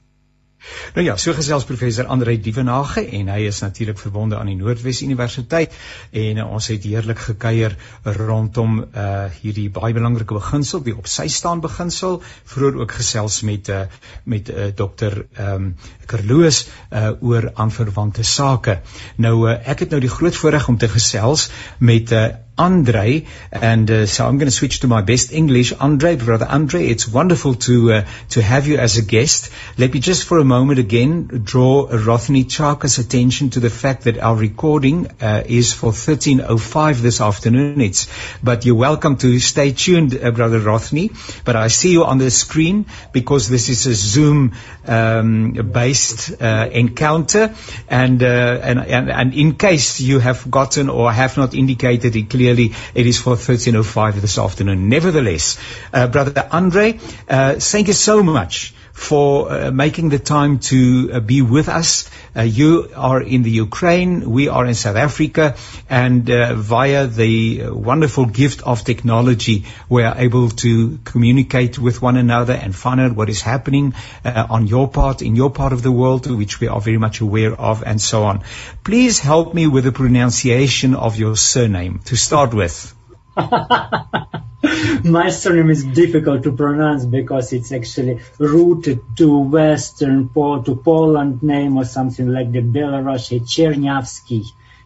Nou 0.95 1.05
ja, 1.07 1.17
so 1.17 1.35
gesels 1.35 1.65
professor 1.65 2.07
Andrei 2.07 2.37
Dievenage 2.41 3.03
en 3.19 3.31
hy 3.33 3.47
is 3.49 3.61
natuurlik 3.65 3.99
verbonde 3.99 4.39
aan 4.39 4.51
die 4.51 4.57
Noordwes 4.59 5.03
Universiteit 5.03 5.75
en 6.11 6.39
uh, 6.43 6.47
ons 6.55 6.69
het 6.71 6.87
heerlik 6.87 7.23
gekuier 7.27 7.77
rondom 8.19 8.83
uh 8.83 9.11
hierdie 9.43 9.69
baie 9.73 9.95
belangrike 9.97 10.37
beginsel, 10.37 10.83
die 10.85 10.95
op 10.97 11.09
sy 11.11 11.27
staan 11.33 11.63
beginsel, 11.65 12.21
vroeër 12.53 12.79
ook 12.83 12.95
gesels 13.01 13.41
met 13.49 13.71
uh 13.73 13.83
met 14.25 14.53
uh, 14.53 14.69
dokter 14.77 15.25
ehm 15.33 15.55
um, 15.55 15.75
Kerloos 16.07 16.67
uh 16.91 17.11
oor 17.21 17.51
aanverwante 17.55 18.23
sake. 18.23 18.79
Nou 19.17 19.35
uh, 19.49 19.59
ek 19.75 19.87
het 19.87 19.95
nou 19.95 20.01
die 20.03 20.13
groot 20.13 20.37
voorreg 20.37 20.69
om 20.69 20.79
te 20.79 20.91
gesels 20.93 21.49
met 21.79 22.13
uh 22.13 22.27
Andre, 22.59 23.25
and 23.51 23.91
uh, 23.91 24.05
so 24.05 24.27
I'm 24.27 24.37
going 24.37 24.47
to 24.47 24.55
switch 24.55 24.81
to 24.81 24.87
my 24.87 25.01
best 25.01 25.33
English. 25.33 25.73
Andre, 25.73 26.17
brother 26.17 26.47
Andre, 26.47 26.87
it's 26.87 27.09
wonderful 27.09 27.55
to 27.55 27.93
uh, 27.93 28.05
to 28.31 28.43
have 28.43 28.67
you 28.67 28.77
as 28.77 28.99
a 28.99 29.03
guest. 29.03 29.51
Let 29.79 29.95
me 29.95 30.01
just 30.01 30.25
for 30.25 30.39
a 30.39 30.45
moment 30.45 30.79
again 30.79 31.45
draw 31.45 31.87
Rothny 31.89 32.45
Chaka's 32.45 32.99
attention 32.99 33.49
to 33.51 33.61
the 33.61 33.71
fact 33.71 34.05
that 34.05 34.19
our 34.19 34.37
recording 34.37 35.09
uh, 35.23 35.43
is 35.47 35.73
for 35.73 35.93
13:05 35.93 37.01
this 37.01 37.23
afternoon. 37.23 37.81
It's, 37.81 38.07
but 38.43 38.67
you're 38.67 38.75
welcome 38.75 39.17
to 39.17 39.41
stay 39.41 39.73
tuned, 39.73 40.15
uh, 40.23 40.31
brother 40.31 40.61
Rothny. 40.61 41.11
But 41.45 41.57
I 41.57 41.69
see 41.69 41.93
you 41.93 42.05
on 42.05 42.19
the 42.19 42.31
screen 42.31 42.85
because 43.13 43.49
this 43.49 43.71
is 43.71 43.87
a 43.87 43.95
Zoom 43.95 44.53
um, 44.87 45.55
based 45.73 46.43
uh, 46.43 46.69
encounter, 46.71 47.55
and, 47.89 48.23
uh, 48.23 48.61
and 48.63 48.79
and 48.79 49.11
and 49.11 49.33
in 49.33 49.55
case 49.55 50.01
you 50.01 50.19
have 50.19 50.41
forgotten 50.41 50.91
or 50.91 51.11
have 51.11 51.39
not 51.39 51.55
indicated 51.55 52.15
it 52.15 52.29
clearly 52.29 52.42
clearly 52.43 52.73
it 52.95 53.07
is 53.07 53.21
for 53.21 53.37
13.05 53.37 54.21
this 54.21 54.37
afternoon. 54.37 54.89
Nevertheless, 54.89 55.59
uh, 55.93 56.09
Brother 56.09 56.49
Andre, 56.51 56.99
uh, 57.29 57.55
thank 57.55 57.87
you 57.87 57.95
so 57.95 58.23
much 58.23 58.75
for 58.93 59.51
uh, 59.51 59.71
making 59.71 60.11
the 60.11 60.19
time 60.19 60.59
to 60.59 61.11
uh, 61.13 61.21
be 61.21 61.43
with 61.43 61.69
us. 61.69 62.11
Uh, 62.37 62.43
you 62.43 62.91
are 62.95 63.21
in 63.21 63.43
the 63.43 63.51
Ukraine, 63.51 64.31
we 64.31 64.49
are 64.49 64.65
in 64.67 64.75
South 64.75 64.97
Africa, 64.97 65.57
and 65.89 66.31
uh, 66.31 66.55
via 66.55 67.07
the 67.07 67.71
wonderful 67.71 68.27
gift 68.27 68.63
of 68.63 68.85
technology, 68.85 69.67
we 69.89 70.03
are 70.03 70.17
able 70.17 70.51
to 70.51 70.99
communicate 71.05 71.79
with 71.79 72.01
one 72.01 72.17
another 72.17 72.55
and 72.55 72.75
find 72.75 73.01
out 73.01 73.17
what 73.17 73.29
is 73.29 73.41
happening 73.41 73.95
uh, 74.25 74.47
on 74.49 74.67
your 74.67 74.89
part, 74.89 75.23
in 75.23 75.37
your 75.37 75.51
part 75.51 75.73
of 75.73 75.83
the 75.83 75.93
world, 75.93 76.31
which 76.31 76.61
we 76.61 76.69
are 76.69 76.81
very 76.81 76.99
much 76.99 77.21
aware 77.21 77.53
of, 77.53 77.83
and 77.83 78.01
so 78.01 78.25
on. 78.25 78.43
Please 78.85 79.19
help 79.19 79.55
me 79.55 79.67
with 79.67 79.85
the 79.85 79.93
pronunciation 79.93 80.95
of 80.95 81.19
your 81.19 81.37
surname 81.37 82.01
to 82.05 82.17
start 82.17 82.55
with. 82.55 82.95
My 85.05 85.31
surname 85.31 85.71
is 85.71 85.85
difficult 85.85 86.45
to 86.45 86.53
pronounce 86.53 87.05
because 87.05 87.53
it's 87.53 87.73
actually 87.73 88.21
rooted 88.39 89.01
to 89.17 89.39
Western 89.39 90.29
Pol 90.29 90.63
to 90.65 90.77
Poland 90.77 91.43
name 91.43 91.77
or 91.77 91.85
something 91.85 92.29
like 92.29 92.53
the 92.53 92.61
Belarus 92.61 93.31
Chernyavsky. 93.41 94.45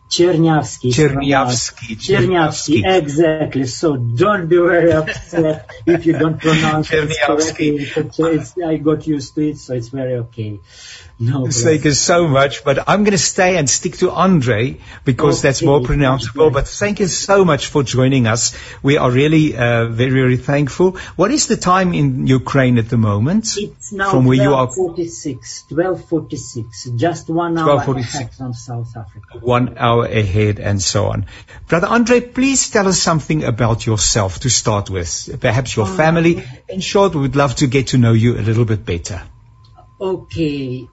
Chernyavsky. 0.09 0.93
Chernyavsky. 0.93 1.97
Chernyavsky, 1.97 2.83
exactly. 2.87 3.67
So 3.67 3.97
don't 3.97 4.47
be 4.47 4.57
very 4.57 4.93
upset 4.93 5.69
if 5.85 6.07
you 6.07 6.13
don't 6.13 6.41
pronounce 6.41 6.91
it 6.93 7.11
correctly. 7.27 8.65
I 8.65 8.77
got 8.77 9.07
used 9.07 9.35
to 9.35 9.49
it, 9.49 9.59
so 9.59 9.75
it's 9.75 9.89
very 9.89 10.15
okay. 10.15 10.61
No, 11.19 11.47
Thank 11.47 11.87
you 11.87 11.93
so 11.93 12.29
much. 12.29 12.63
But 12.63 12.89
I'm 12.89 13.05
going 13.05 13.13
to 13.13 13.19
stay 13.19 13.57
and 13.57 13.71
stick 13.71 13.97
to 13.99 14.11
Andre 14.11 14.81
because 15.05 15.39
okay. 15.39 15.49
that's 15.49 15.63
more 15.63 15.81
pronounceable. 15.81 16.53
But 16.53 16.69
thank 16.69 17.01
you 17.01 17.07
so 17.07 17.43
much 17.43 17.69
for 17.69 17.83
joining 17.83 18.27
us. 18.27 18.55
We 18.83 18.99
are 18.99 19.11
really 19.11 19.57
uh, 19.57 19.87
very, 19.87 20.11
very 20.11 20.37
thankful. 20.37 20.99
What 21.17 21.31
is 21.31 21.47
the 21.47 21.57
time 21.57 21.95
in 21.95 22.27
Ukraine 22.27 22.77
at 22.77 22.91
the 22.91 22.99
moment? 22.99 23.57
It's 23.57 23.93
now 23.93 24.11
from 24.11 24.27
where 24.27 24.37
you 24.37 24.53
are 24.53 24.71
46, 24.71 25.65
1246, 25.71 26.91
just 26.97 27.31
one 27.31 27.57
hour 27.57 27.81
ahead 27.97 28.35
from 28.35 28.53
South 28.53 28.95
Africa. 28.95 29.39
One 29.41 29.79
hour 29.79 30.05
ahead 30.05 30.61
and 30.61 30.83
so 30.83 31.07
on. 31.07 31.27
Brother 31.67 31.87
Andre, 31.87 32.21
please 32.21 32.69
tell 32.69 32.89
us 32.89 33.01
something 33.01 33.43
about 33.43 33.87
yourself 33.87 34.41
to 34.41 34.51
start 34.51 34.91
with. 34.91 35.41
Perhaps 35.41 35.77
your 35.77 35.87
uh, 35.87 35.97
family. 35.97 36.45
In 36.69 36.81
short, 36.81 37.15
we 37.15 37.23
would 37.23 37.37
love 37.37 37.57
to 37.57 37.67
get 37.67 37.89
to 37.89 37.99
know 37.99 38.13
you 38.13 38.35
a 38.35 38.45
little 38.45 38.67
bit 38.67 38.85
better. 38.85 39.23
Okay. 39.99 40.89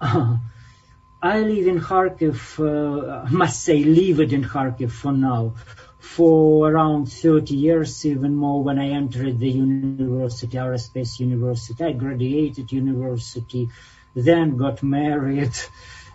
I 0.00 1.40
live 1.40 1.66
in 1.66 1.80
Kharkiv, 1.80 2.38
uh, 2.60 3.28
must 3.30 3.62
say 3.62 3.82
lived 3.82 4.32
in 4.32 4.44
Kharkiv 4.44 4.90
for 4.90 5.12
now, 5.12 5.54
for 5.98 6.70
around 6.70 7.06
30 7.06 7.54
years, 7.54 8.04
even 8.04 8.34
more 8.34 8.62
when 8.62 8.78
I 8.78 8.90
entered 8.90 9.38
the 9.38 9.48
university, 9.48 10.56
aerospace 10.56 11.18
university. 11.18 11.82
I 11.82 11.92
graduated 11.92 12.70
university, 12.72 13.70
then 14.14 14.56
got 14.56 14.82
married, 14.82 15.54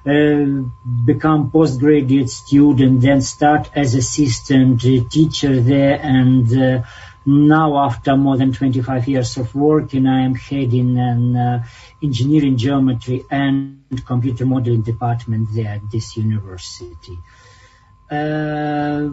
uh, 0.06 0.64
become 1.06 1.52
postgraduate 1.52 2.30
student, 2.30 3.02
then 3.02 3.22
start 3.22 3.72
as 3.76 3.96
assistant 3.96 4.82
teacher 5.12 5.60
there 5.60 6.00
and 6.02 6.48
uh, 6.56 6.84
now 7.26 7.78
after 7.78 8.18
more 8.18 8.38
than 8.38 8.52
25 8.52 9.08
years 9.08 9.38
of 9.38 9.54
working, 9.54 10.08
I 10.08 10.22
am 10.22 10.36
heading 10.36 10.98
an 10.98 11.36
uh, 11.36 11.64
engineering 12.02 12.58
geometry 12.58 13.24
and 13.30 13.84
computer 14.06 14.46
modeling 14.46 14.82
department 14.82 15.50
there 15.54 15.74
at 15.76 15.92
this 15.92 16.18
university. 16.18 17.18
Uh, 18.10 19.10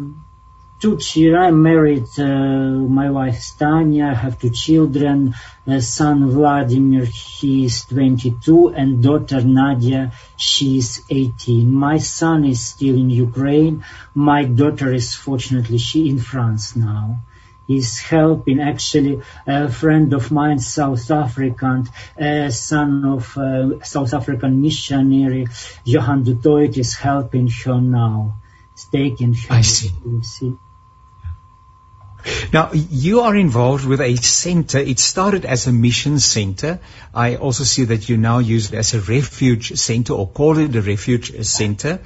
two 0.80 0.96
children. 0.96 1.42
I'm 1.42 1.62
married. 1.62 2.08
Uh, 2.18 2.88
my 2.88 3.10
wife 3.10 3.36
Stania. 3.36 4.10
I 4.10 4.14
have 4.14 4.40
two 4.40 4.50
children. 4.50 5.34
Uh, 5.66 5.80
son 5.80 6.30
Vladimir, 6.30 7.04
he 7.04 7.66
is 7.66 7.84
22, 7.84 8.68
and 8.68 9.02
daughter 9.02 9.42
Nadia, 9.42 10.12
she 10.38 10.78
is 10.78 11.02
18. 11.10 11.70
My 11.70 11.98
son 11.98 12.46
is 12.46 12.66
still 12.66 12.94
in 12.96 13.10
Ukraine. 13.10 13.84
My 14.14 14.44
daughter 14.44 14.94
is 14.94 15.14
fortunately 15.14 15.76
she 15.76 16.08
in 16.08 16.18
France 16.20 16.74
now 16.74 17.20
is 17.68 17.98
helping 17.98 18.60
actually 18.60 19.20
a 19.46 19.70
friend 19.70 20.12
of 20.14 20.30
mine, 20.30 20.58
South 20.58 21.10
African, 21.10 21.88
a 22.16 22.50
son 22.50 23.04
of 23.04 23.36
a 23.36 23.80
South 23.84 24.14
African 24.14 24.62
missionary, 24.62 25.46
Johan 25.84 26.22
du 26.22 26.34
Toit 26.34 26.76
is 26.76 26.94
helping 26.94 27.48
her 27.48 27.80
now. 27.80 28.40
It's 28.72 28.86
taking 28.86 29.34
her. 29.34 29.54
I 29.54 29.60
see. 29.60 29.92
see. 30.22 30.56
Now, 32.52 32.70
you 32.72 33.20
are 33.20 33.36
involved 33.36 33.84
with 33.84 34.00
a 34.00 34.16
center. 34.16 34.78
It 34.78 34.98
started 34.98 35.44
as 35.44 35.66
a 35.66 35.72
mission 35.72 36.18
center. 36.18 36.80
I 37.14 37.36
also 37.36 37.64
see 37.64 37.84
that 37.84 38.08
you 38.08 38.16
now 38.16 38.38
use 38.38 38.72
it 38.72 38.76
as 38.76 38.94
a 38.94 39.00
refuge 39.00 39.78
center 39.78 40.14
or 40.14 40.28
call 40.28 40.58
it 40.58 40.74
a 40.74 40.82
refuge 40.82 41.44
center 41.44 42.00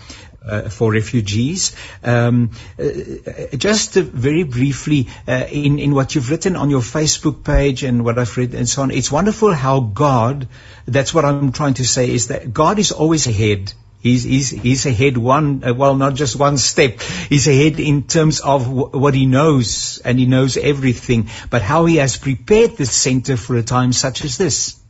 uh, 0.44 0.68
for 0.68 0.92
refugees. 0.92 1.74
Um, 2.02 2.50
uh, 2.78 3.56
just 3.56 3.94
very 3.94 4.42
briefly, 4.42 5.08
uh, 5.26 5.46
in, 5.50 5.78
in 5.78 5.94
what 5.94 6.14
you've 6.14 6.30
written 6.30 6.56
on 6.56 6.70
your 6.70 6.80
Facebook 6.80 7.44
page 7.44 7.82
and 7.82 8.04
what 8.04 8.18
I've 8.18 8.36
read 8.36 8.54
and 8.54 8.68
so 8.68 8.82
on, 8.82 8.90
it's 8.90 9.10
wonderful 9.10 9.52
how 9.52 9.80
God, 9.80 10.48
that's 10.86 11.14
what 11.14 11.24
I'm 11.24 11.52
trying 11.52 11.74
to 11.74 11.84
say, 11.84 12.10
is 12.10 12.28
that 12.28 12.52
God 12.52 12.78
is 12.78 12.92
always 12.92 13.26
ahead. 13.26 13.72
He's, 14.02 14.24
he's, 14.24 14.50
he's 14.50 14.84
ahead 14.84 15.16
one, 15.16 15.62
uh, 15.64 15.74
well, 15.74 15.94
not 15.94 16.14
just 16.14 16.36
one 16.36 16.58
step. 16.58 17.00
He's 17.00 17.46
ahead 17.46 17.78
in 17.78 18.02
terms 18.02 18.40
of 18.40 18.64
w- 18.64 18.98
what 18.98 19.14
he 19.14 19.26
knows, 19.26 20.00
and 20.04 20.18
he 20.18 20.26
knows 20.26 20.56
everything, 20.56 21.28
but 21.50 21.62
how 21.62 21.84
he 21.86 21.96
has 21.96 22.16
prepared 22.16 22.76
the 22.76 22.86
center 22.86 23.36
for 23.36 23.56
a 23.56 23.62
time 23.62 23.92
such 23.92 24.24
as 24.24 24.38
this 24.38 24.82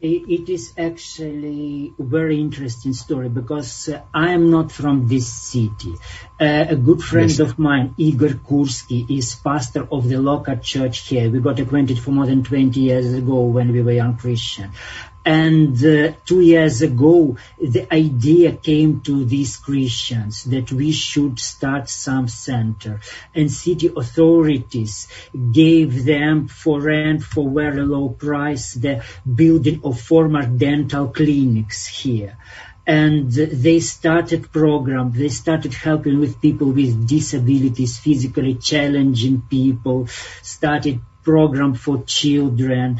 it 0.00 0.48
is 0.48 0.72
actually 0.78 1.92
a 1.98 2.02
very 2.02 2.40
interesting 2.40 2.92
story 2.92 3.28
because 3.28 3.88
uh, 3.88 4.02
I 4.14 4.32
am 4.32 4.50
not 4.50 4.70
from 4.70 5.08
this 5.08 5.32
city. 5.32 5.94
Uh, 6.40 6.66
a 6.68 6.76
good 6.76 7.02
friend 7.02 7.28
yes. 7.28 7.40
of 7.40 7.58
mine, 7.58 7.94
Igor 7.98 8.28
Kursky, 8.28 9.10
is 9.10 9.34
pastor 9.34 9.88
of 9.90 10.08
the 10.08 10.18
local 10.18 10.56
church 10.58 11.08
here. 11.08 11.28
We 11.30 11.40
got 11.40 11.58
acquainted 11.58 11.98
for 11.98 12.12
more 12.12 12.26
than 12.26 12.44
20 12.44 12.78
years 12.78 13.12
ago 13.12 13.40
when 13.42 13.72
we 13.72 13.82
were 13.82 13.92
young 13.92 14.16
Christian. 14.16 14.70
And 15.28 15.76
uh, 15.84 16.12
two 16.24 16.40
years 16.40 16.80
ago, 16.80 17.36
the 17.60 17.86
idea 17.92 18.52
came 18.52 19.02
to 19.02 19.26
these 19.26 19.58
Christians 19.58 20.44
that 20.44 20.72
we 20.72 20.90
should 20.90 21.38
start 21.38 21.90
some 21.90 22.28
center. 22.28 23.00
And 23.34 23.52
city 23.52 23.90
authorities 23.94 25.06
gave 25.52 26.06
them 26.06 26.48
for 26.48 26.80
rent 26.80 27.22
for 27.22 27.50
very 27.50 27.82
low 27.82 28.08
price 28.08 28.72
the 28.72 29.04
building 29.42 29.82
of 29.84 30.00
former 30.00 30.46
dental 30.46 31.08
clinics 31.08 31.86
here 31.86 32.38
and 32.86 33.30
they 33.30 33.80
started 33.80 34.50
program 34.50 35.12
they 35.12 35.28
started 35.28 35.74
helping 35.74 36.18
with 36.20 36.40
people 36.40 36.70
with 36.72 37.06
disabilities 37.06 37.98
physically 37.98 38.54
challenging 38.54 39.42
people 39.42 40.06
started 40.42 40.98
program 41.22 41.74
for 41.74 42.02
children 42.04 42.98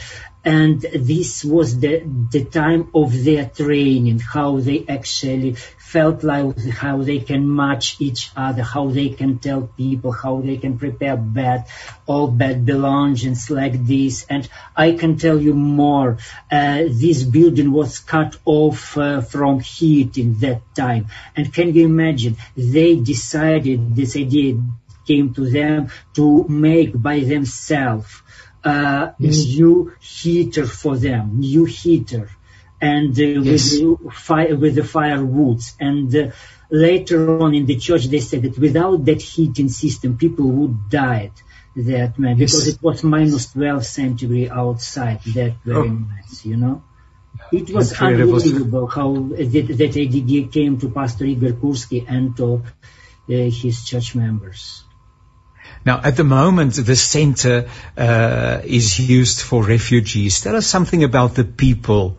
and 0.48 0.80
this 0.80 1.44
was 1.44 1.78
the 1.78 1.94
the 2.34 2.42
time 2.44 2.88
of 2.94 3.12
their 3.24 3.44
training 3.60 4.18
how 4.18 4.50
they 4.68 4.78
actually 4.88 5.52
felt 5.94 6.24
like 6.24 6.58
how 6.82 7.02
they 7.08 7.18
can 7.30 7.42
match 7.62 7.96
each 8.06 8.30
other 8.34 8.62
how 8.62 8.84
they 8.98 9.10
can 9.10 9.38
tell 9.46 9.62
people 9.82 10.10
how 10.10 10.40
they 10.40 10.56
can 10.56 10.78
prepare 10.78 11.18
bed 11.18 11.66
all 12.06 12.28
bed 12.28 12.64
belongings 12.64 13.50
like 13.50 13.76
this. 13.92 14.24
And 14.30 14.48
i 14.74 14.92
can 14.92 15.18
tell 15.18 15.38
you 15.46 15.52
more 15.52 16.16
uh, 16.50 16.80
this 17.04 17.24
building 17.24 17.70
was 17.70 17.98
cut 18.00 18.38
off 18.46 18.96
uh, 18.96 19.20
from 19.20 19.60
heat 19.60 20.16
in 20.16 20.38
that 20.38 20.62
time. 20.74 21.08
And 21.36 21.52
can 21.52 21.74
you 21.74 21.84
imagine? 21.84 22.36
They 22.56 22.96
decided 22.96 23.94
this 23.94 24.16
idea 24.16 24.58
came 25.06 25.34
to 25.34 25.50
them 25.50 25.90
to 26.14 26.46
make 26.48 26.92
by 27.08 27.20
themselves 27.20 28.22
uh, 28.68 29.12
yes. 29.18 29.46
new 29.46 29.92
heater 30.00 30.66
for 30.66 30.94
them, 30.96 31.40
new 31.40 31.64
heater, 31.64 32.26
and 32.80 33.12
uh, 33.18 33.22
yes. 33.22 33.78
with, 33.80 34.12
fire, 34.12 34.56
with 34.56 34.74
the 34.74 34.86
firewoods. 34.96 35.74
And 35.80 36.14
uh, 36.14 36.30
later 36.70 37.40
on 37.42 37.54
in 37.54 37.66
the 37.66 37.76
church 37.76 38.04
they 38.06 38.20
said 38.20 38.42
that 38.42 38.58
without 38.58 39.04
that 39.04 39.22
heating 39.22 39.68
system 39.68 40.18
people 40.18 40.46
would 40.46 40.90
die 40.90 41.30
that 41.76 42.18
man 42.18 42.36
because 42.36 42.66
yes. 42.66 42.74
it 42.74 42.82
was 42.82 43.04
minus 43.04 43.52
12 43.52 43.86
centigrade 43.86 44.50
outside 44.50 45.20
that 45.34 45.54
very 45.64 45.88
oh. 45.88 46.06
nice 46.12 46.44
you 46.44 46.56
know 46.56 46.82
it 47.52 47.70
was 47.70 47.92
Incredible. 47.92 48.34
unbelievable 48.34 48.86
how 48.86 49.14
that, 49.14 49.66
that 49.78 49.96
idea 49.96 50.48
came 50.48 50.78
to 50.80 50.90
Pastor 50.90 51.24
Igor 51.24 51.52
Kurski 51.52 52.04
and 52.08 52.36
to 52.36 52.54
uh, 52.56 52.62
his 53.28 53.84
church 53.84 54.14
members. 54.14 54.82
Now, 55.88 56.02
at 56.04 56.18
the 56.18 56.24
moment, 56.24 56.74
the 56.74 56.94
center 56.94 57.70
uh, 57.96 58.60
is 58.62 59.00
used 59.00 59.40
for 59.40 59.64
refugees. 59.64 60.42
Tell 60.42 60.54
us 60.54 60.66
something 60.66 61.02
about 61.02 61.34
the 61.34 61.44
people 61.44 62.18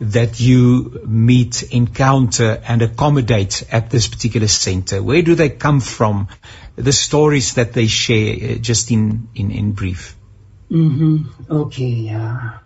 that 0.00 0.40
you 0.40 1.00
meet, 1.06 1.62
encounter, 1.62 2.60
and 2.66 2.82
accommodate 2.82 3.62
at 3.70 3.88
this 3.88 4.08
particular 4.08 4.48
center. 4.48 5.00
Where 5.00 5.22
do 5.22 5.36
they 5.36 5.48
come 5.48 5.78
from? 5.78 6.26
The 6.74 6.92
stories 6.92 7.54
that 7.54 7.72
they 7.72 7.86
share, 7.86 8.34
uh, 8.34 8.54
just 8.56 8.90
in, 8.90 9.28
in, 9.36 9.52
in 9.52 9.70
brief. 9.74 10.16
Mm-hmm. 10.68 11.52
Okay. 11.52 12.08
Uh, 12.08 12.58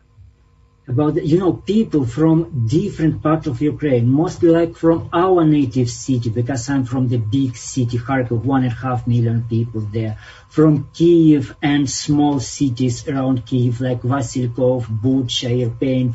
about 0.88 1.22
you 1.22 1.38
know 1.38 1.52
people 1.52 2.06
from 2.06 2.66
different 2.66 3.22
parts 3.22 3.46
of 3.46 3.60
Ukraine, 3.60 4.08
mostly 4.08 4.48
like 4.48 4.74
from 4.76 5.10
our 5.12 5.44
native 5.44 5.90
city 5.90 6.30
because 6.30 6.68
I'm 6.70 6.84
from 6.84 7.08
the 7.08 7.18
big 7.18 7.56
city 7.56 7.98
Kharkov, 7.98 8.42
one 8.42 8.64
and 8.64 8.72
a 8.72 8.76
half 8.76 9.06
million 9.06 9.44
people 9.48 9.82
there, 9.82 10.18
from 10.48 10.88
Kiev 10.94 11.54
and 11.62 11.88
small 11.88 12.40
cities 12.40 13.06
around 13.06 13.44
Kiev 13.46 13.80
like 13.80 14.00
Vasilkov, 14.00 14.86
Bucha, 15.02 15.50
Irpin. 15.64 16.14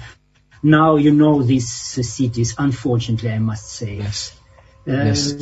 Now 0.64 0.96
you 0.96 1.12
know 1.12 1.44
these 1.44 1.70
cities, 1.70 2.56
unfortunately, 2.58 3.30
I 3.30 3.40
must 3.40 3.70
say. 3.70 3.98
Yes. 3.98 4.40
Yes. 4.86 5.34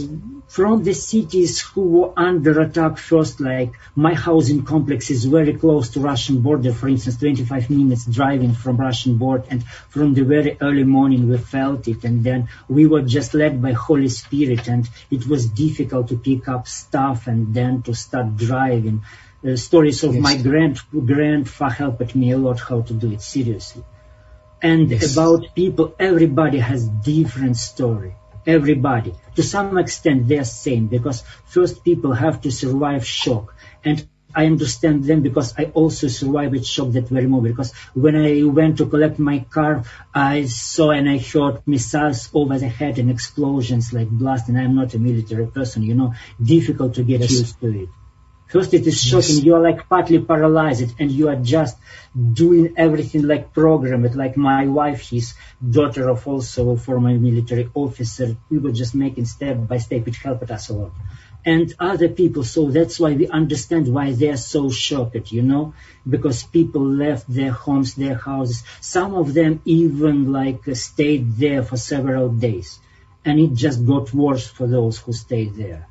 From 0.47 0.83
the 0.83 0.93
cities 0.93 1.61
who 1.61 1.81
were 1.81 2.13
under 2.17 2.59
attack 2.59 2.97
first, 2.97 3.39
like 3.39 3.73
my 3.95 4.13
housing 4.13 4.63
complex 4.63 5.09
is 5.09 5.25
very 5.25 5.53
close 5.53 5.89
to 5.91 6.01
Russian 6.01 6.41
border, 6.41 6.73
for 6.73 6.89
instance, 6.89 7.17
25 7.17 7.69
minutes 7.69 8.05
driving 8.05 8.53
from 8.53 8.77
Russian 8.77 9.17
border, 9.17 9.45
and 9.49 9.63
from 9.63 10.13
the 10.13 10.23
very 10.23 10.57
early 10.61 10.83
morning 10.83 11.29
we 11.29 11.37
felt 11.37 11.87
it, 11.87 12.03
and 12.03 12.23
then 12.23 12.49
we 12.67 12.85
were 12.85 13.01
just 13.01 13.33
led 13.33 13.61
by 13.61 13.71
Holy 13.71 14.09
Spirit, 14.09 14.67
and 14.67 14.87
it 15.09 15.25
was 15.25 15.47
difficult 15.47 16.09
to 16.09 16.17
pick 16.17 16.47
up 16.47 16.67
stuff 16.67 17.27
and 17.27 17.53
then 17.53 17.81
to 17.83 17.95
start 17.95 18.35
driving. 18.35 19.03
Uh, 19.43 19.55
stories 19.55 20.03
of 20.03 20.13
yes. 20.13 20.21
my 20.21 20.37
grand 20.37 20.79
grandfather 20.91 21.73
helped 21.73 22.13
me 22.13 22.31
a 22.31 22.37
lot 22.37 22.59
how 22.59 22.81
to 22.81 22.93
do 22.93 23.11
it 23.11 23.21
seriously. 23.21 23.83
And 24.61 24.91
yes. 24.91 25.13
about 25.13 25.55
people, 25.55 25.95
everybody 25.97 26.59
has 26.59 26.87
different 26.87 27.57
story 27.57 28.15
everybody. 28.45 29.13
To 29.35 29.43
some 29.43 29.77
extent, 29.77 30.27
they're 30.27 30.45
same 30.45 30.87
because 30.87 31.23
first 31.45 31.83
people 31.83 32.13
have 32.13 32.41
to 32.41 32.51
survive 32.51 33.05
shock. 33.05 33.55
And 33.83 34.07
I 34.33 34.45
understand 34.45 35.03
them 35.03 35.21
because 35.21 35.53
I 35.57 35.65
also 35.65 36.07
survived 36.07 36.65
shock 36.65 36.91
that 36.91 37.09
very 37.09 37.27
moment. 37.27 37.55
Because 37.55 37.73
when 37.93 38.15
I 38.15 38.43
went 38.43 38.77
to 38.77 38.85
collect 38.85 39.19
my 39.19 39.39
car, 39.39 39.83
I 40.13 40.45
saw 40.45 40.91
and 40.91 41.09
I 41.09 41.17
heard 41.17 41.61
missiles 41.67 42.29
over 42.33 42.57
the 42.57 42.69
head 42.69 42.97
and 42.99 43.11
explosions 43.11 43.91
like 43.93 44.09
blast. 44.09 44.47
And 44.49 44.57
I'm 44.57 44.75
not 44.75 44.93
a 44.93 44.99
military 44.99 45.47
person, 45.47 45.83
you 45.83 45.95
know, 45.95 46.13
difficult 46.41 46.95
to 46.95 47.03
get 47.03 47.21
yes. 47.21 47.31
used 47.31 47.59
to 47.61 47.83
it. 47.83 47.89
First, 48.51 48.73
it 48.73 48.85
is 48.85 49.01
shocking. 49.01 49.37
Yes. 49.37 49.45
You 49.45 49.55
are 49.55 49.61
like 49.61 49.87
partly 49.87 50.19
paralyzed 50.19 50.95
and 50.99 51.09
you 51.09 51.29
are 51.29 51.37
just 51.37 51.77
doing 52.33 52.73
everything 52.75 53.23
like 53.23 53.53
programmed. 53.53 54.13
Like 54.13 54.35
my 54.35 54.67
wife, 54.67 55.03
she's 55.03 55.33
daughter 55.77 56.09
of 56.09 56.27
also 56.27 56.71
a 56.71 56.77
former 56.77 57.13
military 57.17 57.69
officer. 57.73 58.35
We 58.49 58.57
were 58.57 58.73
just 58.73 58.93
making 58.93 59.25
step 59.25 59.55
by 59.69 59.77
step. 59.77 60.05
which 60.05 60.17
helped 60.17 60.51
us 60.51 60.67
a 60.67 60.73
lot. 60.73 60.91
And 61.45 61.73
other 61.79 62.09
people, 62.09 62.43
so 62.43 62.69
that's 62.69 62.99
why 62.99 63.13
we 63.13 63.27
understand 63.29 63.87
why 63.87 64.11
they're 64.11 64.35
so 64.35 64.69
shocked, 64.69 65.31
you 65.31 65.43
know, 65.43 65.73
because 66.07 66.43
people 66.43 66.83
left 66.83 67.33
their 67.33 67.51
homes, 67.51 67.95
their 67.95 68.15
houses. 68.15 68.63
Some 68.81 69.15
of 69.15 69.33
them 69.33 69.61
even 69.63 70.33
like 70.33 70.63
stayed 70.75 71.37
there 71.37 71.63
for 71.63 71.77
several 71.77 72.27
days. 72.27 72.79
And 73.23 73.39
it 73.39 73.53
just 73.53 73.85
got 73.85 74.13
worse 74.13 74.45
for 74.45 74.67
those 74.67 74.97
who 74.97 75.13
stayed 75.13 75.55
there. 75.55 75.87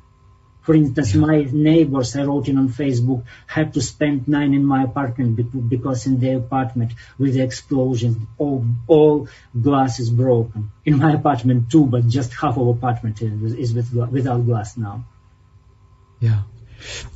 For 0.61 0.75
instance, 0.75 1.15
my 1.15 1.47
neighbors, 1.51 2.15
I 2.15 2.23
wrote 2.23 2.47
in 2.47 2.57
on 2.57 2.69
Facebook, 2.69 3.23
had 3.47 3.73
to 3.73 3.81
spend 3.81 4.27
nine 4.27 4.53
in 4.53 4.63
my 4.63 4.83
apartment 4.83 5.69
because 5.69 6.05
in 6.05 6.19
their 6.19 6.37
apartment 6.37 6.93
with 7.17 7.33
the 7.33 7.41
explosion, 7.41 8.27
all, 8.37 8.65
all 8.87 9.27
glass 9.59 9.99
is 9.99 10.11
broken. 10.11 10.71
In 10.85 10.99
my 10.99 11.13
apartment 11.13 11.71
too, 11.71 11.85
but 11.85 12.07
just 12.07 12.33
half 12.33 12.57
of 12.57 12.67
apartment 12.67 13.21
is, 13.21 13.73
with, 13.73 13.91
without 13.93 14.45
glass 14.45 14.77
now. 14.77 15.03
Yeah. 16.19 16.43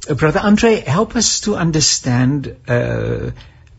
Uh, 0.09 0.15
Brother 0.15 0.39
Andre, 0.39 0.79
help 0.81 1.15
us 1.15 1.41
to 1.41 1.55
understand, 1.55 2.55
uh, 2.67 3.31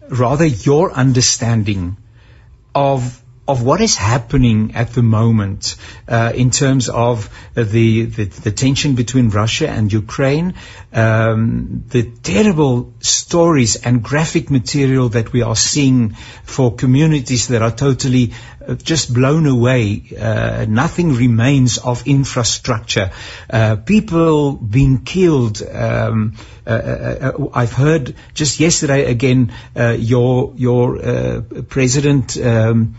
rather 0.09 0.47
your 0.47 0.93
understanding 0.93 1.97
of 2.73 3.21
of 3.49 3.63
what 3.63 3.81
is 3.81 3.97
happening 3.97 4.75
at 4.75 4.91
the 4.91 5.03
moment 5.03 5.77
uh, 6.09 6.33
in 6.35 6.51
terms 6.51 6.89
of 6.89 7.31
the, 7.55 8.03
the, 8.07 8.25
the 8.25 8.51
tension 8.51 8.95
between 8.97 9.31
Russia 9.31 9.69
and 9.69 9.93
Ukraine, 9.93 10.55
um, 10.93 11.85
the 11.89 12.03
terrible 12.03 12.93
stories 13.01 13.77
and 13.77 14.03
graphic 14.03 14.51
material 14.51 15.11
that 15.11 15.33
we 15.33 15.43
are 15.43 15.55
seeing 15.55 16.11
for 16.45 16.75
communities 16.75 17.49
that 17.49 17.63
are 17.63 17.71
totally 17.71 18.33
uh, 18.67 18.75
just 18.75 19.15
blown 19.15 19.47
away. 19.47 20.03
Uh, 20.19 20.67
nothing 20.69 21.15
remains 21.15 21.79
of 21.79 22.07
infrastructure. 22.07 23.13
Uh, 23.49 23.77
people 23.77 24.53
being 24.55 25.05
killed. 25.05 25.63
Um, 25.63 26.35
uh, 26.67 26.71
uh, 26.71 26.75
uh 26.75 27.49
I've 27.55 27.73
heard 27.73 28.17
just 28.35 28.59
yesterday 28.59 29.05
again 29.05 29.53
your 29.77 30.53
your 30.57 31.43
president 31.69 32.37
um, 32.39 32.97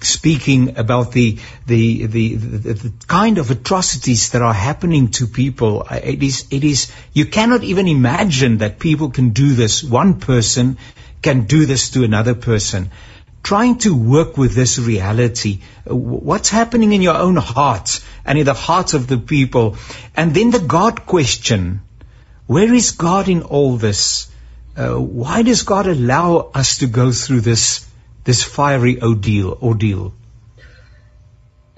speaking 0.00 0.78
about 0.78 1.12
the 1.12 1.38
the, 1.66 2.06
the 2.06 2.34
the, 2.36 2.92
kind 3.08 3.38
of 3.38 3.50
atrocities 3.50 4.30
that 4.30 4.42
are 4.42 4.54
happening 4.54 5.08
to 5.08 5.26
people. 5.26 5.86
It 5.90 6.22
is 6.22 6.46
it 6.50 6.62
is 6.62 6.92
you 7.12 7.26
cannot 7.26 7.64
even 7.64 7.88
imagine 7.88 8.58
that 8.58 8.78
people 8.78 9.10
can 9.10 9.30
do 9.30 9.54
this. 9.54 9.82
One 9.82 10.20
person 10.20 10.78
can 11.22 11.46
do 11.46 11.66
this 11.66 11.90
to 11.90 12.04
another 12.04 12.34
person. 12.34 12.90
Trying 13.42 13.78
to 13.78 13.96
work 13.96 14.36
with 14.36 14.54
this 14.54 14.78
reality, 14.78 15.60
what's 15.84 16.48
happening 16.48 16.92
in 16.92 17.02
your 17.02 17.16
own 17.16 17.36
heart 17.36 18.00
and 18.24 18.38
in 18.38 18.44
the 18.44 18.54
hearts 18.54 18.94
of 18.94 19.06
the 19.06 19.18
people, 19.18 19.76
and 20.16 20.34
then 20.34 20.50
the 20.50 20.60
God 20.60 21.06
question: 21.06 21.80
Where 22.46 22.72
is 22.72 22.92
God 22.92 23.28
in 23.28 23.42
all 23.42 23.76
this? 23.76 24.28
Uh, 24.76 24.94
why 24.94 25.42
does 25.42 25.62
God 25.62 25.86
allow 25.86 26.50
us 26.54 26.78
to 26.78 26.86
go 26.86 27.10
through 27.10 27.40
this? 27.40 27.86
This 28.26 28.42
fiery 28.42 29.00
ordeal? 29.00 29.56
ordeal? 29.62 30.12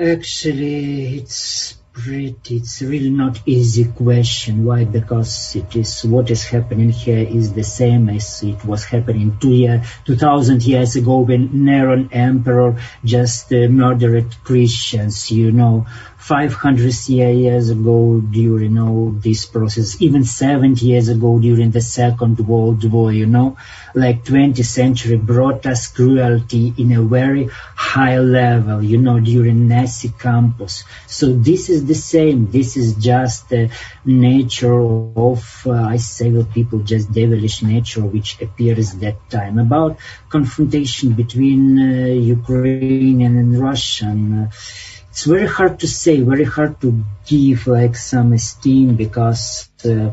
Actually, 0.01 1.19
it's 1.19 1.75
pretty, 1.93 2.57
it's 2.57 2.81
really 2.81 3.11
not 3.11 3.41
easy 3.45 3.85
question. 3.85 4.65
Why? 4.65 4.85
Because 4.85 5.57
it 5.57 5.77
is, 5.77 6.05
what 6.05 6.31
is 6.31 6.45
happening 6.45 6.91
here 6.91 7.19
is 7.19 7.53
the 7.53 7.65
same 7.65 8.09
as 8.09 8.43
it 8.43 8.65
was 8.65 8.85
happening 8.85 9.37
two 9.39 9.53
year, 9.53 9.85
2000 10.07 10.63
years 10.65 10.97
ago 10.97 11.19
when 11.19 11.49
Neron 11.51 12.09
Emperor 12.13 12.81
just 13.05 13.53
uh, 13.53 13.69
murdered 13.69 14.35
Christians, 14.43 15.31
you 15.31 15.53
know. 15.53 15.87
500 16.29 17.09
years 17.09 17.71
ago 17.71 18.21
during 18.21 18.79
all 18.79 19.13
this 19.13 19.47
process, 19.47 20.03
even 20.03 20.25
70 20.25 20.85
years 20.85 21.09
ago 21.09 21.39
during 21.39 21.71
the 21.71 21.81
Second 21.81 22.39
World 22.47 22.85
War, 22.85 23.11
you 23.11 23.25
know, 23.25 23.57
like 23.95 24.25
20th 24.25 24.63
century 24.67 25.17
brought 25.17 25.65
us 25.65 25.87
cruelty 25.87 26.75
in 26.77 26.93
a 26.93 27.01
very 27.03 27.49
high 27.75 28.19
level, 28.19 28.83
you 28.83 28.99
know, 28.99 29.19
during 29.19 29.69
Nazi 29.69 30.11
campus. 30.11 30.85
So 31.07 31.33
this 31.33 31.71
is 31.71 31.87
the 31.87 31.95
same. 31.95 32.51
This 32.51 32.77
is 32.77 32.97
just 32.97 33.49
the 33.49 33.71
nature 34.05 34.79
of, 34.79 35.63
uh, 35.67 35.73
I 35.73 35.97
say 35.97 36.31
people, 36.53 36.81
just 36.81 37.11
devilish 37.11 37.63
nature 37.63 38.03
which 38.03 38.39
appears 38.43 38.93
that 38.97 39.31
time. 39.31 39.59
About 39.59 39.97
confrontation 40.29 41.15
between 41.15 41.79
uh, 41.79 42.07
Ukrainian 42.09 43.39
and 43.39 43.59
Russian. 43.59 44.21
Uh, 44.41 44.51
it's 45.11 45.25
very 45.25 45.47
hard 45.47 45.81
to 45.81 45.89
say, 45.89 46.21
very 46.21 46.45
hard 46.45 46.81
to 46.81 47.05
give 47.27 47.67
like 47.67 47.97
some 47.97 48.33
esteem 48.33 48.95
because 48.95 49.69
uh, 49.85 50.11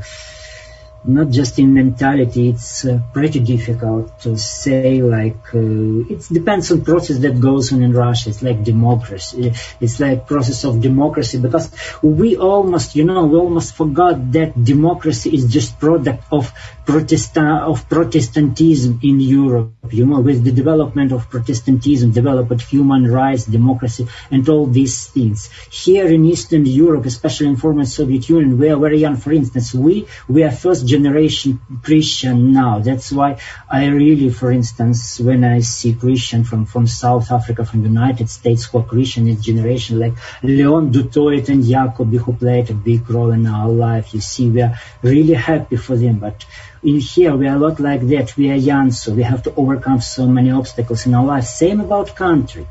not 1.07 1.29
just 1.29 1.59
in 1.59 1.73
mentality. 1.73 2.49
It's 2.49 2.85
uh, 2.85 2.99
pretty 3.13 3.39
difficult 3.39 4.19
to 4.21 4.37
say. 4.37 5.01
Like 5.01 5.53
uh, 5.53 6.13
it 6.13 6.27
depends 6.31 6.71
on 6.71 6.83
process 6.83 7.19
that 7.19 7.39
goes 7.39 7.73
on 7.73 7.83
in 7.83 7.93
Russia. 7.93 8.29
It's 8.29 8.41
like 8.41 8.63
democracy. 8.63 9.53
It's 9.79 9.99
like 9.99 10.27
process 10.27 10.63
of 10.65 10.81
democracy 10.81 11.39
because 11.39 11.71
we 12.01 12.37
almost, 12.37 12.95
you 12.95 13.03
know, 13.03 13.25
we 13.25 13.37
almost 13.37 13.75
forgot 13.75 14.31
that 14.33 14.63
democracy 14.63 15.35
is 15.35 15.51
just 15.51 15.79
product 15.79 16.23
of 16.31 16.51
Protestant 16.85 17.63
of 17.63 17.89
Protestantism 17.89 18.99
in 19.03 19.19
Europe. 19.19 19.73
You 19.91 20.05
know, 20.05 20.19
with 20.19 20.43
the 20.43 20.51
development 20.51 21.11
of 21.11 21.29
Protestantism, 21.29 22.11
developed 22.11 22.61
human 22.61 23.09
rights, 23.11 23.45
democracy, 23.45 24.07
and 24.31 24.47
all 24.49 24.65
these 24.65 25.07
things. 25.07 25.49
Here 25.71 26.07
in 26.07 26.25
Eastern 26.25 26.65
Europe, 26.65 27.05
especially 27.05 27.47
in 27.47 27.55
former 27.55 27.85
Soviet 27.85 28.27
Union, 28.29 28.57
we 28.57 28.69
are 28.69 28.79
very 28.79 28.99
young. 28.99 29.17
For 29.17 29.33
instance, 29.33 29.73
we 29.73 30.07
we 30.27 30.43
are 30.43 30.51
first 30.51 30.85
generation 30.95 31.59
Christian 31.87 32.37
now. 32.53 32.79
That's 32.79 33.11
why 33.11 33.29
I 33.69 33.81
really, 33.87 34.29
for 34.29 34.49
instance, 34.59 35.19
when 35.19 35.43
I 35.43 35.57
see 35.61 35.93
Christian 35.93 36.43
from 36.49 36.65
from 36.65 36.85
South 36.87 37.31
Africa, 37.37 37.65
from 37.65 37.83
United 37.83 38.29
States 38.29 38.65
who 38.65 38.79
are 38.79 38.87
Christian 38.93 39.27
in 39.33 39.41
generation, 39.49 39.99
like 40.05 40.15
Leon 40.51 40.91
Dutoit 40.93 41.49
and 41.53 41.63
Jacobi, 41.71 42.17
who 42.17 42.33
played 42.33 42.69
a 42.69 42.77
big 42.89 43.09
role 43.09 43.31
in 43.31 43.45
our 43.47 43.69
life. 43.87 44.13
You 44.13 44.21
see, 44.31 44.49
we 44.49 44.61
are 44.67 44.73
really 45.01 45.37
happy 45.51 45.77
for 45.87 45.95
them, 46.03 46.15
but 46.27 46.45
in 46.83 46.99
here 46.99 47.35
we 47.35 47.47
are 47.47 47.57
a 47.57 47.63
lot 47.67 47.79
like 47.79 48.03
that. 48.13 48.37
We 48.37 48.51
are 48.53 48.61
young, 48.73 48.91
so 48.91 49.13
we 49.19 49.23
have 49.23 49.43
to 49.43 49.53
overcome 49.55 50.01
so 50.01 50.27
many 50.27 50.51
obstacles 50.51 51.05
in 51.05 51.15
our 51.15 51.25
life. 51.25 51.45
Same 51.45 51.79
about 51.81 52.15
country. 52.15 52.65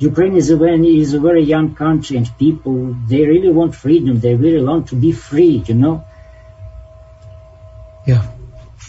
Ukraine 0.00 0.36
is 0.36 0.48
a, 0.48 0.56
very, 0.56 0.98
is 0.98 1.12
a 1.12 1.20
very 1.20 1.42
young 1.42 1.74
country 1.74 2.16
and 2.16 2.26
people, 2.38 2.96
they 3.06 3.26
really 3.26 3.50
want 3.50 3.74
freedom. 3.74 4.18
They 4.18 4.34
really 4.34 4.64
want 4.64 4.88
to 4.88 4.96
be 4.96 5.12
free, 5.12 5.62
you 5.66 5.74
know. 5.74 6.04
Yeah. 8.06 8.26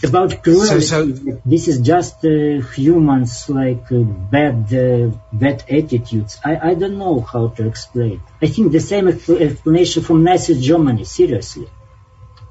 About 0.04 0.42
cruelty, 0.42 0.80
so, 0.80 0.80
so, 0.80 1.06
this 1.44 1.68
is 1.68 1.78
just 1.80 2.24
uh, 2.24 2.60
humans 2.74 3.48
like 3.48 3.92
uh, 3.92 4.02
bad, 4.02 4.74
uh, 4.74 5.16
bad 5.32 5.64
attitudes. 5.70 6.38
I, 6.44 6.70
I 6.70 6.74
don't 6.74 6.98
know 6.98 7.20
how 7.20 7.48
to 7.48 7.68
explain. 7.68 8.20
I 8.40 8.48
think 8.48 8.72
the 8.72 8.80
same 8.80 9.06
explanation 9.06 10.02
from 10.02 10.24
Nazi 10.24 10.60
Germany. 10.60 11.04
Seriously. 11.04 11.68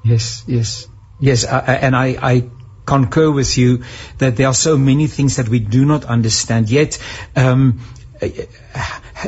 Yes, 0.04 0.46
yes. 0.48 0.88
Yes, 1.20 1.44
and 1.44 1.96
I, 1.96 2.18
I 2.22 2.50
concur 2.86 3.30
with 3.30 3.58
you 3.58 3.84
that 4.18 4.38
there 4.38 4.48
are 4.48 4.54
so 4.54 4.78
many 4.78 5.08
things 5.08 5.36
that 5.36 5.48
we 5.48 5.60
do 5.60 5.86
not 5.86 6.06
understand. 6.06 6.70
Yet, 6.70 6.98
um, 7.36 7.82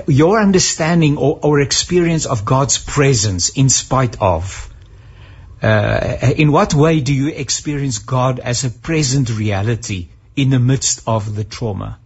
your 0.08 0.42
understanding 0.42 1.18
or, 1.18 1.40
or, 1.42 1.62
experience 1.62 2.26
of 2.26 2.46
God's 2.46 2.78
presence 2.78 3.50
in 3.50 3.70
spite 3.70 4.22
of, 4.22 4.73
uh, 5.64 6.34
in 6.36 6.52
what 6.52 6.74
way 6.74 7.00
do 7.00 7.14
you 7.14 7.30
experience 7.30 8.00
God 8.00 8.40
as 8.40 8.64
a 8.64 8.70
present 8.70 9.30
reality 9.30 10.10
in 10.36 10.50
the 10.50 10.60
midst 10.60 11.02
of 11.08 11.36
the 11.36 11.44
trauma? 11.44 12.00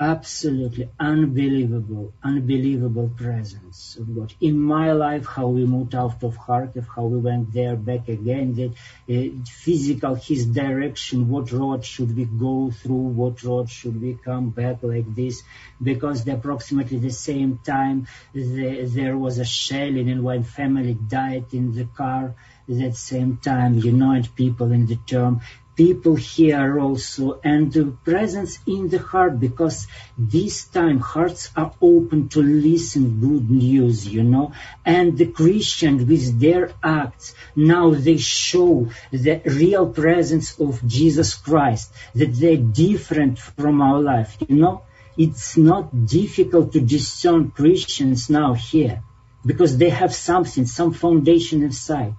Absolutely 0.00 0.88
unbelievable, 0.98 2.12
unbelievable 2.22 3.10
presence 3.16 3.96
of 3.98 4.14
God. 4.14 4.32
In 4.40 4.58
my 4.58 4.92
life, 4.92 5.26
how 5.26 5.48
we 5.48 5.64
moved 5.64 5.94
out 5.94 6.22
of 6.22 6.38
Kharkiv, 6.38 6.86
how 6.94 7.04
we 7.06 7.18
went 7.18 7.52
there 7.52 7.76
back 7.76 8.08
again, 8.08 8.54
the 8.54 8.68
uh, 8.68 9.44
physical, 9.44 10.14
his 10.14 10.46
direction, 10.46 11.28
what 11.28 11.50
road 11.50 11.84
should 11.84 12.16
we 12.16 12.24
go 12.24 12.70
through, 12.70 12.94
what 12.94 13.42
road 13.42 13.68
should 13.70 14.00
we 14.00 14.14
come 14.14 14.50
back 14.50 14.82
like 14.82 15.14
this, 15.14 15.42
because 15.82 16.24
the 16.24 16.34
approximately 16.34 16.98
the 16.98 17.10
same 17.10 17.58
time 17.64 18.06
the, 18.32 18.84
there 18.84 19.16
was 19.16 19.38
a 19.38 19.44
shelling 19.44 20.08
and 20.10 20.22
one 20.22 20.44
family 20.44 20.94
died 20.94 21.46
in 21.52 21.74
the 21.74 21.84
car, 21.84 22.34
that 22.68 22.94
same 22.96 23.38
time, 23.38 23.78
you 23.78 23.92
know, 23.92 24.12
and 24.12 24.34
people 24.36 24.72
in 24.72 24.86
the 24.86 24.96
term 25.06 25.40
people 25.78 26.16
here 26.16 26.80
also 26.80 27.38
and 27.44 27.72
the 27.72 27.84
presence 28.04 28.58
in 28.66 28.88
the 28.88 28.98
heart 28.98 29.38
because 29.38 29.86
this 30.18 30.64
time 30.64 30.98
hearts 30.98 31.50
are 31.56 31.72
open 31.80 32.28
to 32.28 32.42
listen 32.42 33.20
good 33.20 33.48
news 33.48 34.06
you 34.16 34.24
know? 34.24 34.52
And 34.84 35.16
the 35.16 35.30
christian 35.40 35.94
with 36.08 36.40
their 36.40 36.72
acts 36.82 37.32
now 37.54 37.94
they 37.94 38.16
show 38.16 38.88
the 39.12 39.40
real 39.44 39.86
presence 40.02 40.58
of 40.58 40.84
jesus 40.84 41.34
christ 41.34 41.92
that 42.16 42.34
they're 42.40 42.64
different 42.86 43.38
from 43.38 43.80
our 43.80 44.00
life 44.00 44.36
you 44.48 44.56
know? 44.56 44.82
It's 45.16 45.56
not 45.56 46.06
difficult 46.06 46.72
to 46.72 46.80
discern 46.80 47.52
christians 47.52 48.28
now 48.28 48.54
here 48.54 49.02
because 49.46 49.78
they 49.78 49.90
have 49.90 50.12
something 50.12 50.66
some 50.66 50.92
foundation 50.92 51.62
inside 51.62 52.14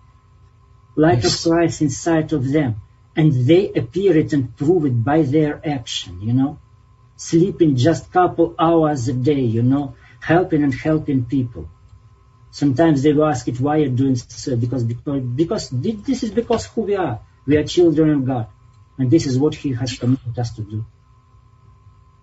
light 0.95 1.23
yes. 1.23 1.45
of 1.45 1.51
christ 1.51 1.81
inside 1.81 2.31
of 2.31 2.49
them 2.57 2.81
and 3.19 3.33
they 3.47 3.63
appear 3.81 4.15
it 4.15 4.31
and 4.31 4.55
prove 4.55 4.85
it 4.85 5.03
by 5.03 5.23
their 5.23 5.53
action, 5.77 6.21
you 6.21 6.31
know. 6.31 6.57
Sleeping 7.17 7.75
just 7.75 8.13
couple 8.13 8.55
hours 8.57 9.09
a 9.09 9.13
day, 9.13 9.41
you 9.41 9.61
know, 9.61 9.95
helping 10.21 10.63
and 10.63 10.73
helping 10.73 11.25
people. 11.25 11.69
Sometimes 12.51 13.03
they 13.03 13.11
will 13.11 13.25
ask 13.25 13.45
it, 13.49 13.59
why 13.59 13.75
you're 13.77 13.97
doing 14.03 14.15
so? 14.15 14.53
Uh, 14.53 14.55
because, 14.55 14.85
because, 14.85 15.21
because 15.41 15.69
this 15.69 16.23
is 16.23 16.31
because 16.31 16.67
who 16.67 16.83
we 16.83 16.95
are. 16.95 17.19
We 17.45 17.57
are 17.57 17.65
children 17.65 18.09
of 18.11 18.25
God. 18.25 18.47
And 18.97 19.11
this 19.11 19.25
is 19.25 19.37
what 19.37 19.53
He 19.53 19.73
has 19.73 19.99
commanded 19.99 20.39
us 20.39 20.55
to 20.55 20.61
do. 20.61 20.85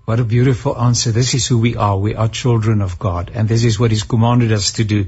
What 0.06 0.20
a 0.20 0.24
beautiful 0.24 0.80
answer. 0.80 1.10
This 1.10 1.34
is 1.34 1.48
who 1.48 1.58
we 1.58 1.74
are. 1.74 1.98
We 1.98 2.14
are 2.14 2.28
children 2.28 2.80
of 2.80 2.96
God. 2.96 3.32
And 3.34 3.48
this 3.48 3.64
is 3.64 3.76
what 3.80 3.90
He's 3.90 4.04
commanded 4.04 4.52
us 4.52 4.74
to 4.74 4.84
do. 4.84 5.06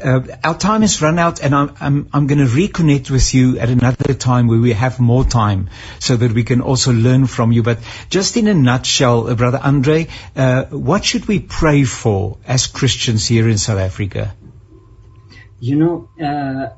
Uh, 0.00 0.20
our 0.44 0.56
time 0.56 0.82
has 0.82 1.02
run 1.02 1.18
out 1.18 1.42
and 1.42 1.52
I'm, 1.52 1.74
I'm, 1.80 2.08
I'm 2.12 2.28
going 2.28 2.38
to 2.38 2.44
reconnect 2.44 3.10
with 3.10 3.34
you 3.34 3.58
at 3.58 3.70
another 3.70 4.14
time 4.14 4.46
where 4.46 4.60
we 4.60 4.72
have 4.72 5.00
more 5.00 5.24
time 5.24 5.68
so 5.98 6.16
that 6.16 6.30
we 6.30 6.44
can 6.44 6.60
also 6.60 6.92
learn 6.92 7.26
from 7.26 7.50
you. 7.50 7.64
But 7.64 7.80
just 8.08 8.36
in 8.36 8.46
a 8.46 8.54
nutshell, 8.54 9.28
uh, 9.28 9.34
Brother 9.34 9.58
Andre, 9.60 10.06
uh, 10.36 10.66
what 10.66 11.04
should 11.04 11.26
we 11.26 11.40
pray 11.40 11.82
for 11.82 12.38
as 12.46 12.68
Christians 12.68 13.26
here 13.26 13.48
in 13.48 13.58
South 13.58 13.80
Africa? 13.80 14.36
You 15.58 15.74
know, 15.74 16.08
uh, 16.24 16.76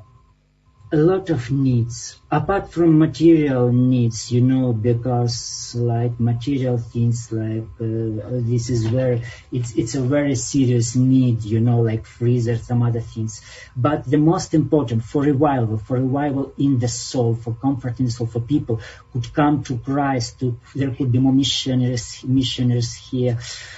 a 0.91 0.97
lot 0.97 1.29
of 1.29 1.51
needs. 1.51 2.19
Apart 2.31 2.71
from 2.71 2.99
material 2.99 3.71
needs 3.71 4.31
you 4.31 4.41
know 4.41 4.73
because 4.73 5.75
like 5.75 6.19
material 6.19 6.77
things 6.77 7.31
like 7.31 7.67
uh, 7.79 8.39
this 8.49 8.69
is 8.69 8.89
where 8.89 9.21
it's 9.51 9.73
it's 9.75 9.95
a 9.95 10.01
very 10.01 10.35
serious 10.35 10.95
need 10.95 11.43
you 11.43 11.59
know 11.59 11.81
like 11.81 12.05
freezer 12.05 12.57
some 12.57 12.83
other 12.83 13.01
things. 13.01 13.41
But 13.75 14.09
the 14.09 14.17
most 14.17 14.53
important 14.53 15.03
for 15.03 15.23
revival 15.23 15.77
for 15.77 15.97
revival 15.97 16.53
in 16.57 16.79
the 16.79 16.87
soul 16.87 17.35
for 17.35 17.53
comfort 17.53 17.99
in 17.99 18.05
the 18.05 18.11
soul 18.11 18.27
for 18.27 18.39
people 18.39 18.79
could 19.11 19.33
come 19.33 19.63
to 19.63 19.77
christ 19.77 20.39
to 20.39 20.59
there 20.75 20.91
could 20.91 21.11
be 21.11 21.19
more 21.19 21.33
missionaries 21.33 22.23
missionaries 22.25 22.93
here 22.93 23.37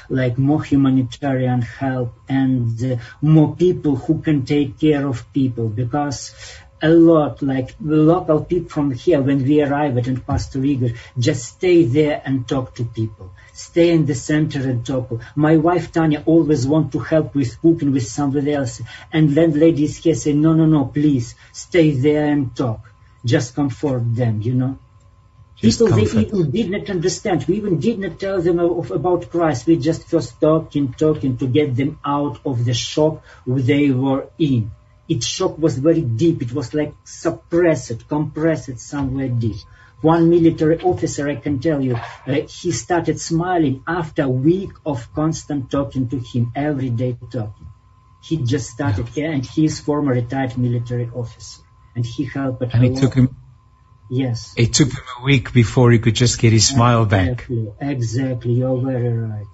like 0.09 0.37
more 0.37 0.63
humanitarian 0.63 1.61
help 1.61 2.13
and 2.27 2.83
uh, 2.83 2.97
more 3.21 3.55
people 3.55 3.95
who 3.95 4.21
can 4.21 4.45
take 4.45 4.79
care 4.79 5.07
of 5.07 5.31
people. 5.33 5.69
Because 5.69 6.33
a 6.81 6.89
lot, 6.89 7.41
like 7.41 7.75
the 7.79 7.95
local 7.95 8.43
people 8.43 8.69
from 8.69 8.91
here, 8.91 9.21
when 9.21 9.43
we 9.43 9.61
arrive 9.61 9.97
at 9.97 10.07
and 10.07 10.25
Pastor 10.25 10.63
Igor, 10.63 10.89
just 11.17 11.43
stay 11.45 11.83
there 11.83 12.21
and 12.23 12.47
talk 12.47 12.75
to 12.75 12.85
people. 12.85 13.31
Stay 13.53 13.89
in 13.91 14.05
the 14.05 14.15
center 14.15 14.59
and 14.59 14.85
talk. 14.85 15.21
My 15.35 15.57
wife 15.57 15.91
Tanya 15.91 16.23
always 16.25 16.65
want 16.65 16.91
to 16.93 16.99
help 16.99 17.35
with 17.35 17.59
cooking 17.61 17.91
with 17.91 18.07
somebody 18.07 18.53
else. 18.53 18.81
And 19.11 19.35
landladies 19.35 19.97
here 19.97 20.15
say, 20.15 20.33
no, 20.33 20.53
no, 20.53 20.65
no, 20.65 20.85
please 20.85 21.35
stay 21.51 21.91
there 21.91 22.25
and 22.25 22.55
talk. 22.55 22.81
Just 23.25 23.55
comfort 23.55 24.15
them, 24.15 24.41
you 24.41 24.53
know. 24.53 24.79
Just 25.57 25.79
people 25.79 25.97
comfort. 25.97 26.13
they 26.13 26.21
even 26.21 26.51
did 26.51 26.69
not 26.71 26.89
understand. 26.89 27.45
We 27.45 27.57
even 27.57 27.79
did 27.79 27.99
not 27.99 28.19
tell 28.19 28.41
them 28.41 28.59
of, 28.59 28.91
about 28.91 29.29
Christ. 29.29 29.67
We 29.67 29.75
just 29.75 30.07
first 30.07 30.39
talking, 30.39 30.93
talking 30.93 31.37
to 31.37 31.47
get 31.47 31.75
them 31.75 31.99
out 32.05 32.39
of 32.45 32.63
the 32.63 32.73
shock 32.73 33.21
they 33.45 33.91
were 33.91 34.29
in 34.37 34.71
its 35.09 35.25
shock 35.25 35.57
was 35.57 35.77
very 35.77 36.01
deep. 36.01 36.41
It 36.43 36.53
was 36.53 36.73
like 36.73 36.93
suppressed, 37.03 38.07
compressed 38.07 38.79
somewhere 38.79 39.27
deep. 39.27 39.57
One 40.01 40.29
military 40.29 40.79
officer, 40.79 41.27
I 41.27 41.35
can 41.35 41.59
tell 41.59 41.81
you, 41.83 41.95
uh, 41.95 42.33
he 42.47 42.71
started 42.71 43.19
smiling 43.19 43.83
after 43.85 44.23
a 44.23 44.29
week 44.29 44.69
of 44.85 45.13
constant 45.13 45.69
talking 45.69 46.07
to 46.09 46.19
him, 46.19 46.53
every 46.55 46.89
day 46.89 47.17
talking. 47.31 47.67
He 48.23 48.37
just 48.37 48.69
started 48.69 49.07
yeah. 49.07 49.13
here, 49.13 49.31
and 49.31 49.45
he 49.45 49.65
is 49.65 49.79
former 49.79 50.13
retired 50.13 50.57
military 50.57 51.09
officer, 51.13 51.63
and 51.95 52.05
he 52.05 52.25
helped. 52.25 52.61
And 52.73 52.85
it 52.85 52.97
took 52.97 53.13
him. 53.13 53.35
Yes. 54.09 54.53
It 54.57 54.73
took 54.73 54.89
him 54.89 55.03
a 55.19 55.23
week 55.23 55.51
before 55.53 55.91
he 55.91 55.99
could 55.99 56.15
just 56.15 56.39
get 56.39 56.53
his 56.53 56.67
smile 56.67 57.03
exactly, 57.03 57.65
back. 57.65 57.91
Exactly. 57.91 58.53
You're 58.53 58.81
very 58.81 59.17
right. 59.17 59.45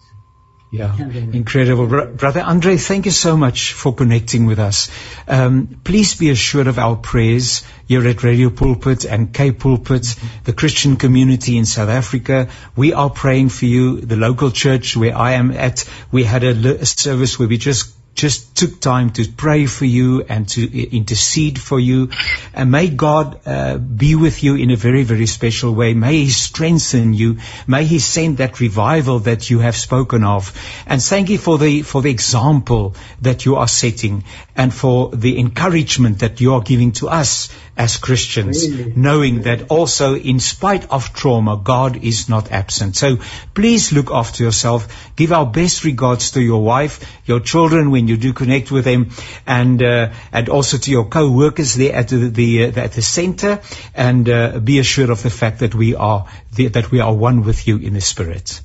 Yeah, 0.72 0.97
incredible. 0.97 1.88
Brother 1.88 2.41
Andre, 2.41 2.76
thank 2.76 3.05
you 3.05 3.11
so 3.11 3.38
much 3.38 3.72
for 3.74 3.93
connecting 3.93 4.45
with 4.45 4.59
us. 4.59 4.89
Um, 5.28 5.80
please 5.84 6.16
be 6.16 6.32
assured 6.32 6.68
of 6.68 6.80
our 6.80 6.97
prayers 6.97 7.63
here 7.88 8.05
at 8.05 8.24
Radio 8.24 8.49
Pulpit 8.49 9.05
and 9.05 9.34
K 9.34 9.51
Pulpit, 9.51 10.16
the 10.43 10.53
Christian 10.53 10.97
community 10.97 11.57
in 11.57 11.66
South 11.66 11.89
Africa. 11.89 12.49
We 12.76 12.93
are 12.93 13.09
praying 13.09 13.49
for 13.49 13.66
you. 13.66 14.01
The 14.01 14.18
local 14.18 14.51
church 14.51 14.97
where 14.97 15.16
I 15.16 15.34
am 15.34 15.51
at, 15.51 15.89
we 16.11 16.24
had 16.24 16.43
a, 16.43 16.82
a 16.82 16.86
service 16.86 17.39
where 17.39 17.47
we 17.47 17.57
just 17.57 17.95
just 18.16 18.55
took 18.55 18.80
time 18.80 19.09
to 19.11 19.28
pray 19.28 19.66
for 19.66 19.84
you 19.84 20.24
and 20.24 20.47
to 20.47 20.95
intercede 20.95 21.59
for 21.59 21.80
you. 21.80 22.09
And 22.53 22.72
may 22.72 22.88
God 22.88 23.41
uh, 23.45 23.78
be 23.78 24.16
with 24.16 24.41
you 24.41 24.55
in 24.55 24.72
a 24.72 24.78
very, 24.78 25.03
very 25.03 25.26
special 25.26 25.76
way. 25.76 25.93
May 25.93 26.24
He 26.24 26.30
strengthen 26.30 27.13
you. 27.13 27.39
May 27.68 27.84
He 27.84 27.99
send 27.99 28.38
that 28.38 28.61
revival 28.61 29.20
that 29.20 29.49
you 29.49 29.59
have 29.59 29.76
spoken 29.76 30.24
of. 30.24 30.53
And 30.88 31.03
thank 31.03 31.30
you 31.30 31.38
for 31.38 31.57
the, 31.57 31.82
for 31.82 32.01
the 32.01 32.09
example 32.09 32.95
that 33.22 33.45
you 33.45 33.57
are 33.57 33.68
setting 33.68 34.24
and 34.55 34.74
for 34.74 35.11
the 35.11 35.38
encouragement 35.38 36.20
that 36.20 36.39
you 36.39 36.53
are 36.53 36.61
giving 36.61 36.93
to 36.93 37.09
us 37.09 37.49
as 37.78 37.97
Christians, 37.97 38.70
really? 38.70 38.93
knowing 38.95 39.41
that 39.41 39.70
also 39.70 40.16
in 40.16 40.39
spite 40.39 40.89
of 40.89 41.13
trauma, 41.13 41.59
God 41.61 42.03
is 42.03 42.30
not 42.30 42.51
absent. 42.51 42.95
So 42.95 43.18
please 43.53 43.91
look 43.91 44.11
after 44.11 44.43
yourself. 44.43 45.11
Give 45.18 45.34
our 45.34 45.45
best 45.45 45.84
regards 45.84 46.32
to 46.32 46.41
your 46.41 46.63
wife, 46.63 47.01
your 47.26 47.41
children 47.41 47.91
when 47.91 48.04
you 48.07 48.17
do 48.17 48.33
connect 48.33 48.71
with 48.71 48.85
them, 48.85 49.11
and 49.45 49.81
uh, 49.81 50.11
and 50.31 50.49
also 50.49 50.77
to 50.77 50.91
your 50.91 51.05
co-workers 51.05 51.75
there 51.75 51.95
at 51.95 52.09
the, 52.09 52.29
the 52.29 52.65
uh, 52.65 52.79
at 52.79 52.93
the 52.93 53.01
center. 53.01 53.61
And 53.93 54.29
uh, 54.29 54.59
be 54.59 54.79
assured 54.79 55.09
of 55.09 55.23
the 55.23 55.29
fact 55.29 55.59
that 55.59 55.75
we 55.75 55.95
are 55.95 56.27
the, 56.53 56.67
that 56.69 56.91
we 56.91 56.99
are 56.99 57.13
one 57.13 57.43
with 57.43 57.67
you 57.67 57.77
in 57.77 57.93
the 57.93 58.01
spirit. 58.01 58.61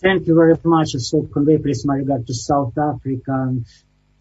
Thank 0.00 0.26
you 0.26 0.34
very 0.34 0.56
much. 0.64 0.90
So 0.90 1.22
convey 1.22 1.58
please 1.58 1.84
my 1.84 1.96
regard 1.96 2.26
to 2.26 2.34
South 2.34 2.76
Africa, 2.78 3.56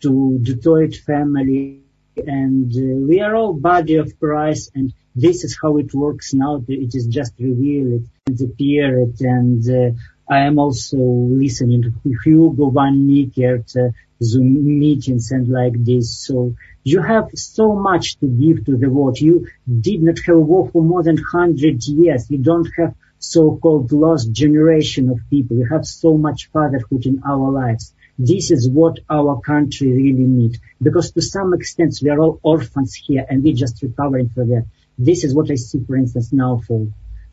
to 0.01 0.39
Detroit 0.41 0.95
family 0.95 1.81
and 2.17 2.71
uh, 2.71 3.07
we 3.07 3.21
are 3.21 3.35
all 3.35 3.53
body 3.53 3.95
of 3.95 4.17
Christ 4.19 4.71
and 4.75 4.93
this 5.15 5.43
is 5.43 5.57
how 5.61 5.77
it 5.77 5.93
works 5.93 6.33
now. 6.33 6.63
It 6.67 6.95
is 6.95 7.07
just 7.07 7.33
revealed 7.39 8.07
and 8.27 8.41
appeared 8.41 9.19
and 9.19 9.63
uh, 9.69 9.97
I 10.29 10.39
am 10.39 10.59
also 10.59 10.97
listening 10.97 11.83
to 11.83 11.93
Hugo 12.23 12.69
Van 12.69 13.07
Nickert 13.07 13.75
uh, 13.75 13.91
Zoom 14.23 14.79
meetings 14.79 15.31
and 15.31 15.47
like 15.47 15.73
this. 15.83 16.17
So 16.17 16.55
you 16.83 17.01
have 17.01 17.29
so 17.33 17.75
much 17.75 18.17
to 18.19 18.27
give 18.27 18.65
to 18.65 18.77
the 18.77 18.89
world. 18.89 19.19
You 19.19 19.47
did 19.67 20.01
not 20.03 20.19
have 20.25 20.37
war 20.37 20.69
for 20.71 20.83
more 20.83 21.03
than 21.03 21.17
hundred 21.17 21.83
years. 21.85 22.29
You 22.29 22.37
don't 22.37 22.69
have 22.77 22.95
so-called 23.19 23.91
lost 23.91 24.31
generation 24.31 25.09
of 25.09 25.19
people. 25.29 25.57
You 25.57 25.65
have 25.65 25.85
so 25.85 26.17
much 26.17 26.49
fatherhood 26.51 27.05
in 27.05 27.23
our 27.27 27.51
lives. 27.51 27.93
This 28.17 28.51
is 28.51 28.69
what 28.69 28.99
our 29.09 29.41
country 29.41 29.91
really 29.91 30.27
needs. 30.39 30.59
Because 30.81 31.11
to 31.11 31.21
some 31.21 31.53
extent 31.53 31.99
we 32.01 32.09
are 32.09 32.19
all 32.19 32.39
orphans 32.43 32.93
here 32.93 33.25
and 33.29 33.43
we're 33.43 33.55
just 33.55 33.81
recovering 33.81 34.29
from 34.29 34.49
that. 34.49 34.65
This 34.97 35.23
is 35.25 35.35
what 35.35 35.51
I 35.51 35.55
see, 35.55 35.83
for 35.85 35.97
instance, 35.97 36.31
now 36.31 36.61
for 36.65 36.87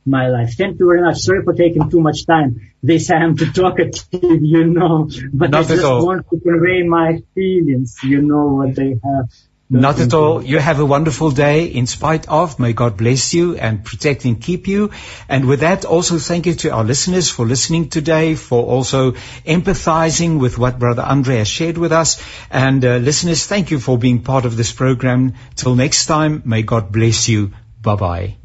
my 0.04 0.28
life. 0.28 0.54
Thank 0.56 0.78
you 0.78 0.86
very 0.86 1.02
much. 1.02 1.18
Sorry 1.18 1.42
for 1.42 1.54
taking 1.54 1.90
too 1.90 2.00
much 2.00 2.26
time. 2.26 2.72
This 2.82 3.10
I 3.10 3.22
am 3.22 3.36
too 3.36 3.50
talkative, 3.52 4.42
you 4.42 4.64
know, 4.64 5.08
but 5.32 5.50
Not 5.50 5.64
I 5.64 5.76
just 5.76 5.84
want 5.84 6.26
to 6.30 6.40
convey 6.40 6.82
my 6.82 7.22
feelings, 7.34 7.98
you 8.02 8.22
know, 8.22 8.46
what 8.54 8.78
I 8.78 8.96
have 9.04 9.30
not 9.72 9.98
at 10.00 10.12
all. 10.12 10.42
You 10.42 10.58
have 10.58 10.80
a 10.80 10.84
wonderful 10.84 11.30
day 11.30 11.64
in 11.64 11.86
spite 11.86 12.28
of. 12.28 12.58
May 12.58 12.72
God 12.74 12.96
bless 12.96 13.32
you 13.32 13.56
and 13.56 13.82
protect 13.82 14.24
and 14.26 14.40
keep 14.40 14.68
you. 14.68 14.90
And 15.28 15.46
with 15.46 15.60
that, 15.60 15.84
also 15.84 16.18
thank 16.18 16.46
you 16.46 16.54
to 16.56 16.70
our 16.72 16.84
listeners 16.84 17.30
for 17.30 17.46
listening 17.46 17.88
today, 17.88 18.34
for 18.34 18.64
also 18.64 19.12
empathizing 19.46 20.38
with 20.40 20.58
what 20.58 20.78
Brother 20.78 21.02
Andre 21.02 21.38
has 21.38 21.48
shared 21.48 21.78
with 21.78 21.92
us. 21.92 22.22
And 22.50 22.84
uh, 22.84 22.96
listeners, 22.96 23.46
thank 23.46 23.70
you 23.70 23.80
for 23.80 23.96
being 23.96 24.22
part 24.22 24.44
of 24.44 24.56
this 24.56 24.72
program. 24.72 25.34
Till 25.56 25.74
next 25.74 26.06
time, 26.06 26.42
may 26.44 26.62
God 26.62 26.92
bless 26.92 27.28
you. 27.28 27.52
Bye 27.80 27.96
bye. 27.96 28.41